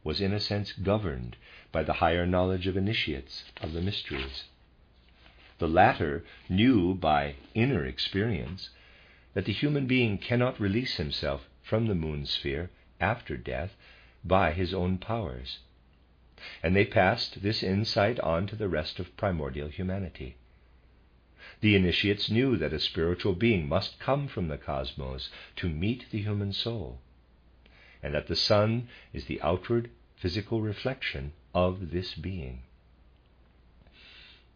was 0.03 0.21
in 0.21 0.33
a 0.33 0.39
sense 0.39 0.71
governed 0.71 1.35
by 1.71 1.83
the 1.83 1.93
higher 1.93 2.25
knowledge 2.25 2.67
of 2.67 2.77
initiates 2.77 3.43
of 3.61 3.73
the 3.73 3.81
mysteries. 3.81 4.45
The 5.59 5.67
latter 5.67 6.23
knew 6.49 6.95
by 6.95 7.35
inner 7.53 7.85
experience 7.85 8.69
that 9.33 9.45
the 9.45 9.53
human 9.53 9.85
being 9.87 10.17
cannot 10.17 10.59
release 10.59 10.95
himself 10.95 11.47
from 11.61 11.87
the 11.87 11.95
moon 11.95 12.25
sphere 12.25 12.69
after 12.99 13.37
death 13.37 13.75
by 14.23 14.51
his 14.51 14.73
own 14.73 14.97
powers 14.97 15.59
and 16.63 16.75
they 16.75 16.85
passed 16.85 17.41
this 17.41 17.61
insight 17.61 18.19
on 18.21 18.47
to 18.47 18.55
the 18.55 18.67
rest 18.67 18.99
of 18.99 19.15
primordial 19.17 19.69
humanity. 19.69 20.35
The 21.59 21.75
initiates 21.75 22.29
knew 22.29 22.57
that 22.57 22.73
a 22.73 22.79
spiritual 22.79 23.33
being 23.33 23.69
must 23.69 23.99
come 23.99 24.27
from 24.27 24.47
the 24.47 24.57
cosmos 24.57 25.29
to 25.57 25.69
meet 25.69 26.05
the 26.09 26.21
human 26.21 26.53
soul, 26.53 26.99
and 28.01 28.13
that 28.15 28.27
the 28.27 28.35
sun 28.35 28.89
is 29.13 29.25
the 29.25 29.41
outward 29.41 29.89
physical 30.15 30.61
reflection 30.61 31.33
of 31.53 31.91
this 31.91 32.15
being. 32.15 32.63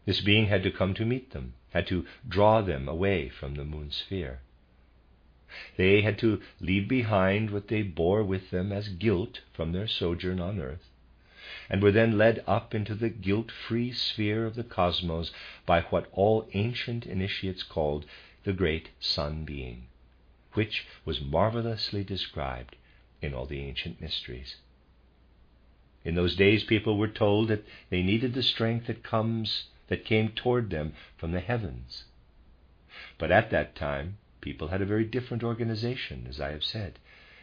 This 0.04 0.20
being 0.20 0.46
had 0.46 0.62
to 0.64 0.70
come 0.70 0.94
to 0.94 1.04
meet 1.04 1.30
them, 1.30 1.54
had 1.70 1.86
to 1.88 2.06
draw 2.28 2.62
them 2.62 2.88
away 2.88 3.28
from 3.28 3.54
the 3.54 3.64
moon 3.64 3.90
sphere. 3.90 4.40
They 5.76 6.00
had 6.00 6.18
to 6.18 6.42
leave 6.60 6.88
behind 6.88 7.52
what 7.52 7.68
they 7.68 7.82
bore 7.82 8.24
with 8.24 8.50
them 8.50 8.72
as 8.72 8.88
guilt 8.88 9.42
from 9.52 9.70
their 9.70 9.86
sojourn 9.86 10.40
on 10.40 10.58
earth, 10.58 10.90
and 11.70 11.80
were 11.80 11.92
then 11.92 12.18
led 12.18 12.42
up 12.48 12.74
into 12.74 12.96
the 12.96 13.10
guilt 13.10 13.52
free 13.52 13.92
sphere 13.92 14.44
of 14.44 14.56
the 14.56 14.64
cosmos 14.64 15.30
by 15.64 15.82
what 15.82 16.08
all 16.10 16.48
ancient 16.54 17.06
initiates 17.06 17.62
called 17.62 18.06
the 18.42 18.52
great 18.52 18.88
Sun 18.98 19.44
Being, 19.44 19.86
which 20.54 20.84
was 21.04 21.20
marvelously 21.20 22.02
described 22.02 22.74
in 23.22 23.32
all 23.32 23.46
the 23.46 23.60
ancient 23.60 24.00
mysteries. 24.00 24.56
In 26.04 26.16
those 26.16 26.34
days, 26.34 26.64
people 26.64 26.98
were 26.98 27.06
told 27.06 27.46
that 27.46 27.64
they 27.88 28.02
needed 28.02 28.34
the 28.34 28.42
strength 28.42 28.88
that 28.88 29.04
comes 29.04 29.68
that 29.86 30.04
came 30.04 30.30
toward 30.30 30.70
them 30.70 30.92
from 31.16 31.30
the 31.30 31.38
heavens. 31.38 32.02
But 33.16 33.30
at 33.30 33.50
that 33.50 33.76
time, 33.76 34.18
people 34.46 34.68
had 34.68 34.80
a 34.80 34.86
very 34.86 35.04
different 35.04 35.42
organization, 35.42 36.24
as 36.28 36.40
I 36.40 36.52
have 36.52 36.62
said, 36.62 37.00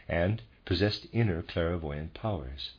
and 0.08 0.40
possessed 0.64 1.06
inner 1.12 1.42
clairvoyant 1.42 2.14
powers. 2.14 2.70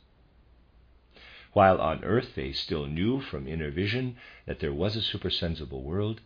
While 1.52 1.80
on 1.80 2.02
earth 2.02 2.34
they 2.34 2.50
still 2.50 2.86
knew 2.86 3.20
from 3.20 3.46
inner 3.46 3.70
vision 3.70 4.16
that 4.46 4.58
there 4.58 4.72
was 4.72 4.96
a 4.96 5.00
supersensible 5.00 5.80
world, 5.80 6.22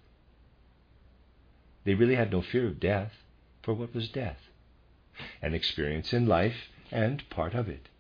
they 1.84 1.92
really 1.92 2.14
had 2.14 2.32
no 2.32 2.40
fear 2.40 2.66
of 2.66 2.80
death, 2.80 3.22
for 3.62 3.74
what 3.74 3.94
was 3.94 4.08
death? 4.08 4.48
An 5.42 5.52
experience 5.52 6.14
in 6.14 6.24
life 6.26 6.70
and 6.90 7.28
part 7.28 7.52
of 7.52 7.68
it. 7.68 7.90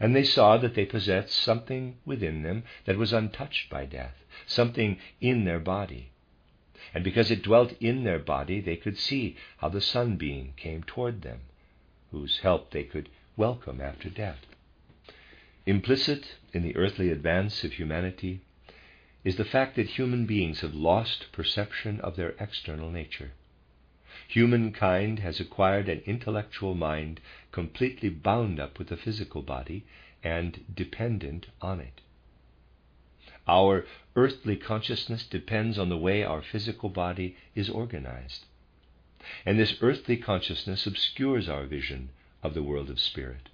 And 0.00 0.16
they 0.16 0.24
saw 0.24 0.56
that 0.56 0.74
they 0.74 0.86
possessed 0.86 1.34
something 1.34 1.98
within 2.06 2.42
them 2.42 2.64
that 2.86 2.96
was 2.96 3.12
untouched 3.12 3.68
by 3.68 3.84
death, 3.84 4.24
something 4.46 4.98
in 5.20 5.44
their 5.44 5.60
body. 5.60 6.12
And 6.94 7.04
because 7.04 7.30
it 7.30 7.42
dwelt 7.42 7.74
in 7.80 8.04
their 8.04 8.18
body, 8.18 8.60
they 8.60 8.76
could 8.76 8.98
see 8.98 9.36
how 9.58 9.68
the 9.68 9.80
sun 9.80 10.16
being 10.16 10.54
came 10.56 10.82
toward 10.82 11.22
them, 11.22 11.40
whose 12.10 12.38
help 12.38 12.70
they 12.70 12.84
could 12.84 13.08
welcome 13.36 13.80
after 13.80 14.08
death. 14.08 14.46
Implicit 15.66 16.36
in 16.52 16.62
the 16.62 16.76
earthly 16.76 17.10
advance 17.10 17.64
of 17.64 17.72
humanity 17.72 18.40
is 19.24 19.36
the 19.36 19.44
fact 19.44 19.74
that 19.74 19.88
human 19.88 20.24
beings 20.24 20.60
have 20.60 20.74
lost 20.74 21.32
perception 21.32 22.00
of 22.00 22.14
their 22.14 22.34
external 22.38 22.90
nature. 22.90 23.32
Humankind 24.28 25.18
has 25.18 25.40
acquired 25.40 25.88
an 25.88 26.00
intellectual 26.06 26.74
mind 26.74 27.20
completely 27.50 28.08
bound 28.08 28.60
up 28.60 28.78
with 28.78 28.88
the 28.88 28.96
physical 28.96 29.42
body 29.42 29.84
and 30.22 30.64
dependent 30.74 31.46
on 31.60 31.80
it. 31.80 32.00
Our 33.48 33.86
earthly 34.16 34.56
consciousness 34.56 35.24
depends 35.26 35.78
on 35.78 35.88
the 35.88 35.96
way 35.96 36.24
our 36.24 36.42
physical 36.42 36.88
body 36.88 37.36
is 37.54 37.70
organized. 37.70 38.46
And 39.44 39.58
this 39.58 39.76
earthly 39.80 40.16
consciousness 40.16 40.86
obscures 40.86 41.48
our 41.48 41.66
vision 41.66 42.10
of 42.42 42.54
the 42.54 42.62
world 42.62 42.90
of 42.90 43.00
spirit, 43.00 43.48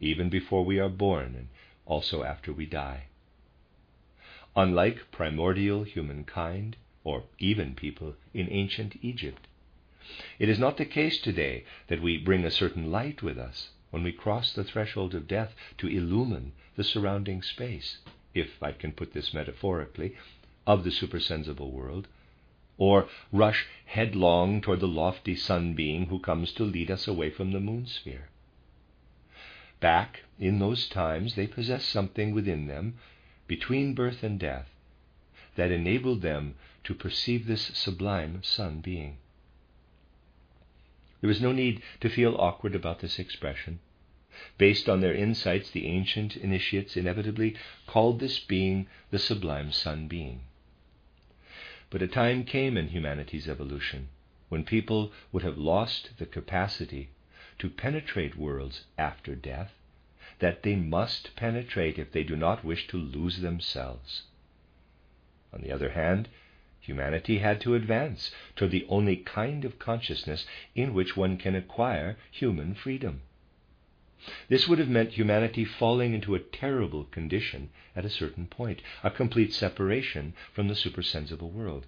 even 0.00 0.28
before 0.28 0.64
we 0.64 0.78
are 0.78 0.88
born 0.88 1.34
and 1.36 1.48
also 1.86 2.22
after 2.22 2.52
we 2.52 2.66
die. 2.66 3.04
Unlike 4.56 5.10
primordial 5.10 5.84
humankind, 5.84 6.76
or 7.02 7.24
even 7.38 7.74
people 7.74 8.16
in 8.32 8.48
ancient 8.50 8.96
Egypt, 9.02 9.46
it 10.38 10.48
is 10.48 10.58
not 10.58 10.76
the 10.76 10.84
case 10.84 11.18
today 11.18 11.64
that 11.88 12.02
we 12.02 12.18
bring 12.18 12.44
a 12.44 12.50
certain 12.50 12.90
light 12.90 13.22
with 13.22 13.38
us 13.38 13.70
when 13.90 14.02
we 14.02 14.12
cross 14.12 14.52
the 14.52 14.64
threshold 14.64 15.14
of 15.14 15.28
death 15.28 15.54
to 15.78 15.88
illumine 15.88 16.52
the 16.76 16.84
surrounding 16.84 17.42
space, 17.42 17.98
if 18.34 18.62
I 18.62 18.72
can 18.72 18.92
put 18.92 19.12
this 19.12 19.32
metaphorically, 19.32 20.16
of 20.66 20.84
the 20.84 20.90
supersensible 20.90 21.70
world, 21.70 22.08
or 22.76 23.08
rush 23.32 23.66
headlong 23.86 24.60
toward 24.60 24.80
the 24.80 24.88
lofty 24.88 25.36
sun 25.36 25.74
being 25.74 26.06
who 26.06 26.18
comes 26.18 26.52
to 26.52 26.64
lead 26.64 26.90
us 26.90 27.06
away 27.06 27.30
from 27.30 27.52
the 27.52 27.60
moon 27.60 27.86
sphere. 27.86 28.28
Back 29.80 30.22
in 30.38 30.58
those 30.58 30.88
times, 30.88 31.34
they 31.34 31.46
possessed 31.46 31.88
something 31.88 32.34
within 32.34 32.66
them, 32.66 32.98
between 33.46 33.94
birth 33.94 34.22
and 34.22 34.40
death, 34.40 34.70
that 35.56 35.70
enabled 35.70 36.22
them 36.22 36.54
to 36.84 36.94
perceive 36.94 37.46
this 37.46 37.66
sublime 37.74 38.42
sun 38.42 38.80
being. 38.80 39.18
There 41.20 41.28
was 41.28 41.40
no 41.40 41.52
need 41.52 41.82
to 42.00 42.08
feel 42.08 42.34
awkward 42.36 42.74
about 42.74 43.00
this 43.00 43.18
expression. 43.18 43.80
Based 44.58 44.88
on 44.88 45.00
their 45.00 45.14
insights, 45.14 45.70
the 45.70 45.86
ancient 45.86 46.36
initiates 46.36 46.96
inevitably 46.96 47.54
called 47.86 48.18
this 48.18 48.40
being 48.40 48.88
the 49.12 49.18
sublime 49.20 49.70
sun 49.70 50.08
being. 50.08 50.40
But 51.88 52.02
a 52.02 52.08
time 52.08 52.42
came 52.44 52.76
in 52.76 52.88
humanity's 52.88 53.48
evolution 53.48 54.08
when 54.48 54.64
people 54.64 55.12
would 55.30 55.44
have 55.44 55.56
lost 55.56 56.18
the 56.18 56.26
capacity 56.26 57.10
to 57.60 57.70
penetrate 57.70 58.34
worlds 58.34 58.86
after 58.98 59.36
death 59.36 59.78
that 60.40 60.64
they 60.64 60.74
must 60.74 61.36
penetrate 61.36 61.96
if 61.96 62.10
they 62.10 62.24
do 62.24 62.34
not 62.34 62.64
wish 62.64 62.88
to 62.88 62.98
lose 62.98 63.38
themselves. 63.38 64.24
On 65.52 65.60
the 65.60 65.70
other 65.70 65.90
hand, 65.90 66.28
Humanity 66.80 67.38
had 67.38 67.62
to 67.62 67.74
advance 67.74 68.30
toward 68.56 68.70
the 68.70 68.84
only 68.90 69.16
kind 69.16 69.64
of 69.64 69.78
consciousness 69.78 70.44
in 70.74 70.92
which 70.92 71.16
one 71.16 71.38
can 71.38 71.54
acquire 71.54 72.18
human 72.30 72.74
freedom. 72.74 73.22
This 74.48 74.66
would 74.66 74.78
have 74.78 74.88
meant 74.88 75.12
humanity 75.12 75.64
falling 75.66 76.14
into 76.14 76.34
a 76.34 76.40
terrible 76.40 77.04
condition 77.04 77.68
at 77.94 78.06
a 78.06 78.10
certain 78.10 78.46
point, 78.46 78.80
a 79.02 79.10
complete 79.10 79.52
separation 79.52 80.32
from 80.52 80.68
the 80.68 80.74
supersensible 80.74 81.50
world. 81.50 81.86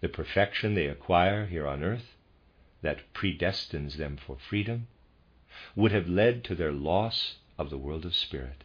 The 0.00 0.08
perfection 0.08 0.74
they 0.74 0.86
acquire 0.86 1.46
here 1.46 1.66
on 1.66 1.84
earth, 1.84 2.16
that 2.82 3.12
predestines 3.14 3.98
them 3.98 4.16
for 4.16 4.36
freedom, 4.38 4.88
would 5.76 5.92
have 5.92 6.08
led 6.08 6.42
to 6.44 6.54
their 6.56 6.72
loss 6.72 7.36
of 7.56 7.70
the 7.70 7.78
world 7.78 8.04
of 8.04 8.16
spirit 8.16 8.64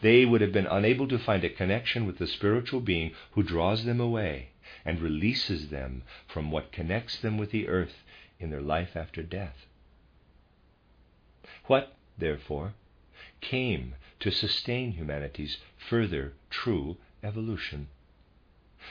they 0.00 0.24
would 0.24 0.40
have 0.40 0.52
been 0.52 0.66
unable 0.66 1.06
to 1.06 1.18
find 1.18 1.44
a 1.44 1.50
connection 1.50 2.06
with 2.06 2.18
the 2.18 2.26
spiritual 2.26 2.80
being 2.80 3.12
who 3.32 3.42
draws 3.42 3.84
them 3.84 4.00
away 4.00 4.48
and 4.84 5.00
releases 5.00 5.68
them 5.68 6.02
from 6.26 6.50
what 6.50 6.72
connects 6.72 7.18
them 7.18 7.36
with 7.36 7.50
the 7.50 7.68
earth 7.68 8.02
in 8.38 8.50
their 8.50 8.62
life 8.62 8.96
after 8.96 9.22
death. 9.22 9.66
What, 11.66 11.94
therefore, 12.16 12.74
came 13.40 13.96
to 14.20 14.30
sustain 14.30 14.92
humanity's 14.92 15.58
further 15.76 16.34
true 16.50 16.96
evolution? 17.22 17.88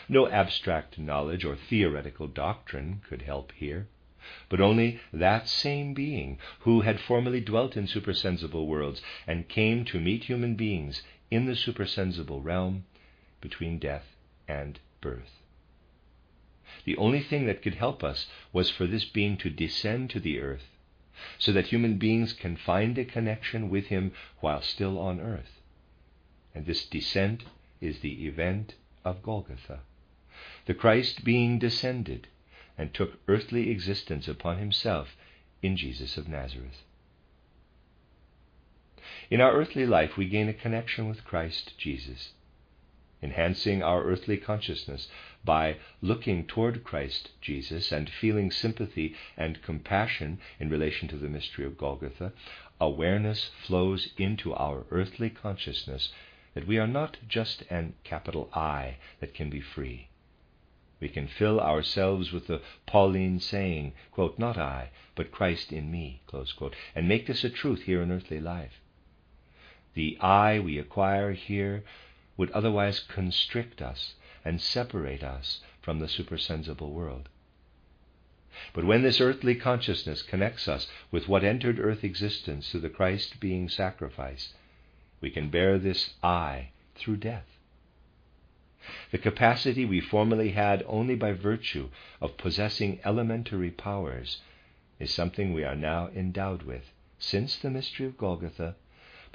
No 0.09 0.27
abstract 0.27 0.97
knowledge 0.97 1.45
or 1.45 1.55
theoretical 1.55 2.27
doctrine 2.27 3.01
could 3.07 3.21
help 3.21 3.51
here 3.53 3.87
but 4.49 4.59
only 4.59 4.99
that 5.13 5.47
same 5.47 5.93
being 5.93 6.39
who 6.61 6.81
had 6.81 6.99
formerly 6.99 7.39
dwelt 7.39 7.77
in 7.77 7.85
supersensible 7.85 8.65
worlds 8.65 9.01
and 9.27 9.47
came 9.47 9.85
to 9.85 9.99
meet 9.99 10.23
human 10.23 10.55
beings 10.55 11.03
in 11.29 11.45
the 11.45 11.55
supersensible 11.55 12.41
realm 12.41 12.85
between 13.41 13.77
death 13.77 14.15
and 14.47 14.79
birth. 14.99 15.43
The 16.85 16.97
only 16.97 17.21
thing 17.21 17.45
that 17.45 17.61
could 17.61 17.75
help 17.75 18.03
us 18.03 18.27
was 18.51 18.71
for 18.71 18.87
this 18.87 19.05
being 19.05 19.37
to 19.37 19.49
descend 19.49 20.09
to 20.09 20.19
the 20.19 20.39
earth 20.39 20.69
so 21.37 21.51
that 21.51 21.67
human 21.67 21.97
beings 21.97 22.33
can 22.33 22.55
find 22.55 22.97
a 22.97 23.05
connection 23.05 23.69
with 23.69 23.87
him 23.87 24.11
while 24.39 24.61
still 24.61 24.99
on 24.99 25.19
earth. 25.19 25.61
And 26.53 26.65
this 26.65 26.85
descent 26.85 27.43
is 27.81 27.99
the 27.99 28.25
event 28.25 28.75
of 29.03 29.21
Golgotha. 29.23 29.79
The 30.65 30.73
Christ 30.73 31.23
being 31.23 31.59
descended 31.59 32.27
and 32.77 32.93
took 32.93 33.19
earthly 33.27 33.69
existence 33.69 34.27
upon 34.27 34.57
himself 34.57 35.15
in 35.61 35.77
Jesus 35.77 36.17
of 36.17 36.27
Nazareth. 36.27 36.83
In 39.29 39.41
our 39.41 39.53
earthly 39.53 39.85
life, 39.85 40.17
we 40.17 40.27
gain 40.27 40.49
a 40.49 40.53
connection 40.53 41.07
with 41.07 41.23
Christ 41.23 41.77
Jesus, 41.77 42.31
enhancing 43.25 43.83
our 43.83 44.03
earthly 44.03 44.37
consciousness 44.37 45.09
by 45.43 45.75
looking 46.01 46.47
toward 46.47 46.85
Christ 46.85 47.31
Jesus 47.41 47.91
and 47.91 48.09
feeling 48.09 48.49
sympathy 48.49 49.13
and 49.35 49.61
compassion 49.61 50.39
in 50.59 50.69
relation 50.69 51.09
to 51.09 51.17
the 51.17 51.27
mystery 51.27 51.65
of 51.65 51.77
Golgotha. 51.77 52.31
Awareness 52.79 53.51
flows 53.65 54.13
into 54.17 54.53
our 54.53 54.85
earthly 54.89 55.29
consciousness 55.29 56.13
that 56.53 56.67
we 56.67 56.77
are 56.77 56.87
not 56.87 57.17
just 57.27 57.63
an 57.69 57.95
capital 58.05 58.49
I 58.53 58.97
that 59.19 59.33
can 59.33 59.49
be 59.49 59.59
free 59.59 60.07
we 60.99 61.09
can 61.09 61.27
fill 61.27 61.59
ourselves 61.59 62.31
with 62.31 62.47
the 62.47 62.61
Pauline 62.85 63.39
saying, 63.39 63.93
quote, 64.11 64.39
Not 64.39 64.57
I, 64.57 64.91
but 65.13 65.31
Christ 65.31 65.71
in 65.71 65.91
me, 65.91 66.21
quote, 66.25 66.75
and 66.95 67.07
make 67.07 67.27
this 67.27 67.43
a 67.43 67.49
truth 67.49 67.81
here 67.81 68.01
in 68.01 68.11
earthly 68.11 68.39
life. 68.39 68.81
The 69.93 70.17
I 70.19 70.59
we 70.59 70.79
acquire 70.79 71.33
here 71.33 71.83
would 72.37 72.51
otherwise 72.51 72.99
constrict 72.99 73.81
us 73.81 74.15
and 74.43 74.61
separate 74.61 75.23
us 75.23 75.61
from 75.81 75.99
the 75.99 76.07
supersensible 76.07 76.91
world. 76.91 77.29
But 78.73 78.85
when 78.85 79.01
this 79.01 79.19
earthly 79.19 79.55
consciousness 79.55 80.21
connects 80.21 80.67
us 80.67 80.87
with 81.11 81.27
what 81.27 81.43
entered 81.43 81.79
earth 81.79 82.03
existence 82.03 82.71
through 82.71 82.81
the 82.81 82.89
Christ 82.89 83.39
being 83.39 83.69
sacrifice, 83.69 84.53
we 85.21 85.29
can 85.29 85.49
bear 85.49 85.77
this 85.77 86.13
I 86.23 86.69
through 86.95 87.17
death. 87.17 87.59
The 89.11 89.17
capacity 89.17 89.83
we 89.83 89.99
formerly 89.99 90.51
had 90.51 90.83
only 90.87 91.15
by 91.15 91.31
virtue 91.31 91.89
of 92.21 92.37
possessing 92.37 92.99
elementary 93.03 93.71
powers 93.71 94.41
is 94.99 95.11
something 95.11 95.53
we 95.53 95.63
are 95.63 95.75
now 95.75 96.09
endowed 96.09 96.63
with, 96.63 96.91
since 97.17 97.57
the 97.57 97.71
mystery 97.71 98.05
of 98.05 98.17
Golgotha, 98.17 98.75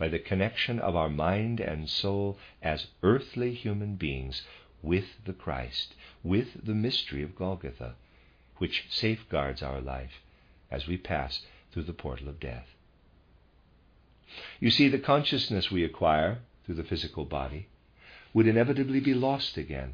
by 0.00 0.08
the 0.08 0.18
connection 0.18 0.78
of 0.78 0.96
our 0.96 1.10
mind 1.10 1.60
and 1.60 1.86
soul 1.86 2.38
as 2.62 2.86
earthly 3.02 3.52
human 3.52 3.96
beings 3.96 4.42
with 4.82 5.04
the 5.26 5.32
Christ, 5.34 5.94
with 6.24 6.64
the 6.64 6.74
mystery 6.74 7.22
of 7.22 7.36
Golgotha, 7.36 7.96
which 8.56 8.86
safeguards 8.88 9.62
our 9.62 9.78
life 9.78 10.22
as 10.70 10.86
we 10.86 10.96
pass 10.96 11.42
through 11.70 11.82
the 11.82 11.92
portal 11.92 12.30
of 12.30 12.40
death. 12.40 12.68
You 14.58 14.70
see, 14.70 14.88
the 14.88 14.98
consciousness 14.98 15.70
we 15.70 15.84
acquire 15.84 16.38
through 16.64 16.76
the 16.76 16.84
physical 16.84 17.26
body 17.26 17.66
would 18.32 18.46
inevitably 18.46 19.00
be 19.00 19.12
lost 19.12 19.58
again 19.58 19.92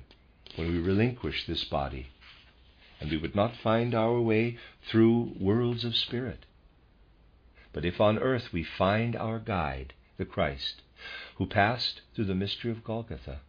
when 0.55 0.73
we 0.73 0.79
relinquish 0.79 1.47
this 1.47 1.65
body, 1.65 2.07
and 3.01 3.11
we 3.11 3.17
would 3.17 3.35
not 3.35 3.57
find 3.57 3.93
our 3.93 4.21
way 4.21 4.57
through 4.89 5.33
worlds 5.41 5.85
of 5.85 5.97
spirit. 5.97 6.46
But 7.77 7.85
if 7.85 8.01
on 8.01 8.19
earth 8.19 8.55
we 8.55 8.63
find 8.63 9.15
our 9.15 9.39
guide, 9.39 9.93
the 10.17 10.25
Christ, 10.25 10.81
who 11.35 11.45
passed 11.45 12.01
through 12.15 12.25
the 12.25 12.35
mystery 12.35 12.71
of 12.71 12.83
Golgotha, 12.83 13.41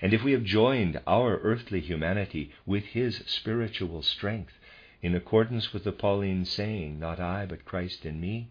and 0.00 0.14
if 0.14 0.22
we 0.22 0.32
have 0.32 0.44
joined 0.44 0.98
our 1.06 1.36
earthly 1.40 1.80
humanity 1.80 2.52
with 2.64 2.84
his 2.84 3.18
spiritual 3.26 4.00
strength, 4.00 4.54
in 5.02 5.14
accordance 5.14 5.74
with 5.74 5.84
the 5.84 5.92
Pauline 5.92 6.46
saying, 6.46 6.98
Not 6.98 7.20
I, 7.20 7.44
but 7.44 7.66
Christ 7.66 8.06
in 8.06 8.18
me, 8.18 8.48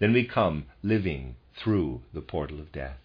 then 0.00 0.12
we 0.12 0.26
come 0.26 0.66
living 0.82 1.36
through 1.54 2.02
the 2.12 2.20
portal 2.20 2.60
of 2.60 2.72
death. 2.72 3.00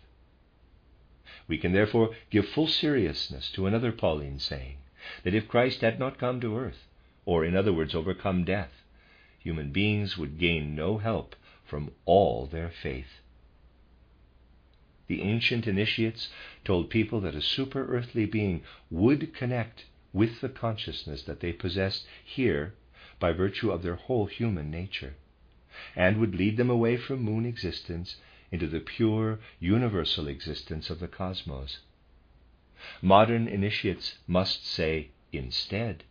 We 1.47 1.57
can 1.57 1.71
therefore 1.71 2.13
give 2.29 2.49
full 2.49 2.67
seriousness 2.67 3.49
to 3.51 3.67
another 3.67 3.93
Pauline 3.93 4.39
saying 4.39 4.79
that 5.23 5.33
if 5.33 5.47
Christ 5.47 5.79
had 5.79 5.97
not 5.97 6.17
come 6.19 6.41
to 6.41 6.57
earth, 6.57 6.89
or 7.23 7.45
in 7.45 7.55
other 7.55 7.71
words, 7.71 7.95
overcome 7.95 8.43
death, 8.43 8.81
human 9.45 9.71
beings 9.71 10.17
would 10.17 10.39
gain 10.39 10.75
no 10.75 10.97
help 10.97 11.35
from 11.63 11.91
all 12.05 12.47
their 12.47 12.69
faith. 12.69 13.21
the 15.07 15.21
ancient 15.21 15.67
initiates 15.67 16.29
told 16.63 16.89
people 16.89 17.21
that 17.21 17.35
a 17.35 17.41
super 17.41 17.85
earthly 17.95 18.25
being 18.25 18.63
would 18.89 19.31
connect 19.35 19.85
with 20.11 20.41
the 20.41 20.49
consciousness 20.49 21.21
that 21.23 21.41
they 21.41 21.53
possessed 21.53 22.07
here 22.23 22.73
by 23.19 23.31
virtue 23.31 23.69
of 23.71 23.83
their 23.83 23.95
whole 23.95 24.25
human 24.25 24.71
nature, 24.71 25.13
and 25.95 26.17
would 26.17 26.33
lead 26.33 26.57
them 26.57 26.71
away 26.71 26.97
from 26.97 27.21
moon 27.21 27.45
existence 27.45 28.15
into 28.51 28.65
the 28.65 28.79
pure 28.79 29.39
universal 29.59 30.27
existence 30.27 30.89
of 30.89 30.99
the 30.99 31.07
cosmos. 31.07 31.79
Modern 32.99 33.47
initiates 33.47 34.17
must 34.25 34.65
say 34.65 35.09
instead, 35.31 36.03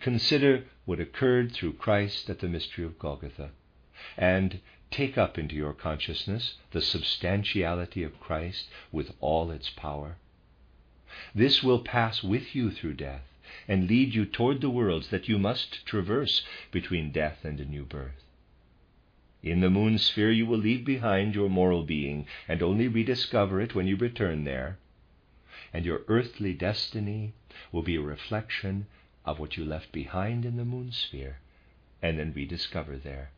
Consider 0.00 0.64
what 0.86 1.00
occurred 1.00 1.52
through 1.52 1.74
Christ 1.74 2.30
at 2.30 2.38
the 2.38 2.48
mystery 2.48 2.84
of 2.84 2.98
Golgotha, 2.98 3.50
and 4.16 4.60
take 4.90 5.18
up 5.18 5.36
into 5.36 5.54
your 5.54 5.74
consciousness 5.74 6.54
the 6.70 6.80
substantiality 6.80 8.02
of 8.02 8.18
Christ 8.18 8.68
with 8.90 9.12
all 9.20 9.50
its 9.50 9.68
power. 9.68 10.16
This 11.34 11.62
will 11.62 11.80
pass 11.80 12.22
with 12.22 12.54
you 12.54 12.70
through 12.70 12.94
death 12.94 13.24
and 13.68 13.86
lead 13.86 14.14
you 14.14 14.24
toward 14.24 14.60
the 14.60 14.70
worlds 14.70 15.08
that 15.08 15.28
you 15.28 15.38
must 15.38 15.84
traverse 15.86 16.42
between 16.70 17.12
death 17.12 17.44
and 17.44 17.60
a 17.60 17.64
new 17.64 17.84
birth. 17.84 18.24
In 19.42 19.60
the 19.60 19.70
moon 19.70 19.98
sphere, 19.98 20.32
you 20.32 20.46
will 20.46 20.58
leave 20.58 20.84
behind 20.84 21.34
your 21.34 21.48
moral 21.48 21.84
being 21.84 22.26
and 22.48 22.62
only 22.62 22.88
rediscover 22.88 23.60
it 23.60 23.74
when 23.74 23.86
you 23.86 23.96
return 23.96 24.44
there. 24.44 24.78
And 25.72 25.84
your 25.84 26.02
earthly 26.08 26.54
destiny 26.54 27.34
will 27.70 27.82
be 27.82 27.96
a 27.96 28.00
reflection 28.00 28.86
of 29.26 29.38
what 29.38 29.56
you 29.56 29.64
left 29.64 29.92
behind 29.92 30.44
in 30.44 30.56
the 30.56 30.64
moon 30.64 30.92
sphere 30.92 31.40
and 32.00 32.18
then 32.18 32.32
rediscover 32.34 32.96
there. 32.96 33.30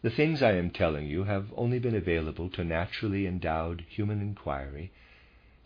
The 0.00 0.10
things 0.10 0.42
I 0.42 0.52
am 0.52 0.70
telling 0.70 1.06
you 1.06 1.24
have 1.24 1.52
only 1.56 1.80
been 1.80 1.96
available 1.96 2.48
to 2.50 2.62
naturally 2.62 3.26
endowed 3.26 3.84
human 3.88 4.20
inquiry 4.20 4.92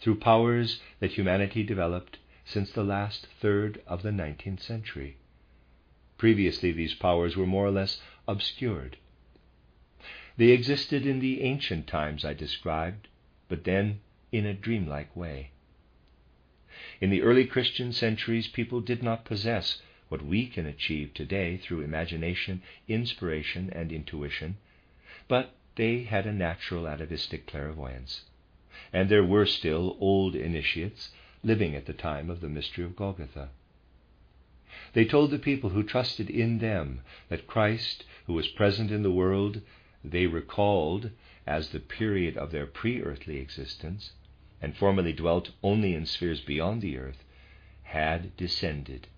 through 0.00 0.20
powers 0.20 0.80
that 1.00 1.12
humanity 1.12 1.62
developed 1.62 2.18
since 2.44 2.72
the 2.72 2.82
last 2.82 3.26
third 3.40 3.82
of 3.86 4.02
the 4.02 4.10
19th 4.10 4.60
century. 4.60 5.18
Previously, 6.16 6.72
these 6.72 6.94
powers 6.94 7.36
were 7.36 7.46
more 7.46 7.66
or 7.66 7.70
less 7.70 8.00
obscured. 8.26 8.96
They 10.38 10.48
existed 10.48 11.06
in 11.06 11.20
the 11.20 11.42
ancient 11.42 11.86
times 11.86 12.24
I 12.24 12.32
described, 12.32 13.08
but 13.48 13.64
then 13.64 14.00
in 14.32 14.46
a 14.46 14.54
dreamlike 14.54 15.14
way. 15.14 15.50
In 17.02 17.10
the 17.10 17.22
early 17.22 17.46
Christian 17.46 17.92
centuries, 17.92 18.46
people 18.46 18.80
did 18.80 19.02
not 19.02 19.24
possess 19.24 19.82
what 20.08 20.24
we 20.24 20.46
can 20.46 20.66
achieve 20.66 21.12
today 21.12 21.56
through 21.56 21.80
imagination, 21.80 22.62
inspiration, 22.86 23.70
and 23.74 23.90
intuition, 23.90 24.56
but 25.26 25.52
they 25.74 26.04
had 26.04 26.26
a 26.26 26.32
natural 26.32 26.86
atavistic 26.86 27.44
clairvoyance. 27.44 28.26
And 28.92 29.08
there 29.08 29.24
were 29.24 29.46
still 29.46 29.96
old 29.98 30.36
initiates 30.36 31.10
living 31.42 31.74
at 31.74 31.86
the 31.86 31.92
time 31.92 32.30
of 32.30 32.40
the 32.40 32.48
mystery 32.48 32.84
of 32.84 32.94
Golgotha. 32.94 33.48
They 34.92 35.04
told 35.04 35.32
the 35.32 35.40
people 35.40 35.70
who 35.70 35.82
trusted 35.82 36.30
in 36.30 36.60
them 36.60 37.00
that 37.28 37.48
Christ, 37.48 38.04
who 38.28 38.34
was 38.34 38.46
present 38.46 38.92
in 38.92 39.02
the 39.02 39.10
world, 39.10 39.60
they 40.04 40.26
recalled 40.28 41.10
as 41.48 41.70
the 41.70 41.80
period 41.80 42.36
of 42.36 42.52
their 42.52 42.66
pre 42.66 43.02
earthly 43.02 43.38
existence, 43.38 44.12
and 44.62 44.76
formerly 44.76 45.12
dwelt 45.12 45.50
only 45.62 45.92
in 45.92 46.06
spheres 46.06 46.40
beyond 46.40 46.80
the 46.80 46.96
earth, 46.96 47.24
had 47.82 48.34
descended 48.36 49.08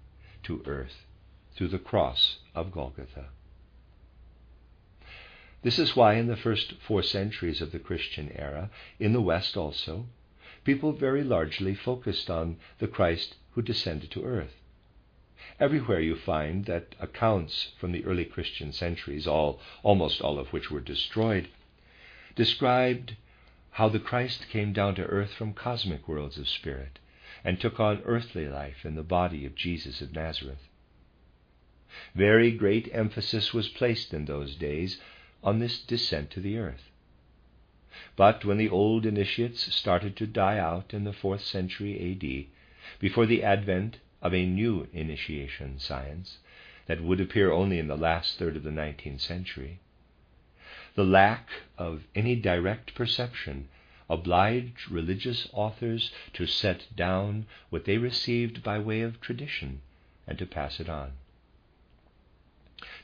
to 0.42 0.62
earth 0.66 1.06
through 1.54 1.68
the 1.68 1.78
cross 1.78 2.38
of 2.54 2.72
Golgotha. 2.72 3.28
This 5.62 5.78
is 5.78 5.94
why, 5.94 6.14
in 6.14 6.26
the 6.26 6.36
first 6.36 6.74
four 6.86 7.02
centuries 7.02 7.60
of 7.62 7.72
the 7.72 7.78
Christian 7.78 8.32
era, 8.34 8.70
in 8.98 9.12
the 9.12 9.20
West 9.20 9.56
also, 9.56 10.06
people 10.64 10.92
very 10.92 11.22
largely 11.22 11.74
focused 11.74 12.28
on 12.28 12.56
the 12.78 12.88
Christ 12.88 13.36
who 13.52 13.62
descended 13.62 14.10
to 14.10 14.24
earth. 14.24 14.60
Everywhere 15.60 16.00
you 16.00 16.16
find 16.16 16.64
that 16.64 16.94
accounts 16.98 17.72
from 17.78 17.92
the 17.92 18.04
early 18.04 18.24
Christian 18.24 18.72
centuries, 18.72 19.26
all, 19.26 19.60
almost 19.82 20.20
all 20.20 20.38
of 20.38 20.52
which 20.52 20.70
were 20.70 20.80
destroyed, 20.80 21.48
described 22.34 23.16
how 23.74 23.88
the 23.88 23.98
Christ 23.98 24.46
came 24.50 24.72
down 24.72 24.94
to 24.94 25.04
earth 25.06 25.32
from 25.32 25.52
cosmic 25.52 26.06
worlds 26.06 26.38
of 26.38 26.48
spirit 26.48 27.00
and 27.42 27.60
took 27.60 27.80
on 27.80 28.00
earthly 28.04 28.46
life 28.46 28.84
in 28.84 28.94
the 28.94 29.02
body 29.02 29.44
of 29.44 29.56
Jesus 29.56 30.00
of 30.00 30.14
Nazareth. 30.14 30.68
Very 32.14 32.52
great 32.52 32.88
emphasis 32.92 33.52
was 33.52 33.68
placed 33.68 34.14
in 34.14 34.26
those 34.26 34.54
days 34.54 35.00
on 35.42 35.58
this 35.58 35.80
descent 35.80 36.30
to 36.30 36.40
the 36.40 36.56
earth. 36.56 36.88
But 38.14 38.44
when 38.44 38.58
the 38.58 38.68
old 38.68 39.04
initiates 39.04 39.74
started 39.74 40.16
to 40.18 40.26
die 40.28 40.58
out 40.58 40.94
in 40.94 41.02
the 41.02 41.12
fourth 41.12 41.42
century 41.42 41.98
AD, 41.98 42.46
before 43.00 43.26
the 43.26 43.42
advent 43.42 43.98
of 44.22 44.32
a 44.32 44.46
new 44.46 44.86
initiation 44.92 45.80
science 45.80 46.38
that 46.86 47.02
would 47.02 47.20
appear 47.20 47.50
only 47.50 47.80
in 47.80 47.88
the 47.88 47.96
last 47.96 48.38
third 48.38 48.56
of 48.56 48.62
the 48.62 48.70
19th 48.70 49.20
century, 49.20 49.80
the 50.94 51.04
lack 51.04 51.48
of 51.76 52.04
any 52.14 52.36
direct 52.36 52.94
perception 52.94 53.68
obliged 54.08 54.90
religious 54.90 55.48
authors 55.52 56.12
to 56.32 56.46
set 56.46 56.86
down 56.94 57.46
what 57.70 57.84
they 57.84 57.98
received 57.98 58.62
by 58.62 58.78
way 58.78 59.00
of 59.00 59.20
tradition 59.20 59.80
and 60.26 60.38
to 60.38 60.46
pass 60.46 60.78
it 60.78 60.88
on. 60.88 61.12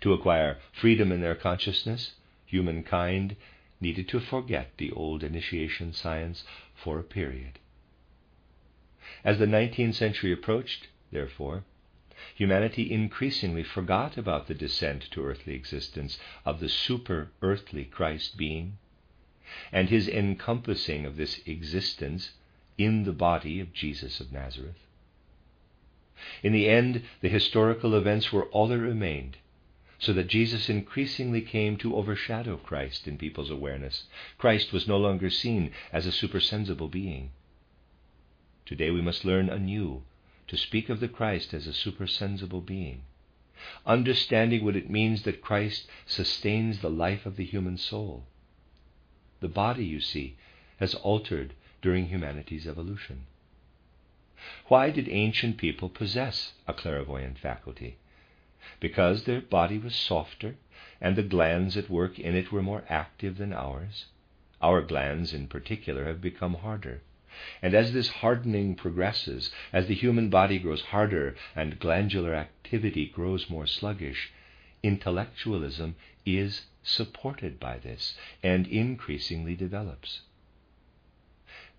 To 0.02 0.12
acquire 0.12 0.58
freedom 0.72 1.10
in 1.10 1.20
their 1.20 1.34
consciousness, 1.34 2.14
humankind 2.46 3.36
needed 3.80 4.08
to 4.08 4.20
forget 4.20 4.72
the 4.76 4.92
old 4.92 5.22
initiation 5.24 5.92
science 5.92 6.44
for 6.74 6.98
a 6.98 7.04
period. 7.04 7.58
As 9.24 9.38
the 9.38 9.46
19th 9.46 9.94
century 9.94 10.32
approached, 10.32 10.88
therefore, 11.10 11.64
humanity 12.34 12.90
increasingly 12.90 13.62
forgot 13.62 14.16
about 14.16 14.46
the 14.46 14.54
descent 14.54 15.02
to 15.10 15.24
earthly 15.24 15.54
existence 15.54 16.18
of 16.44 16.60
the 16.60 16.68
super 16.68 17.30
earthly 17.42 17.84
Christ 17.84 18.36
being 18.36 18.78
and 19.72 19.88
his 19.88 20.08
encompassing 20.08 21.04
of 21.04 21.16
this 21.16 21.40
existence 21.46 22.32
in 22.78 23.04
the 23.04 23.12
body 23.12 23.60
of 23.60 23.72
Jesus 23.72 24.20
of 24.20 24.32
Nazareth. 24.32 24.86
In 26.42 26.52
the 26.52 26.68
end, 26.68 27.02
the 27.20 27.28
historical 27.28 27.94
events 27.94 28.32
were 28.32 28.44
all 28.46 28.68
that 28.68 28.78
remained, 28.78 29.38
so 29.98 30.12
that 30.12 30.28
Jesus 30.28 30.68
increasingly 30.68 31.42
came 31.42 31.76
to 31.78 31.96
overshadow 31.96 32.56
Christ 32.56 33.06
in 33.08 33.18
people's 33.18 33.50
awareness. 33.50 34.04
Christ 34.38 34.72
was 34.72 34.88
no 34.88 34.96
longer 34.96 35.30
seen 35.30 35.72
as 35.92 36.06
a 36.06 36.12
supersensible 36.12 36.88
being. 36.88 37.30
Today 38.64 38.90
we 38.90 39.02
must 39.02 39.24
learn 39.24 39.48
anew 39.48 40.02
to 40.50 40.56
speak 40.56 40.88
of 40.90 41.00
the 41.00 41.08
Christ 41.08 41.54
as 41.54 41.66
a 41.66 41.72
supersensible 41.72 42.60
being, 42.60 43.02
understanding 43.86 44.64
what 44.64 44.76
it 44.76 44.90
means 44.90 45.22
that 45.22 45.40
Christ 45.40 45.88
sustains 46.06 46.80
the 46.80 46.90
life 46.90 47.24
of 47.24 47.36
the 47.36 47.44
human 47.44 47.78
soul 47.78 48.26
the 49.40 49.48
body, 49.48 49.84
you 49.84 50.00
see, 50.00 50.36
has 50.78 50.94
altered 50.94 51.54
during 51.80 52.06
humanity's 52.06 52.66
evolution. 52.66 53.26
Why 54.68 54.90
did 54.90 55.08
ancient 55.08 55.56
people 55.56 55.88
possess 55.88 56.52
a 56.68 56.74
clairvoyant 56.74 57.38
faculty? 57.38 57.96
Because 58.78 59.24
their 59.24 59.40
body 59.40 59.78
was 59.78 59.94
softer 59.94 60.56
and 61.00 61.16
the 61.16 61.22
glands 61.22 61.76
at 61.76 61.90
work 61.90 62.18
in 62.18 62.34
it 62.34 62.52
were 62.52 62.62
more 62.62 62.84
active 62.88 63.38
than 63.38 63.52
ours. 63.52 64.06
Our 64.60 64.82
glands, 64.82 65.32
in 65.32 65.48
particular, 65.48 66.04
have 66.04 66.20
become 66.20 66.54
harder. 66.54 67.00
And 67.62 67.74
as 67.74 67.92
this 67.92 68.08
hardening 68.08 68.74
progresses, 68.74 69.52
as 69.72 69.86
the 69.86 69.94
human 69.94 70.30
body 70.30 70.58
grows 70.58 70.82
harder 70.82 71.36
and 71.54 71.78
glandular 71.78 72.34
activity 72.34 73.06
grows 73.06 73.48
more 73.48 73.68
sluggish, 73.68 74.32
intellectualism 74.82 75.94
is 76.26 76.66
supported 76.82 77.60
by 77.60 77.78
this 77.78 78.16
and 78.42 78.66
increasingly 78.66 79.54
develops. 79.54 80.22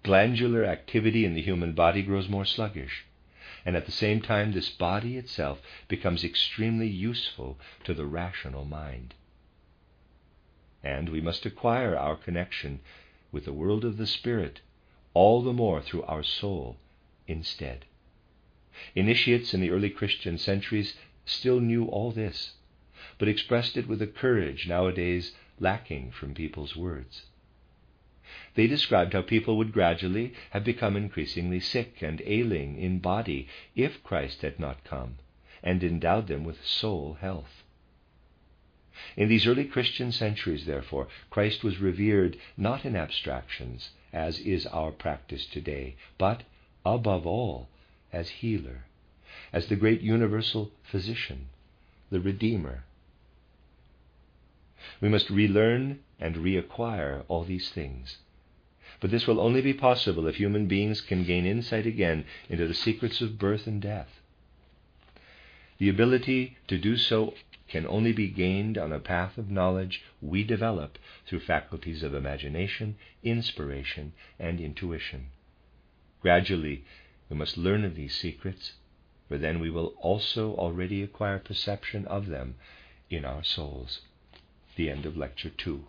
Glandular 0.04 0.64
activity 0.64 1.26
in 1.26 1.34
the 1.34 1.42
human 1.42 1.74
body 1.74 2.02
grows 2.02 2.30
more 2.30 2.46
sluggish, 2.46 3.06
and 3.66 3.76
at 3.76 3.86
the 3.86 3.92
same 3.92 4.22
time, 4.22 4.54
this 4.54 4.70
body 4.70 5.18
itself 5.18 5.62
becomes 5.88 6.24
extremely 6.24 6.88
useful 6.88 7.60
to 7.84 7.94
the 7.94 8.06
rational 8.06 8.64
mind. 8.66 9.14
And 10.82 11.10
we 11.10 11.22
must 11.22 11.46
acquire 11.46 11.96
our 11.98 12.16
connection 12.16 12.80
with 13.32 13.46
the 13.46 13.54
world 13.54 13.86
of 13.86 13.98
the 13.98 14.08
Spirit 14.08 14.62
all 15.14 15.42
the 15.42 15.54
more 15.54 15.82
through 15.82 16.04
our 16.04 16.24
soul 16.24 16.78
instead. 17.28 17.86
Initiates 18.96 19.54
in 19.54 19.62
the 19.62 19.70
early 19.70 19.90
Christian 19.90 20.38
centuries 20.38 20.96
still 21.26 21.60
knew 21.60 21.86
all 21.86 22.12
this 22.12 22.54
but 23.18 23.28
expressed 23.28 23.78
it 23.78 23.88
with 23.88 24.02
a 24.02 24.08
courage 24.08 24.68
nowadays 24.68 25.36
lacking 25.60 26.12
from 26.12 26.34
people's 26.34 26.76
words. 26.76 27.28
They 28.56 28.68
described 28.68 29.14
how 29.14 29.22
people 29.22 29.58
would 29.58 29.72
gradually 29.72 30.34
have 30.52 30.64
become 30.64 30.96
increasingly 30.96 31.60
sick 31.60 32.02
and 32.02 32.22
ailing 32.26 32.80
in 32.80 33.00
body 33.00 33.48
if 33.76 34.04
Christ 34.04 34.42
had 34.42 34.60
not 34.60 34.84
come 34.84 35.18
and 35.62 35.84
endowed 35.84 36.28
them 36.28 36.44
with 36.44 36.66
soul 36.66 37.18
health. 37.22 37.64
In 39.16 39.30
these 39.30 39.48
early 39.48 39.66
Christian 39.66 40.12
centuries, 40.12 40.66
therefore, 40.66 41.08
Christ 41.30 41.64
was 41.64 41.80
revered 41.80 42.38
not 42.58 42.86
in 42.86 42.96
abstractions, 42.96 43.92
as 44.14 44.40
is 44.40 44.66
our 44.68 44.92
practice 44.92 45.46
today, 45.46 45.96
but, 46.18 46.44
above 46.86 47.26
all, 47.26 47.70
as 48.12 48.30
healer, 48.30 48.86
as 49.54 49.68
the 49.68 49.76
great 49.76 50.02
universal 50.02 50.72
physician, 50.84 51.48
the 52.10 52.20
Redeemer. 52.20 52.84
We 55.00 55.10
must 55.10 55.30
relearn 55.30 56.00
and 56.20 56.36
reacquire 56.36 57.24
all 57.28 57.44
these 57.44 57.70
things. 57.70 58.18
But 59.00 59.12
this 59.12 59.26
will 59.28 59.40
only 59.40 59.62
be 59.62 59.74
possible 59.74 60.28
if 60.28 60.36
human 60.36 60.68
beings 60.68 61.02
can 61.02 61.24
gain 61.24 61.46
insight 61.46 61.86
again 61.86 62.26
into 62.50 62.68
the 62.68 62.74
secrets 62.74 63.22
of 63.22 63.40
birth 63.40 63.66
and 63.66 63.82
death. 63.82 64.22
The 65.78 65.90
ability 65.90 66.58
to 66.68 66.78
do 66.78 66.98
so 66.98 67.34
can 67.72 67.88
only 67.88 68.12
be 68.12 68.28
gained 68.28 68.78
on 68.78 68.92
a 68.92 69.00
path 69.00 69.38
of 69.38 69.50
knowledge 69.50 70.04
we 70.22 70.44
develop 70.44 71.00
through 71.26 71.40
faculties 71.40 72.04
of 72.04 72.14
imagination, 72.14 72.98
inspiration, 73.24 74.12
and 74.38 74.60
intuition. 74.60 75.28
Gradually, 76.22 76.84
we 77.30 77.38
must 77.38 77.58
learn 77.58 77.86
of 77.86 77.96
these 77.96 78.14
secrets, 78.14 78.74
for 79.30 79.38
then 79.38 79.62
we 79.62 79.70
will 79.70 79.94
also 80.02 80.54
already 80.56 81.02
acquire 81.02 81.40
perception 81.40 82.06
of 82.08 82.28
them 82.28 82.56
in 83.10 83.24
our 83.24 83.44
souls. 83.44 84.02
The 84.76 84.90
end 84.90 85.06
of 85.06 85.16
Lecture 85.16 85.50
2. 85.50 85.88